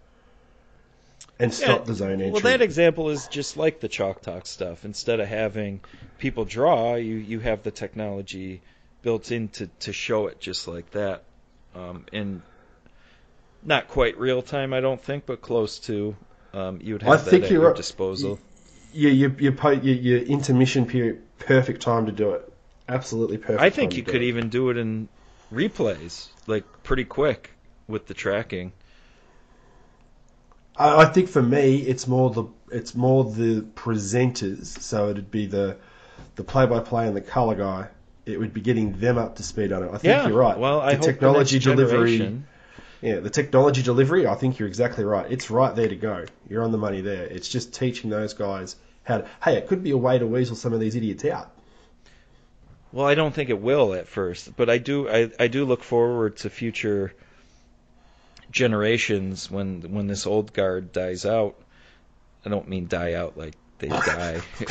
and 1.39 1.53
stop 1.53 1.79
yeah, 1.79 1.85
the 1.85 1.93
zone 1.93 2.11
entry. 2.13 2.31
Well, 2.31 2.41
that 2.41 2.61
example 2.61 3.09
is 3.09 3.27
just 3.27 3.57
like 3.57 3.79
the 3.79 3.87
chalk 3.87 4.21
talk 4.21 4.45
stuff. 4.45 4.85
Instead 4.85 5.19
of 5.19 5.27
having 5.27 5.81
people 6.17 6.45
draw, 6.45 6.95
you 6.95 7.15
you 7.15 7.39
have 7.39 7.63
the 7.63 7.71
technology 7.71 8.61
built 9.01 9.31
in 9.31 9.47
to, 9.49 9.67
to 9.79 9.93
show 9.93 10.27
it 10.27 10.39
just 10.39 10.67
like 10.67 10.91
that, 10.91 11.23
um, 11.75 12.05
in 12.11 12.41
not 13.63 13.87
quite 13.87 14.17
real 14.17 14.41
time, 14.41 14.73
I 14.73 14.81
don't 14.81 15.01
think, 15.01 15.25
but 15.25 15.41
close 15.41 15.79
to. 15.79 16.15
Um, 16.53 16.79
you 16.81 16.93
would 16.93 17.03
have 17.03 17.13
I 17.13 17.17
that 17.17 17.29
think 17.29 17.43
at 17.45 17.51
your 17.51 17.73
disposal. 17.73 18.39
Yeah, 18.97 19.11
your 19.11 19.29
your, 19.37 19.53
your 19.53 19.95
your 19.95 20.19
intermission 20.21 20.87
period, 20.87 21.21
perfect 21.37 21.83
time 21.83 22.07
to 22.07 22.11
do 22.11 22.31
it. 22.31 22.51
Absolutely 22.89 23.37
perfect. 23.37 23.61
I 23.61 23.69
think 23.69 23.95
you 23.95 24.01
could 24.01 24.23
it. 24.23 24.29
even 24.29 24.49
do 24.49 24.71
it 24.71 24.77
in 24.77 25.07
replays, 25.53 26.29
like 26.47 26.63
pretty 26.81 27.03
quick 27.03 27.51
with 27.87 28.07
the 28.07 28.15
tracking. 28.15 28.73
I, 30.75 31.03
I 31.03 31.05
think 31.05 31.29
for 31.29 31.43
me, 31.43 31.77
it's 31.77 32.07
more 32.07 32.31
the 32.31 32.45
it's 32.71 32.95
more 32.95 33.23
the 33.23 33.61
presenters. 33.75 34.65
So 34.65 35.09
it'd 35.09 35.29
be 35.29 35.45
the 35.45 35.77
the 36.35 36.43
play 36.43 36.65
by 36.65 36.79
play 36.79 37.05
and 37.05 37.15
the 37.15 37.21
color 37.21 37.53
guy. 37.53 37.89
It 38.25 38.39
would 38.39 38.51
be 38.51 38.61
getting 38.61 38.93
them 38.99 39.19
up 39.19 39.35
to 39.35 39.43
speed 39.43 39.73
on 39.73 39.83
it. 39.83 39.89
I 39.89 39.99
think 39.99 40.05
yeah, 40.05 40.27
you're 40.27 40.35
right. 40.35 40.57
Well, 40.57 40.81
I 40.81 40.95
the 40.95 41.03
technology 41.03 41.59
the 41.59 41.75
delivery. 41.75 42.17
Generation... 42.17 42.47
Yeah, 43.03 43.19
the 43.19 43.29
technology 43.29 43.83
delivery. 43.83 44.25
I 44.25 44.33
think 44.33 44.57
you're 44.57 44.67
exactly 44.67 45.03
right. 45.03 45.31
It's 45.31 45.51
right 45.51 45.75
there 45.75 45.87
to 45.87 45.95
go. 45.95 46.25
You're 46.49 46.63
on 46.63 46.71
the 46.71 46.79
money 46.79 47.01
there. 47.01 47.25
It's 47.25 47.47
just 47.47 47.75
teaching 47.75 48.09
those 48.09 48.33
guys 48.33 48.75
how 49.07 49.19
to. 49.19 49.27
Hey, 49.43 49.55
it 49.55 49.67
could 49.67 49.83
be 49.83 49.91
a 49.91 49.97
way 49.97 50.19
to 50.19 50.27
weasel 50.27 50.55
some 50.55 50.73
of 50.73 50.79
these 50.79 50.95
idiots 50.95 51.25
out. 51.25 51.51
Well, 52.91 53.05
I 53.05 53.15
don't 53.15 53.33
think 53.33 53.49
it 53.49 53.59
will 53.59 53.93
at 53.93 54.07
first, 54.07 54.55
but 54.55 54.69
I 54.69 54.77
do. 54.77 55.09
I, 55.09 55.31
I 55.39 55.47
do 55.47 55.65
look 55.65 55.83
forward 55.83 56.37
to 56.37 56.49
future 56.49 57.13
generations 58.51 59.51
when 59.51 59.81
when 59.93 60.07
this 60.07 60.25
old 60.25 60.53
guard 60.53 60.91
dies 60.91 61.25
out. 61.25 61.55
I 62.45 62.49
don't 62.49 62.67
mean 62.69 62.87
die 62.87 63.13
out 63.13 63.37
like 63.37 63.55
they 63.79 63.87
die. 63.89 64.41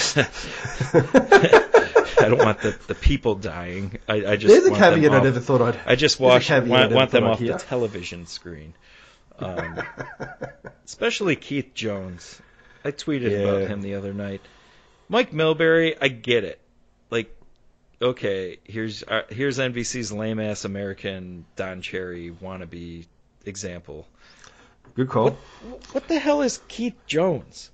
I 2.18 2.28
don't 2.28 2.38
want 2.38 2.60
the, 2.60 2.78
the 2.86 2.94
people 2.94 3.34
dying. 3.34 3.98
I, 4.08 4.26
I 4.26 4.36
just 4.36 4.52
There's 4.52 4.66
a 4.66 4.74
caveat 4.74 5.12
I 5.12 5.22
never 5.22 5.40
thought 5.40 5.60
I'd. 5.60 5.78
I 5.86 5.96
just 5.96 6.18
watch, 6.18 6.50
want, 6.50 6.92
want 6.92 7.10
them 7.10 7.24
off 7.24 7.38
the 7.38 7.54
television 7.54 8.26
screen. 8.26 8.74
Um, 9.38 9.82
especially 10.86 11.36
Keith 11.36 11.74
Jones. 11.74 12.40
I 12.86 12.92
tweeted 12.92 13.32
yeah. 13.32 13.38
about 13.38 13.68
him 13.68 13.82
the 13.82 13.96
other 13.96 14.14
night. 14.14 14.40
Mike 15.08 15.32
Milbury, 15.32 15.96
I 16.00 16.06
get 16.06 16.44
it. 16.44 16.60
Like, 17.10 17.36
okay, 18.00 18.58
here's 18.62 19.02
uh, 19.02 19.22
here's 19.28 19.58
NBC's 19.58 20.12
lame 20.12 20.38
ass 20.38 20.64
American 20.64 21.46
Don 21.56 21.82
Cherry 21.82 22.30
wannabe 22.30 23.06
example. 23.44 24.06
Good 24.94 25.08
call. 25.08 25.30
What, 25.30 25.94
what 25.94 26.08
the 26.08 26.20
hell 26.20 26.42
is 26.42 26.60
Keith 26.68 26.94
Jones? 27.08 27.72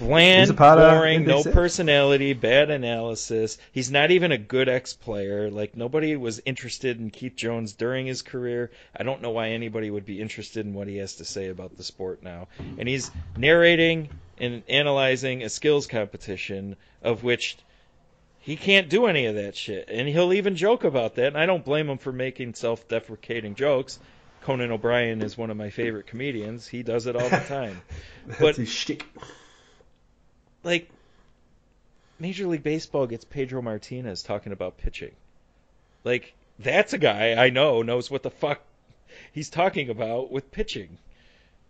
Bland, 0.00 0.56
boring, 0.56 1.26
no 1.26 1.44
personality, 1.44 2.32
bad 2.32 2.70
analysis. 2.70 3.58
He's 3.70 3.90
not 3.90 4.10
even 4.10 4.32
a 4.32 4.38
good 4.38 4.68
ex-player. 4.68 5.50
Like 5.50 5.76
nobody 5.76 6.16
was 6.16 6.40
interested 6.46 6.98
in 6.98 7.10
Keith 7.10 7.36
Jones 7.36 7.74
during 7.74 8.06
his 8.06 8.22
career. 8.22 8.70
I 8.96 9.02
don't 9.02 9.20
know 9.20 9.30
why 9.30 9.50
anybody 9.50 9.90
would 9.90 10.06
be 10.06 10.20
interested 10.20 10.64
in 10.64 10.72
what 10.72 10.88
he 10.88 10.96
has 10.96 11.16
to 11.16 11.24
say 11.26 11.48
about 11.48 11.76
the 11.76 11.82
sport 11.82 12.22
now. 12.22 12.48
And 12.78 12.88
he's 12.88 13.10
narrating 13.36 14.08
and 14.38 14.62
analyzing 14.68 15.42
a 15.42 15.50
skills 15.50 15.86
competition 15.86 16.76
of 17.02 17.22
which 17.22 17.58
he 18.40 18.56
can't 18.56 18.88
do 18.88 19.04
any 19.06 19.26
of 19.26 19.34
that 19.34 19.54
shit. 19.54 19.90
And 19.90 20.08
he'll 20.08 20.32
even 20.32 20.56
joke 20.56 20.84
about 20.84 21.16
that. 21.16 21.26
And 21.26 21.38
I 21.38 21.44
don't 21.44 21.64
blame 21.64 21.90
him 21.90 21.98
for 21.98 22.10
making 22.10 22.54
self 22.54 22.88
deprecating 22.88 23.54
jokes. 23.54 23.98
Conan 24.40 24.72
O'Brien 24.72 25.20
is 25.20 25.36
one 25.36 25.50
of 25.50 25.58
my 25.58 25.68
favorite 25.68 26.06
comedians. 26.06 26.66
He 26.66 26.82
does 26.82 27.06
it 27.06 27.16
all 27.16 27.28
the 27.28 27.44
time. 27.48 27.82
That's 28.26 28.40
but, 28.40 28.56
his 28.56 28.70
shtick. 28.70 29.04
Like, 30.62 30.90
Major 32.18 32.46
League 32.46 32.62
Baseball 32.62 33.06
gets 33.06 33.24
Pedro 33.24 33.62
Martinez 33.62 34.22
talking 34.22 34.52
about 34.52 34.76
pitching. 34.78 35.12
Like, 36.04 36.34
that's 36.58 36.92
a 36.92 36.98
guy 36.98 37.32
I 37.42 37.50
know 37.50 37.82
knows 37.82 38.10
what 38.10 38.22
the 38.22 38.30
fuck 38.30 38.60
he's 39.32 39.48
talking 39.50 39.88
about 39.90 40.30
with 40.30 40.50
pitching. 40.52 40.98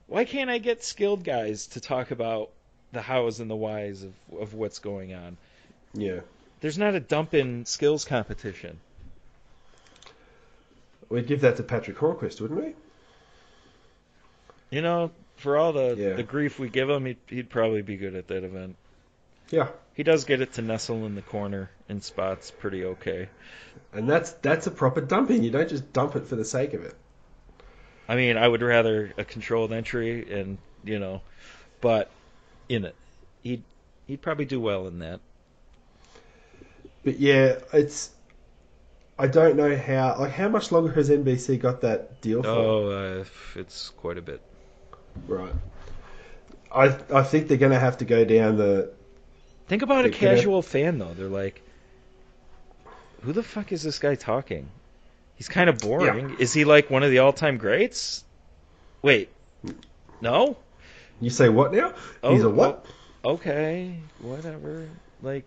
Why 0.08 0.24
can't 0.24 0.50
I 0.50 0.58
get 0.58 0.82
skilled 0.82 1.22
guys 1.22 1.68
to 1.68 1.80
talk 1.80 2.10
about 2.10 2.50
the 2.92 3.00
hows 3.00 3.38
and 3.38 3.48
the 3.48 3.56
whys 3.56 4.02
of, 4.02 4.12
of 4.40 4.54
what's 4.54 4.80
going 4.80 5.14
on? 5.14 5.36
Yeah. 5.94 6.20
There's 6.60 6.78
not 6.78 6.94
a 6.94 7.00
dump 7.00 7.32
in 7.32 7.64
skills 7.64 8.04
competition. 8.04 8.80
We'd 11.08 11.26
give 11.26 11.40
that 11.42 11.56
to 11.56 11.62
Patric 11.62 11.96
Hornqvist, 11.96 12.40
wouldn't 12.40 12.62
we? 12.62 12.74
You 14.70 14.82
know, 14.82 15.10
for 15.36 15.56
all 15.56 15.72
the, 15.72 15.94
Yeah. 15.96 16.14
the 16.14 16.22
grief 16.22 16.58
we 16.58 16.68
give 16.68 16.88
him, 16.90 17.06
he'd, 17.06 17.16
he'd 17.28 17.50
probably 17.50 17.82
be 17.82 17.96
good 17.96 18.14
at 18.14 18.28
that 18.28 18.44
event. 18.44 18.76
Yeah. 19.50 19.68
He 19.94 20.02
does 20.02 20.24
get 20.24 20.40
it 20.40 20.54
to 20.54 20.62
nestle 20.62 21.04
in 21.06 21.14
the 21.14 21.22
corner 21.22 21.70
in 21.88 22.00
spots 22.00 22.50
pretty 22.50 22.84
okay. 22.84 23.28
And 23.92 24.08
that's 24.08 24.32
that's 24.32 24.66
a 24.66 24.70
proper 24.70 25.00
dumping. 25.00 25.42
You 25.42 25.50
don't 25.50 25.68
just 25.68 25.92
dump 25.92 26.16
it 26.16 26.26
for 26.26 26.36
the 26.36 26.44
sake 26.44 26.72
of 26.74 26.84
it. 26.84 26.94
I 28.08 28.16
mean, 28.16 28.36
I 28.36 28.48
would 28.48 28.62
rather 28.62 29.12
a 29.18 29.24
controlled 29.24 29.72
entry 29.72 30.32
and, 30.32 30.58
you 30.84 30.98
know, 30.98 31.22
but 31.80 32.10
in 32.68 32.84
it, 32.84 32.94
he'd, 33.42 33.62
he'd 34.06 34.22
probably 34.22 34.46
do 34.46 34.60
well 34.60 34.86
in 34.86 35.00
that. 35.00 35.20
But 37.04 37.18
yeah, 37.18 37.56
it's. 37.72 38.10
I 39.18 39.26
don't 39.26 39.56
know 39.56 39.76
how. 39.76 40.16
Like, 40.18 40.32
how 40.32 40.48
much 40.48 40.72
longer 40.72 40.92
has 40.92 41.10
NBC 41.10 41.60
got 41.60 41.82
that 41.82 42.20
deal 42.20 42.42
for? 42.42 42.48
Oh, 42.48 43.20
uh, 43.20 43.24
it's 43.56 43.90
quite 43.90 44.18
a 44.18 44.22
bit. 44.22 44.40
Right. 45.26 45.52
I 46.72 46.96
I 47.12 47.22
think 47.22 47.48
they're 47.48 47.58
going 47.58 47.72
to 47.72 47.78
have 47.78 47.98
to 47.98 48.04
go 48.04 48.24
down 48.24 48.56
the. 48.56 48.92
Think 49.70 49.82
about 49.82 50.04
a 50.04 50.08
could 50.10 50.14
have- 50.18 50.36
casual 50.38 50.62
fan 50.62 50.98
though. 50.98 51.14
They're 51.14 51.28
like, 51.28 51.62
"Who 53.22 53.32
the 53.32 53.44
fuck 53.44 53.70
is 53.70 53.84
this 53.84 54.00
guy 54.00 54.16
talking? 54.16 54.68
He's 55.36 55.48
kind 55.48 55.70
of 55.70 55.78
boring. 55.78 56.34
Is 56.40 56.52
he 56.52 56.64
like 56.64 56.90
one 56.90 57.04
of 57.04 57.10
the 57.12 57.20
all-time 57.20 57.56
greats?" 57.56 58.24
Wait, 59.00 59.28
no. 60.20 60.56
You 61.20 61.30
say 61.30 61.48
what 61.48 61.72
now? 61.72 61.94
Oh, 62.20 62.32
He's 62.34 62.42
a 62.42 62.50
what? 62.50 62.84
Oh, 63.22 63.34
okay, 63.34 63.94
whatever. 64.18 64.88
Like, 65.22 65.44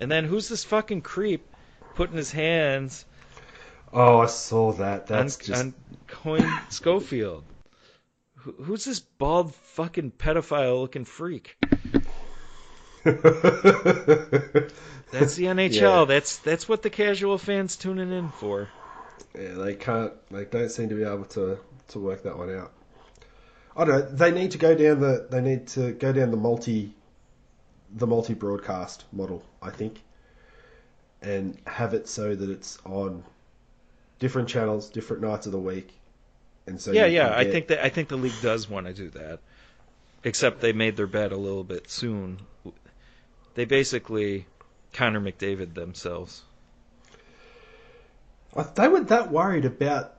and 0.00 0.10
then 0.10 0.24
who's 0.24 0.48
this 0.48 0.64
fucking 0.64 1.02
creep 1.02 1.46
putting 1.94 2.16
his 2.16 2.32
hands 2.32 3.04
Oh, 3.92 4.18
I 4.18 4.26
saw 4.26 4.72
that. 4.72 5.02
on, 5.02 5.06
That's 5.06 5.36
just. 5.36 5.62
on 5.62 5.74
Coyne 6.08 6.52
Schofield? 6.70 7.44
Who's 8.34 8.84
this 8.84 8.98
bald 8.98 9.54
fucking 9.54 10.10
pedophile-looking 10.18 11.04
freak? 11.04 11.56
That's 15.12 15.36
the 15.36 15.44
NHL. 15.46 15.72
Yeah. 15.74 16.04
That's 16.04 16.38
that's 16.38 16.68
what 16.68 16.82
the 16.82 16.90
casual 16.90 17.38
fans 17.38 17.76
tuning 17.76 18.12
in 18.12 18.30
for. 18.30 18.68
Yeah, 19.34 19.54
they 19.54 19.74
can't. 19.74 20.12
They 20.30 20.44
don't 20.44 20.70
seem 20.70 20.88
to 20.88 20.94
be 20.94 21.04
able 21.04 21.24
to 21.26 21.58
to 21.88 21.98
work 21.98 22.22
that 22.24 22.36
one 22.36 22.54
out. 22.54 22.72
I 23.76 23.84
don't 23.84 23.98
know. 23.98 24.16
They 24.16 24.30
need 24.32 24.50
to 24.52 24.58
go 24.58 24.74
down 24.74 25.00
the. 25.00 25.26
They 25.30 25.40
need 25.40 25.68
to 25.68 25.92
go 25.92 26.12
down 26.12 26.30
the 26.30 26.36
multi, 26.36 26.94
the 27.94 28.06
multi 28.06 28.34
broadcast 28.34 29.04
model. 29.12 29.44
I 29.62 29.70
think, 29.70 30.00
and 31.22 31.56
have 31.66 31.94
it 31.94 32.08
so 32.08 32.34
that 32.34 32.50
it's 32.50 32.78
on 32.84 33.22
different 34.18 34.48
channels, 34.48 34.88
different 34.88 35.22
nights 35.22 35.46
of 35.46 35.52
the 35.52 35.60
week, 35.60 35.90
and 36.66 36.80
so 36.80 36.92
yeah, 36.92 37.06
yeah. 37.06 37.28
can 37.28 37.38
I 37.38 37.44
think 37.50 37.68
that 37.68 37.84
I 37.84 37.88
think 37.88 38.08
the 38.08 38.16
league 38.16 38.40
does 38.42 38.68
want 38.68 38.86
to 38.86 38.92
do 38.92 39.10
that. 39.10 39.38
Except 40.24 40.60
they 40.60 40.72
made 40.72 40.96
their 40.96 41.06
bet 41.06 41.30
a 41.30 41.36
little 41.36 41.62
bit 41.62 41.88
soon. 41.88 42.40
They 43.56 43.64
basically 43.64 44.46
Connor 44.92 45.18
McDavid 45.18 45.72
themselves. 45.72 46.42
They 48.74 48.86
weren't 48.86 49.08
that 49.08 49.32
worried 49.32 49.64
about. 49.64 50.12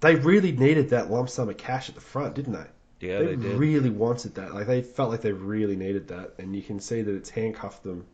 They 0.00 0.16
really 0.16 0.52
needed 0.52 0.90
that 0.90 1.10
lump 1.10 1.30
sum 1.30 1.48
of 1.48 1.56
cash 1.56 1.88
at 1.88 1.94
the 1.94 2.02
front, 2.02 2.34
didn't 2.34 2.52
they? 2.52 2.66
Yeah, 3.08 3.18
they, 3.20 3.34
they, 3.34 3.36
did. 3.36 3.58
really 3.58 3.88
wanted 3.88 4.34
that. 4.34 4.52
Like 4.52 4.66
they 4.66 4.82
felt 4.82 5.10
like 5.10 5.22
they 5.22 5.32
really 5.32 5.76
needed 5.76 6.08
that, 6.08 6.34
and 6.38 6.54
you 6.54 6.60
can 6.60 6.78
see 6.78 7.00
that 7.00 7.14
it's 7.14 7.30
handcuffed 7.30 7.84
them 7.84 8.04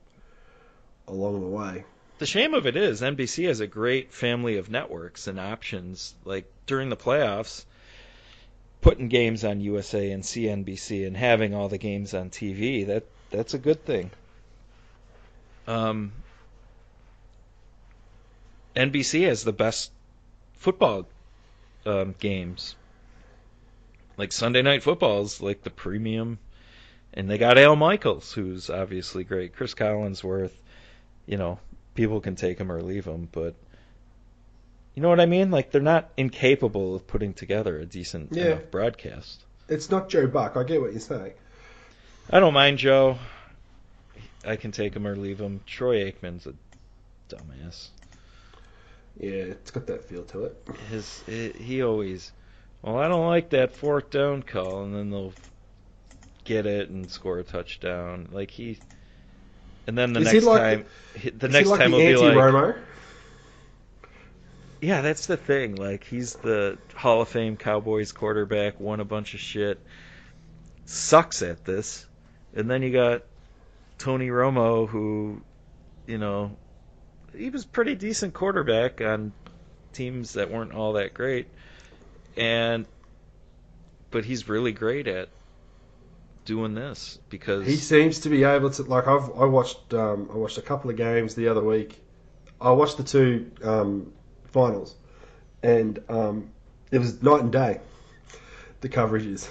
along 1.09 1.41
the 1.41 1.49
way. 1.49 1.85
The 2.19 2.27
shame 2.27 2.55
of 2.55 2.65
it 2.69 2.77
is 2.77 3.01
NBC 3.01 3.49
has 3.49 3.59
a 3.59 3.67
great 3.67 4.13
family 4.13 4.59
of 4.59 4.71
networks 4.71 5.27
and 5.27 5.41
options. 5.41 6.15
Like 6.25 6.49
during 6.67 6.91
the 6.91 6.97
playoffs, 6.97 7.65
putting 8.83 9.09
games 9.09 9.45
on 9.45 9.61
USA 9.61 10.13
and 10.13 10.23
CNBC 10.23 11.09
and 11.09 11.17
having 11.17 11.55
all 11.55 11.69
the 11.69 11.79
games 11.79 12.15
on 12.15 12.31
TV 12.31 12.87
that 12.87 13.05
that's 13.31 13.55
a 13.55 13.59
good 13.59 13.85
thing. 13.85 14.13
Um, 15.69 16.13
NBC 18.75 19.27
has 19.29 19.45
the 19.45 19.53
best 19.53 19.93
football 20.55 21.07
um, 21.85 22.15
games. 22.19 22.75
Like 24.17 24.33
Sunday 24.33 24.63
Night 24.63 24.83
Football 24.83 25.23
is 25.23 25.41
like 25.43 25.63
the 25.63 25.71
premium, 25.71 26.39
and 27.13 27.29
they 27.29 27.39
got 27.39 27.59
Al 27.59 27.77
Michaels, 27.77 28.33
who's 28.33 28.71
obviously 28.71 29.25
great. 29.25 29.55
Cris 29.55 29.75
Collinsworth, 29.75 30.53
you 31.27 31.37
know, 31.37 31.61
people 31.95 32.21
can 32.21 32.35
take 32.35 32.59
him 32.59 32.73
or 32.73 32.81
leave 32.81 33.05
him, 33.05 33.29
but 33.31 33.55
you 34.95 35.03
know 35.03 35.09
what 35.11 35.21
I 35.21 35.27
mean? 35.27 35.51
Like 35.51 35.71
they're 35.71 35.83
not 35.83 36.11
incapable 36.17 36.97
of 36.97 37.07
putting 37.07 37.35
together 37.35 37.79
a 37.79 37.85
decent 37.85 38.35
Yeah. 38.35 38.45
enough 38.47 38.71
broadcast. 38.71 39.45
It's 39.69 39.91
not 39.91 40.09
Joe 40.09 40.27
Buck. 40.27 40.57
I 40.57 40.65
get 40.65 40.81
what 40.81 40.93
you're 40.93 41.01
saying. 41.01 41.33
I 42.31 42.41
don't 42.41 42.55
mind 42.55 42.79
Joe. 42.79 43.19
I 44.45 44.57
can 44.57 44.71
take 44.73 44.95
him 44.95 45.07
or 45.07 45.17
leave 45.17 45.41
him. 45.41 45.61
Troy 45.67 46.11
Aikman's 46.11 46.47
a 46.47 46.55
dumbass. 47.29 47.89
Yeah, 49.19 49.31
it's 49.31 49.71
got 49.71 49.87
that 49.89 50.05
feel 50.05 50.25
to 50.27 50.45
it. 50.45 50.69
His 50.91 51.23
he 51.27 51.83
always, 51.83 52.33
well, 52.83 52.99
I 52.99 53.09
don't 53.09 53.27
like 53.27 53.51
that 53.51 53.75
fourth 53.75 54.11
down 54.11 54.43
call, 54.43 54.85
and 54.85 54.95
then 54.95 55.11
they'll 55.11 55.33
get 56.45 56.67
it 56.67 56.89
and 56.89 57.11
score 57.11 57.39
a 57.39 57.43
touchdown. 57.45 58.29
Like 58.31 58.51
he, 58.51 58.79
and 59.87 59.99
then 59.99 60.13
the 60.13 60.21
Is 60.21 60.33
next 60.33 60.45
like 60.47 60.61
time, 60.61 60.87
he- 61.17 61.31
the 61.31 61.49
next 61.49 61.67
he 61.67 61.71
like 61.73 61.81
time 61.81 61.91
the 61.91 61.99
he'll 61.99 62.21
be 62.21 62.27
like, 62.29 62.37
anti-Romo? 62.37 62.79
Yeah, 64.81 65.01
that's 65.01 65.27
the 65.27 65.37
thing. 65.37 65.75
Like 65.75 66.05
he's 66.05 66.35
the 66.35 66.79
Hall 66.95 67.21
of 67.21 67.29
Fame 67.29 67.57
Cowboys 67.57 68.13
quarterback, 68.13 68.79
won 68.79 69.01
a 69.01 69.05
bunch 69.05 69.35
of 69.35 69.41
shit, 69.41 69.81
sucks 70.85 71.43
at 71.43 71.65
this, 71.65 72.07
and 72.55 72.71
then 72.71 72.83
you 72.83 72.93
got 72.93 73.25
Tony 73.99 74.29
Romo, 74.29 74.89
who, 74.89 75.43
you 76.07 76.19
know, 76.19 76.57
he 77.37 77.51
was 77.51 77.65
pretty 77.65 77.95
decent 77.95 78.33
quarterback 78.35 79.01
on 79.01 79.33
teams 79.93 80.35
that 80.35 80.51
weren't 80.51 80.73
all 80.73 80.95
that 80.95 81.15
great, 81.15 81.49
and 82.37 82.87
but 84.11 84.25
he's 84.25 84.49
really 84.49 84.73
great 84.73 85.07
at 85.07 85.29
doing 86.45 86.75
this 86.75 87.19
because 87.29 87.67
He 87.67 87.77
seems 87.77 88.21
to 88.21 88.29
be 88.31 88.45
able 88.45 88.71
to. 88.71 88.83
Like 88.83 89.07
I've 89.07 89.31
I 89.37 89.45
watched 89.45 89.93
um, 89.93 90.31
I 90.33 90.37
watched 90.37 90.59
a 90.59 90.63
couple 90.63 90.91
of 90.91 90.97
games 90.97 91.35
the 91.35 91.49
other 91.49 91.63
week. 91.63 92.01
I 92.61 92.71
watched 92.73 92.97
the 92.97 93.05
two 93.05 93.51
um, 93.63 94.13
finals, 94.47 94.95
and 95.63 96.03
um, 96.09 96.51
it 96.91 96.99
was 96.99 97.23
night 97.23 97.41
and 97.43 97.53
day. 97.53 97.81
The 98.81 98.89
coverage 98.89 99.27
is, 99.27 99.49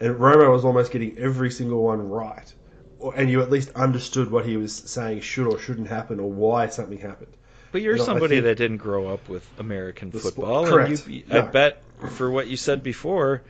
and 0.00 0.16
Romo 0.16 0.52
was 0.52 0.64
almost 0.64 0.92
getting 0.92 1.16
every 1.18 1.50
single 1.50 1.82
one 1.82 2.08
right, 2.08 2.52
or, 3.00 3.14
and 3.16 3.30
you 3.30 3.40
at 3.42 3.50
least 3.50 3.70
understood 3.70 4.30
what 4.30 4.46
he 4.46 4.56
was 4.56 4.74
saying 4.74 5.20
should 5.22 5.46
or 5.46 5.58
shouldn't 5.58 5.88
happen, 5.88 6.20
or 6.20 6.30
why 6.30 6.68
something 6.68 6.98
happened. 6.98 7.32
But 7.72 7.82
you're 7.82 7.98
somebody 7.98 8.40
that 8.40 8.56
didn't 8.56 8.78
grow 8.78 9.08
up 9.08 9.28
with 9.28 9.46
American 9.58 10.10
The 10.10 10.18
sport- 10.18 10.34
football, 10.34 10.66
correct. 10.66 11.06
and 11.06 11.14
you, 11.14 11.24
I 11.30 11.40
bet 11.40 11.82
for 12.16 12.30
what 12.30 12.46
you 12.48 12.56
said 12.56 12.82
before, 12.82 13.42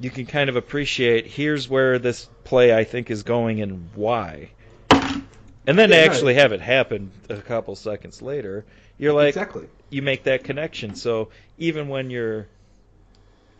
you 0.00 0.10
can 0.10 0.26
kind 0.26 0.50
of 0.50 0.56
appreciate 0.56 1.26
here's 1.26 1.68
where 1.68 1.98
this 1.98 2.28
play 2.44 2.76
I 2.76 2.84
think 2.84 3.10
is 3.10 3.22
going 3.22 3.60
and 3.62 3.88
why. 3.94 4.50
And 4.90 5.76
then 5.78 5.88
to 5.90 5.96
Yeah, 5.96 6.06
no. 6.06 6.12
actually 6.12 6.34
have 6.34 6.52
it 6.52 6.60
happen 6.60 7.10
a 7.28 7.36
couple 7.36 7.74
seconds 7.76 8.20
later, 8.22 8.64
you're 8.98 9.12
like 9.12 9.28
exactly. 9.28 9.66
you 9.90 10.02
make 10.02 10.24
that 10.24 10.44
connection. 10.44 10.94
So 10.94 11.30
even 11.58 11.88
when 11.88 12.10
you're 12.10 12.46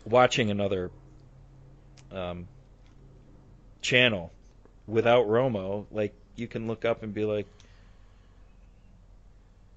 watching 0.04 0.50
another 0.50 0.90
um, 2.12 2.46
channel 3.82 4.32
without 4.86 5.26
Romo, 5.26 5.86
like 5.90 6.14
you 6.36 6.46
can 6.46 6.66
look 6.66 6.84
up 6.84 7.02
and 7.02 7.12
be 7.14 7.24
like, 7.24 7.46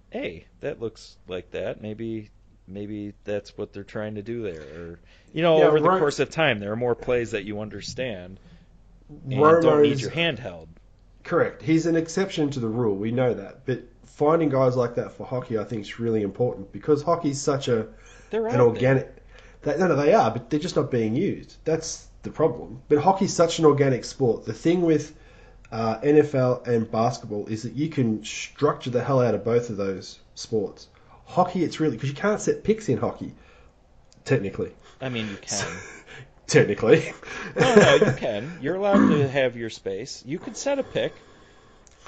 "Hey, 0.09 0.45
that 0.61 0.79
looks 0.79 1.17
like 1.27 1.51
that. 1.51 1.81
Maybe, 1.81 2.29
maybe 2.67 3.13
that's 3.23 3.57
what 3.57 3.73
they're 3.73 3.83
trying 3.83 4.15
to 4.15 4.21
do 4.21 4.43
there." 4.43 4.61
Or 4.61 4.99
you 5.33 5.41
know, 5.41 5.59
Yeah, 5.59 5.65
over 5.65 5.79
the 5.79 5.89
course 5.89 6.19
of 6.19 6.29
time, 6.29 6.59
there 6.59 6.71
are 6.71 6.77
more 6.77 6.95
plays 6.95 7.31
that 7.31 7.43
you 7.43 7.59
understand 7.59 8.39
and 9.09 9.31
don't 9.61 9.81
need 9.81 9.99
your 9.99 10.11
handheld. 10.11 10.67
Correct. 11.23 11.61
He's 11.61 11.85
an 11.85 11.95
exception 11.95 12.49
to 12.51 12.59
the 12.59 12.67
rule. 12.67 12.95
We 12.95 13.11
know 13.11 13.33
that. 13.33 13.65
But 13.65 13.83
finding 14.05 14.49
guys 14.49 14.75
like 14.75 14.95
that 14.95 15.11
for 15.11 15.25
hockey, 15.25 15.57
I 15.57 15.63
think, 15.63 15.81
is 15.81 15.99
really 15.99 16.23
important 16.23 16.71
because 16.71 17.01
hockey's 17.01 17.39
such 17.39 17.67
a 17.67 17.87
They're 18.29 18.47
an 18.47 18.59
organic. 18.59 19.15
They, 19.61 19.77
no, 19.77 19.87
no, 19.87 19.95
they 19.95 20.13
are, 20.13 20.31
but 20.31 20.49
they're 20.49 20.59
just 20.59 20.75
not 20.75 20.89
being 20.91 21.15
used. 21.15 21.57
That's 21.65 22.08
the 22.23 22.31
problem. 22.31 22.81
But 22.89 22.99
hockey's 22.99 23.33
such 23.33 23.59
an 23.59 23.65
organic 23.65 24.05
sport. 24.05 24.45
The 24.45 24.53
thing 24.53 24.81
with 24.81 25.15
uh, 25.71 25.99
NFL 25.99 26.67
and 26.67 26.89
basketball 26.89 27.47
is 27.47 27.63
that 27.63 27.73
you 27.73 27.89
can 27.89 28.23
structure 28.23 28.89
the 28.89 29.03
hell 29.03 29.21
out 29.21 29.35
of 29.35 29.43
both 29.43 29.69
of 29.69 29.77
those 29.77 30.19
sports. 30.35 30.87
Hockey, 31.25 31.63
it's 31.63 31.79
really 31.79 31.95
because 31.95 32.09
you 32.09 32.15
can't 32.15 32.41
set 32.41 32.63
picks 32.63 32.89
in 32.89 32.97
hockey. 32.97 33.33
technically. 34.25 34.71
I 35.01 35.09
mean, 35.09 35.29
you 35.29 35.37
can. 35.37 35.65
Technically. 36.47 37.13
no, 37.55 37.75
no, 37.75 37.95
you 37.95 38.13
can. 38.13 38.57
You're 38.59 38.75
allowed 38.75 39.07
to 39.09 39.27
have 39.27 39.55
your 39.55 39.69
space. 39.69 40.23
You 40.25 40.39
could 40.39 40.57
set 40.57 40.79
a 40.79 40.83
pick. 40.83 41.13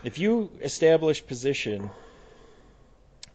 If 0.04 0.18
you 0.18 0.50
establish 0.62 1.26
position 1.26 1.92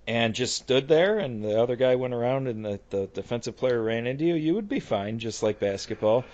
and 0.09 0.35
just 0.35 0.57
stood 0.57 0.89
there 0.89 1.18
and 1.18 1.45
the 1.45 1.62
other 1.62 1.77
guy 1.77 1.95
went 1.95 2.12
around 2.12 2.49
and 2.49 2.64
the, 2.64 2.81
the 2.91 3.07
defensive 3.07 3.57
player 3.57 3.81
ran 3.81 4.09
into 4.09 4.24
you, 4.24 4.35
you 4.35 4.55
would 4.55 4.68
be 4.68 4.81
fine, 4.81 5.20
just 5.20 5.45
like 5.45 5.61
basketball. 5.61 6.24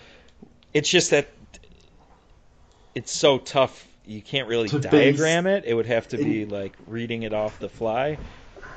It's 0.75 0.89
just 0.89 1.11
that 1.11 1.29
it's 2.95 3.13
so 3.13 3.39
tough. 3.39 3.87
You 4.07 4.21
can't 4.21 4.49
really 4.49 4.69
diagram 4.69 5.47
it. 5.47 5.65
It 5.65 5.75
would 5.75 5.87
have 5.87 6.09
to 6.09 6.17
be 6.17 6.45
like 6.45 6.75
reading 6.87 7.23
it 7.23 7.33
off 7.33 7.59
the 7.59 7.69
fly, 7.69 8.19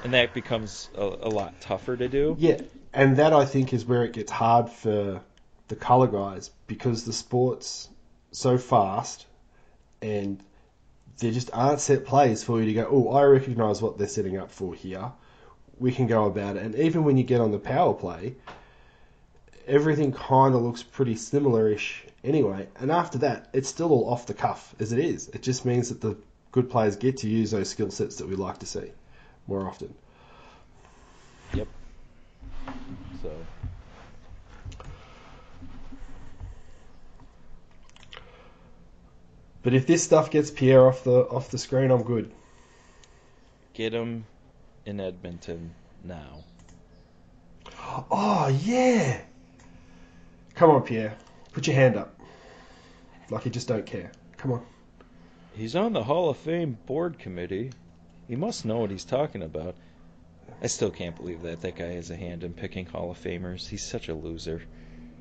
and 0.04 0.14
that 0.14 0.34
becomes 0.34 0.90
a, 0.96 1.04
a 1.04 1.30
lot 1.30 1.60
tougher 1.62 1.98
to 1.98 2.08
do. 2.08 2.36
Yeah, 2.40 2.62
and 2.94 3.18
that 3.18 3.34
I 3.34 3.46
think 3.46 3.74
is 3.74 3.86
where 3.86 4.04
it 4.04 4.14
gets 4.14 4.32
hard 4.32 4.70
for 4.70 5.22
the 5.68 5.76
colour 5.76 6.08
guys 6.08 6.52
because 6.68 7.06
the 7.06 7.14
sport's 7.14 7.90
so 8.32 8.58
fast 8.58 9.26
and 10.02 10.44
there 11.18 11.32
just 11.32 11.50
aren't 11.54 11.80
set 11.80 12.06
plays 12.06 12.44
for 12.44 12.60
you 12.60 12.66
to 12.66 12.74
go, 12.74 12.88
oh, 12.90 13.14
I 13.14 13.24
recognise 13.24 13.82
what 13.82 13.98
they're 13.98 14.08
setting 14.08 14.38
up 14.38 14.52
for 14.52 14.74
here. 14.74 15.12
We 15.80 15.92
can 15.92 16.08
go 16.08 16.26
about 16.26 16.58
it. 16.58 16.64
And 16.64 16.76
even 16.76 17.04
when 17.04 17.18
you 17.18 17.24
get 17.24 17.42
on 17.42 17.52
the 17.52 17.60
power 17.60 17.94
play, 17.94 18.36
everything 19.68 20.12
kind 20.12 20.56
of 20.56 20.62
looks 20.62 20.84
pretty 20.84 21.16
similar-ish 21.16 22.06
anyway. 22.24 22.68
And 22.80 22.92
after 22.92 23.18
that, 23.20 23.50
it's 23.54 23.70
still 23.70 23.92
all 23.92 24.10
off 24.10 24.26
the 24.28 24.34
cuff 24.34 24.76
as 24.80 24.92
it 24.92 25.00
is. 25.00 25.30
It 25.30 25.42
just 25.42 25.66
means 25.66 25.90
that 25.90 26.02
the 26.02 26.18
good 26.52 26.70
players 26.70 26.96
get 26.96 27.18
to 27.18 27.30
use 27.30 27.52
those 27.52 27.70
skill 27.70 27.92
sets 27.92 28.18
that 28.18 28.28
we 28.28 28.36
like 28.36 28.60
to 28.60 28.66
see 28.66 28.92
more 29.48 29.68
often. 29.68 29.94
Yep. 31.54 31.68
So 33.22 33.32
But 39.66 39.74
if 39.74 39.88
this 39.88 40.04
stuff 40.04 40.30
gets 40.30 40.52
Pierre 40.52 40.86
off 40.86 41.04
the 41.04 41.22
off 41.22 41.50
the 41.50 41.58
screen, 41.58 41.90
I'm 41.90 42.04
good. 42.04 42.32
get 43.74 43.96
him 43.96 44.28
in 44.86 45.00
Edmonton 45.00 45.74
now. 46.04 46.44
Oh 48.12 48.56
yeah. 48.64 49.22
Come 50.56 50.72
on, 50.72 50.84
Pierre. 50.84 51.16
Put 51.52 51.68
your 51.68 51.76
hand 51.76 51.98
up. 51.98 52.18
Like 53.30 53.46
you 53.46 53.52
just 53.52 53.68
don't 53.68 53.86
care. 53.86 54.12
Come 54.38 54.54
on. 54.54 54.66
He's 55.54 55.76
on 55.76 55.94
the 55.94 56.04
Hall 56.04 56.30
of 56.30 56.38
Fame 56.38 56.78
board 56.86 57.20
committee. 57.20 57.72
He 58.28 58.36
must 58.36 58.66
know 58.66 58.78
what 58.78 58.92
he's 58.92 59.06
talking 59.06 59.44
about. 59.44 59.76
I 60.62 60.68
still 60.68 60.90
can't 60.90 61.16
believe 61.16 61.42
that 61.44 61.62
that 61.62 61.76
guy 61.76 61.94
has 61.94 62.10
a 62.10 62.16
hand 62.16 62.44
in 62.44 62.54
picking 62.54 62.86
Hall 62.86 63.12
of 63.12 63.22
Famers. 63.22 63.68
He's 63.68 63.84
such 63.84 64.10
a 64.10 64.14
loser. 64.14 64.62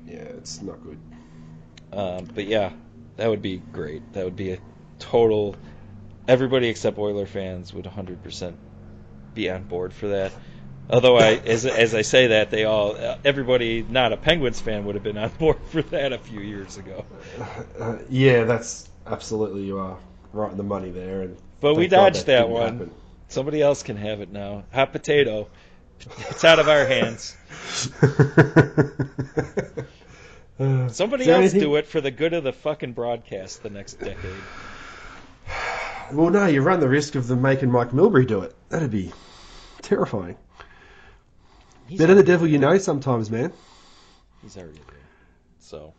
Yeah, 0.05 0.15
it's 0.15 0.61
not 0.61 0.81
good. 0.83 0.99
Um, 1.91 2.25
but 2.33 2.45
yeah, 2.45 2.71
that 3.17 3.29
would 3.29 3.41
be 3.41 3.57
great. 3.57 4.13
That 4.13 4.25
would 4.25 4.35
be 4.35 4.51
a 4.51 4.59
total. 4.99 5.55
Everybody 6.27 6.67
except 6.67 6.97
Oiler 6.97 7.25
fans 7.25 7.73
would 7.73 7.85
100% 7.85 8.55
be 9.33 9.49
on 9.49 9.63
board 9.63 9.93
for 9.93 10.07
that. 10.09 10.31
Although 10.89 11.17
I, 11.17 11.33
as 11.45 11.65
as 11.65 11.95
I 11.95 12.03
say 12.03 12.27
that, 12.27 12.51
they 12.51 12.65
all, 12.65 12.95
everybody 13.23 13.83
not 13.89 14.13
a 14.13 14.17
Penguins 14.17 14.61
fan 14.61 14.85
would 14.85 14.95
have 14.95 15.03
been 15.03 15.17
on 15.17 15.29
board 15.29 15.57
for 15.71 15.81
that 15.83 16.13
a 16.13 16.17
few 16.17 16.39
years 16.39 16.77
ago. 16.77 17.05
Uh, 17.79 17.97
yeah, 18.09 18.43
that's 18.43 18.89
absolutely 19.07 19.63
you 19.63 19.79
are 19.79 19.97
right 20.33 20.51
in 20.51 20.57
the 20.57 20.63
money 20.63 20.91
there. 20.91 21.23
And 21.23 21.37
But 21.59 21.75
we 21.75 21.87
dodged 21.87 22.27
that 22.27 22.47
didn't 22.47 22.51
one. 22.51 22.91
Somebody 23.27 23.61
else 23.61 23.81
can 23.81 23.97
have 23.97 24.21
it 24.21 24.31
now. 24.31 24.65
Hot 24.73 24.91
potato. 24.91 25.47
It's 26.29 26.43
out 26.43 26.59
of 26.59 26.67
our 26.67 26.85
hands. 26.85 27.35
Uh, 30.59 30.87
Somebody 30.89 31.23
else 31.29 31.39
anything- 31.39 31.61
do 31.61 31.75
it 31.77 31.87
for 31.87 32.01
the 32.01 32.11
good 32.11 32.33
of 32.33 32.43
the 32.43 32.53
fucking 32.53 32.93
broadcast 32.93 33.63
the 33.63 33.69
next 33.69 33.95
decade. 33.95 34.35
Well, 36.11 36.29
no, 36.29 36.45
you 36.45 36.61
run 36.61 36.79
the 36.79 36.89
risk 36.89 37.15
of 37.15 37.27
them 37.27 37.41
making 37.41 37.71
Mike 37.71 37.89
Milbury 37.89 38.27
do 38.27 38.41
it. 38.41 38.53
That'd 38.69 38.91
be 38.91 39.11
terrifying. 39.81 40.37
He's 41.87 41.99
Better 41.99 42.15
the 42.15 42.23
devil 42.23 42.47
you 42.47 42.57
know 42.57 42.77
sometimes, 42.77 43.29
man. 43.29 43.53
he's 44.41 44.57
already 44.57 44.79
there. 44.87 44.97
So, 45.59 45.93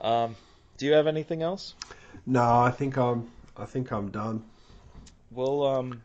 um, 0.00 0.36
do 0.78 0.86
you 0.86 0.92
have 0.92 1.06
anything 1.06 1.42
else? 1.42 1.74
No, 2.26 2.42
I 2.42 2.70
think 2.70 2.96
I'm. 2.96 3.30
I 3.56 3.64
think 3.64 3.92
I'm 3.92 4.10
done. 4.10 4.44
We'll 5.30 5.66
um, 5.66 6.02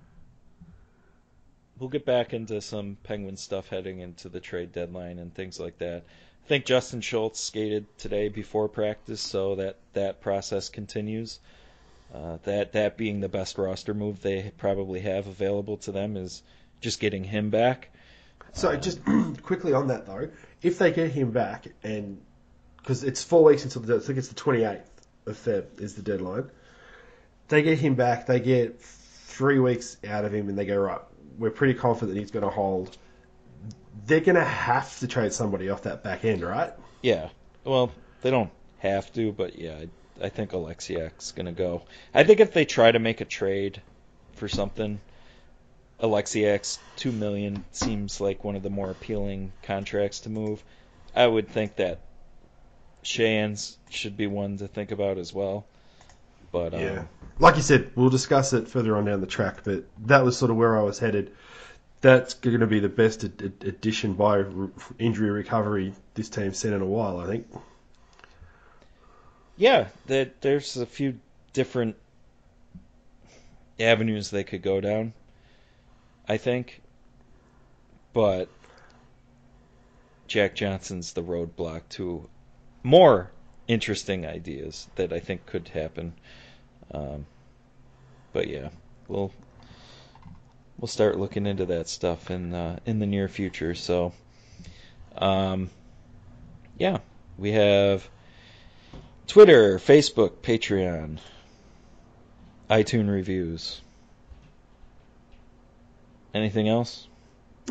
we'll 1.78 1.90
get 1.90 2.06
back 2.06 2.34
into 2.34 2.62
some 2.62 2.98
Penguin 3.04 3.38
stuff 3.38 3.70
heading 3.70 4.00
into 4.00 4.30
the 4.30 4.40
trade 4.40 4.72
deadline 4.72 5.20
and 5.20 5.34
things 5.34 5.60
like 5.60 5.78
that. 5.80 6.04
I 6.46 6.48
think 6.48 6.66
Justin 6.66 7.02
Schultz 7.02 7.40
skated 7.40 7.86
today 8.00 8.30
before 8.30 8.68
practice, 8.68 9.22
so 9.22 9.56
that 9.56 9.78
that 9.94 10.22
process 10.22 10.70
continues. 10.70 11.40
Uh, 12.14 12.38
that 12.44 12.72
that 12.72 12.98
being 12.98 13.20
the 13.20 13.30
best 13.30 13.60
roster 13.60 13.94
move 13.94 14.24
they 14.24 14.52
probably 14.58 15.02
have 15.02 15.28
available 15.28 15.78
to 15.78 15.92
them 15.92 16.18
is 16.18 16.42
just 16.82 17.00
getting 17.00 17.24
him 17.24 17.52
back. 17.52 17.90
So 18.54 18.76
just 18.76 19.00
quickly 19.44 19.74
on 19.74 19.88
that 19.88 20.06
though, 20.06 20.30
if 20.62 20.78
they 20.78 20.92
get 20.92 21.12
him 21.12 21.32
back 21.32 21.68
and 21.84 22.22
because 22.78 23.04
it's 23.04 23.24
four 23.24 23.44
weeks 23.44 23.64
until 23.64 23.82
the 23.82 23.96
I 23.96 24.00
think 24.00 24.18
it's 24.18 24.30
the 24.30 24.36
28th 24.36 24.82
of 25.26 25.38
Feb 25.38 25.82
is 25.82 25.96
the 25.96 26.02
deadline. 26.02 26.50
They 27.48 27.62
get 27.62 27.80
him 27.80 27.96
back. 27.96 28.26
They 28.26 28.40
get 28.40 28.80
three 28.80 29.60
weeks 29.60 29.98
out 30.08 30.24
of 30.26 30.34
him, 30.34 30.50
and 30.50 30.58
they 30.58 30.66
go 30.66 30.78
right. 30.78 31.00
We're 31.38 31.50
pretty 31.50 31.74
confident 31.74 32.14
that 32.14 32.20
he's 32.20 32.32
going 32.32 32.46
to 32.46 32.52
hold. 32.52 32.96
They're 34.06 34.20
going 34.20 34.36
to 34.36 34.44
have 34.44 35.00
to 35.00 35.08
trade 35.08 35.34
somebody 35.34 35.70
off 35.70 35.84
that 35.84 36.04
back 36.04 36.26
end, 36.26 36.42
right? 36.42 36.74
Yeah. 37.02 37.30
Well, 37.64 37.92
they 38.22 38.32
don't 38.32 38.52
have 38.80 39.12
to, 39.14 39.32
but 39.32 39.58
yeah, 39.58 39.76
I, 40.22 40.26
I 40.26 40.30
think 40.30 40.54
Alexiak's 40.54 41.32
gonna 41.32 41.52
go. 41.52 41.84
I 42.14 42.24
think 42.24 42.40
if 42.40 42.54
they 42.54 42.66
try 42.66 42.92
to 42.92 43.00
make 43.00 43.22
a 43.22 43.26
trade 43.26 43.82
for 44.34 44.48
something, 44.48 45.00
Alexiak's 46.02 46.80
two 46.96 47.12
million 47.12 47.64
seems 47.72 48.22
like 48.22 48.44
one 48.44 48.56
of 48.56 48.64
the 48.64 48.70
more 48.70 48.90
appealing 48.90 49.52
contracts 49.64 50.22
to 50.22 50.30
move. 50.30 50.64
I 51.16 51.28
would 51.28 51.50
think 51.50 51.76
that 51.78 52.00
Shan's 53.02 53.78
should 53.90 54.16
be 54.16 54.28
one 54.28 54.58
to 54.58 54.68
think 54.68 54.92
about 54.92 55.18
as 55.18 55.34
well. 55.34 55.66
But 56.52 56.74
um, 56.74 56.80
Like 57.40 57.56
you 57.56 57.62
said, 57.62 57.92
we'll 57.96 58.10
discuss 58.10 58.54
it 58.54 58.68
further 58.68 58.96
on 58.96 59.06
down 59.06 59.22
the 59.22 59.28
track, 59.28 59.64
but 59.64 59.84
that 60.06 60.24
was 60.24 60.38
sort 60.38 60.52
of 60.52 60.58
where 60.58 60.78
I 60.78 60.82
was 60.82 61.00
headed. 61.00 61.32
That's 62.02 62.34
going 62.34 62.62
to 62.62 62.68
be 62.68 62.80
the 62.80 62.90
best 62.90 63.24
ad- 63.24 63.42
ad- 63.44 63.68
addition 63.68 64.14
by 64.14 64.46
injury 64.98 65.30
recovery 65.30 65.94
this 66.14 66.30
team's 66.30 66.58
seen 66.58 66.74
in 66.74 66.82
a 66.82 66.86
while, 66.86 67.20
I 67.20 67.28
think. 67.28 67.48
yeah, 69.58 69.90
that 70.08 70.40
there's 70.42 70.78
a 70.78 70.86
few 70.86 71.20
different 71.52 71.98
avenues 73.80 74.30
they 74.30 74.44
could 74.46 74.62
go 74.62 74.80
down. 74.80 75.14
I 76.30 76.38
think, 76.38 76.84
but 78.14 78.48
Jack 80.28 80.54
Johnson's 80.54 81.14
the 81.14 81.24
roadblock 81.24 81.82
to 81.90 82.30
more 82.84 83.32
interesting 83.68 84.28
ideas 84.28 84.88
that 84.96 85.12
I 85.12 85.20
think 85.20 85.48
could 85.48 85.68
happen. 85.70 86.14
Um, 86.92 87.26
but 88.32 88.48
yeah, 88.48 88.70
we'll 89.08 89.32
we'll 90.78 90.88
start 90.88 91.20
looking 91.20 91.48
into 91.48 91.66
that 91.66 91.90
stuff 91.90 92.30
in 92.30 92.54
uh, 92.54 92.78
in 92.86 93.00
the 93.00 93.08
near 93.08 93.28
future. 93.28 93.74
So, 93.74 94.14
um, 95.18 95.72
yeah, 96.78 97.00
we 97.40 97.54
have 97.54 98.08
Twitter, 99.26 99.80
Facebook, 99.80 100.38
Patreon, 100.44 101.18
iTunes 102.70 103.10
reviews. 103.10 103.82
Anything 106.34 106.68
else? 106.70 107.08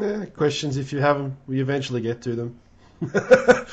Eh, 0.01 0.27
questions, 0.27 0.77
if 0.77 0.93
you 0.93 1.01
have 1.01 1.19
them, 1.19 1.37
we 1.47 1.61
eventually 1.61 2.01
get 2.01 2.23
to 2.23 2.35
them. 2.35 2.59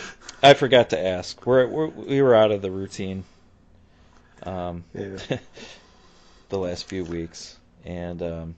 I 0.44 0.54
forgot 0.54 0.92
to 0.92 1.00
ask. 1.04 1.46
We're, 1.46 1.68
we're 1.68 1.88
we 1.88 2.22
were 2.22 2.36
out 2.36 2.52
of 2.52 2.62
the 2.62 2.70
routine. 2.72 3.24
Um, 4.44 4.84
Yeah. 4.94 5.18
the 6.50 6.58
last 6.60 6.88
few 6.88 7.04
weeks, 7.04 7.58
and 7.84 8.22
um, 8.22 8.56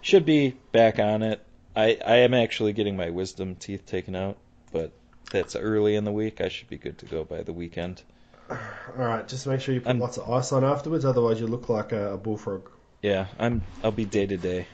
should 0.00 0.24
be 0.24 0.56
back 0.72 0.98
on 0.98 1.22
it. 1.22 1.44
I 1.74 1.98
I 2.06 2.16
am 2.18 2.32
actually 2.32 2.72
getting 2.72 2.96
my 2.96 3.10
wisdom 3.10 3.54
teeth 3.56 3.84
taken 3.84 4.16
out, 4.16 4.38
but 4.72 4.92
that's 5.30 5.54
early 5.56 5.96
in 5.96 6.04
the 6.04 6.12
week. 6.12 6.40
I 6.40 6.48
should 6.48 6.68
be 6.70 6.78
good 6.78 6.96
to 6.98 7.06
go 7.06 7.24
by 7.24 7.42
the 7.42 7.52
weekend. 7.52 8.02
All 8.50 8.56
right, 8.96 9.26
just 9.28 9.46
make 9.46 9.60
sure 9.60 9.74
you 9.74 9.80
put 9.82 9.88
I'm- 9.88 9.98
lots 10.00 10.16
of 10.16 10.30
ice 10.30 10.52
on 10.52 10.64
afterwards, 10.64 11.04
otherwise 11.04 11.40
you 11.40 11.46
look 11.46 11.68
like 11.68 11.92
a, 11.92 12.14
a 12.14 12.16
bullfrog. 12.16 12.70
Yeah, 13.02 13.26
I'm 13.38 13.60
I'll 13.84 13.90
be 13.92 14.06
day 14.06 14.26
to 14.26 14.36
day, 14.38 14.66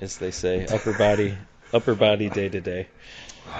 as 0.00 0.18
they 0.18 0.30
say, 0.30 0.66
upper 0.66 0.92
body 0.92 1.36
upper 1.72 1.94
body 1.94 2.28
day 2.28 2.48
to 2.48 2.60
day. 2.60 2.86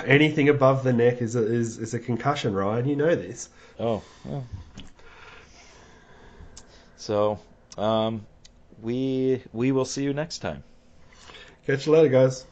Anything 0.05 0.49
above 0.49 0.85
the 0.85 0.93
neck 0.93 1.21
is 1.21 1.37
a, 1.37 1.45
is, 1.45 1.79
is 1.79 1.95
a 1.95 1.99
concussion, 1.99 2.55
Ryan. 2.55 2.89
You 2.89 2.97
know 2.97 3.15
this. 3.15 3.49
Oh, 3.79 4.03
well. 4.25 4.47
So, 6.97 7.41
um, 7.79 8.27
we 8.83 9.43
we 9.53 9.73
will 9.73 9.85
see 9.85 10.05
you 10.05 10.13
next 10.13 10.39
time. 10.39 10.63
Catch 11.67 11.87
you 11.87 11.93
later, 11.93 12.09
guys. 12.09 12.47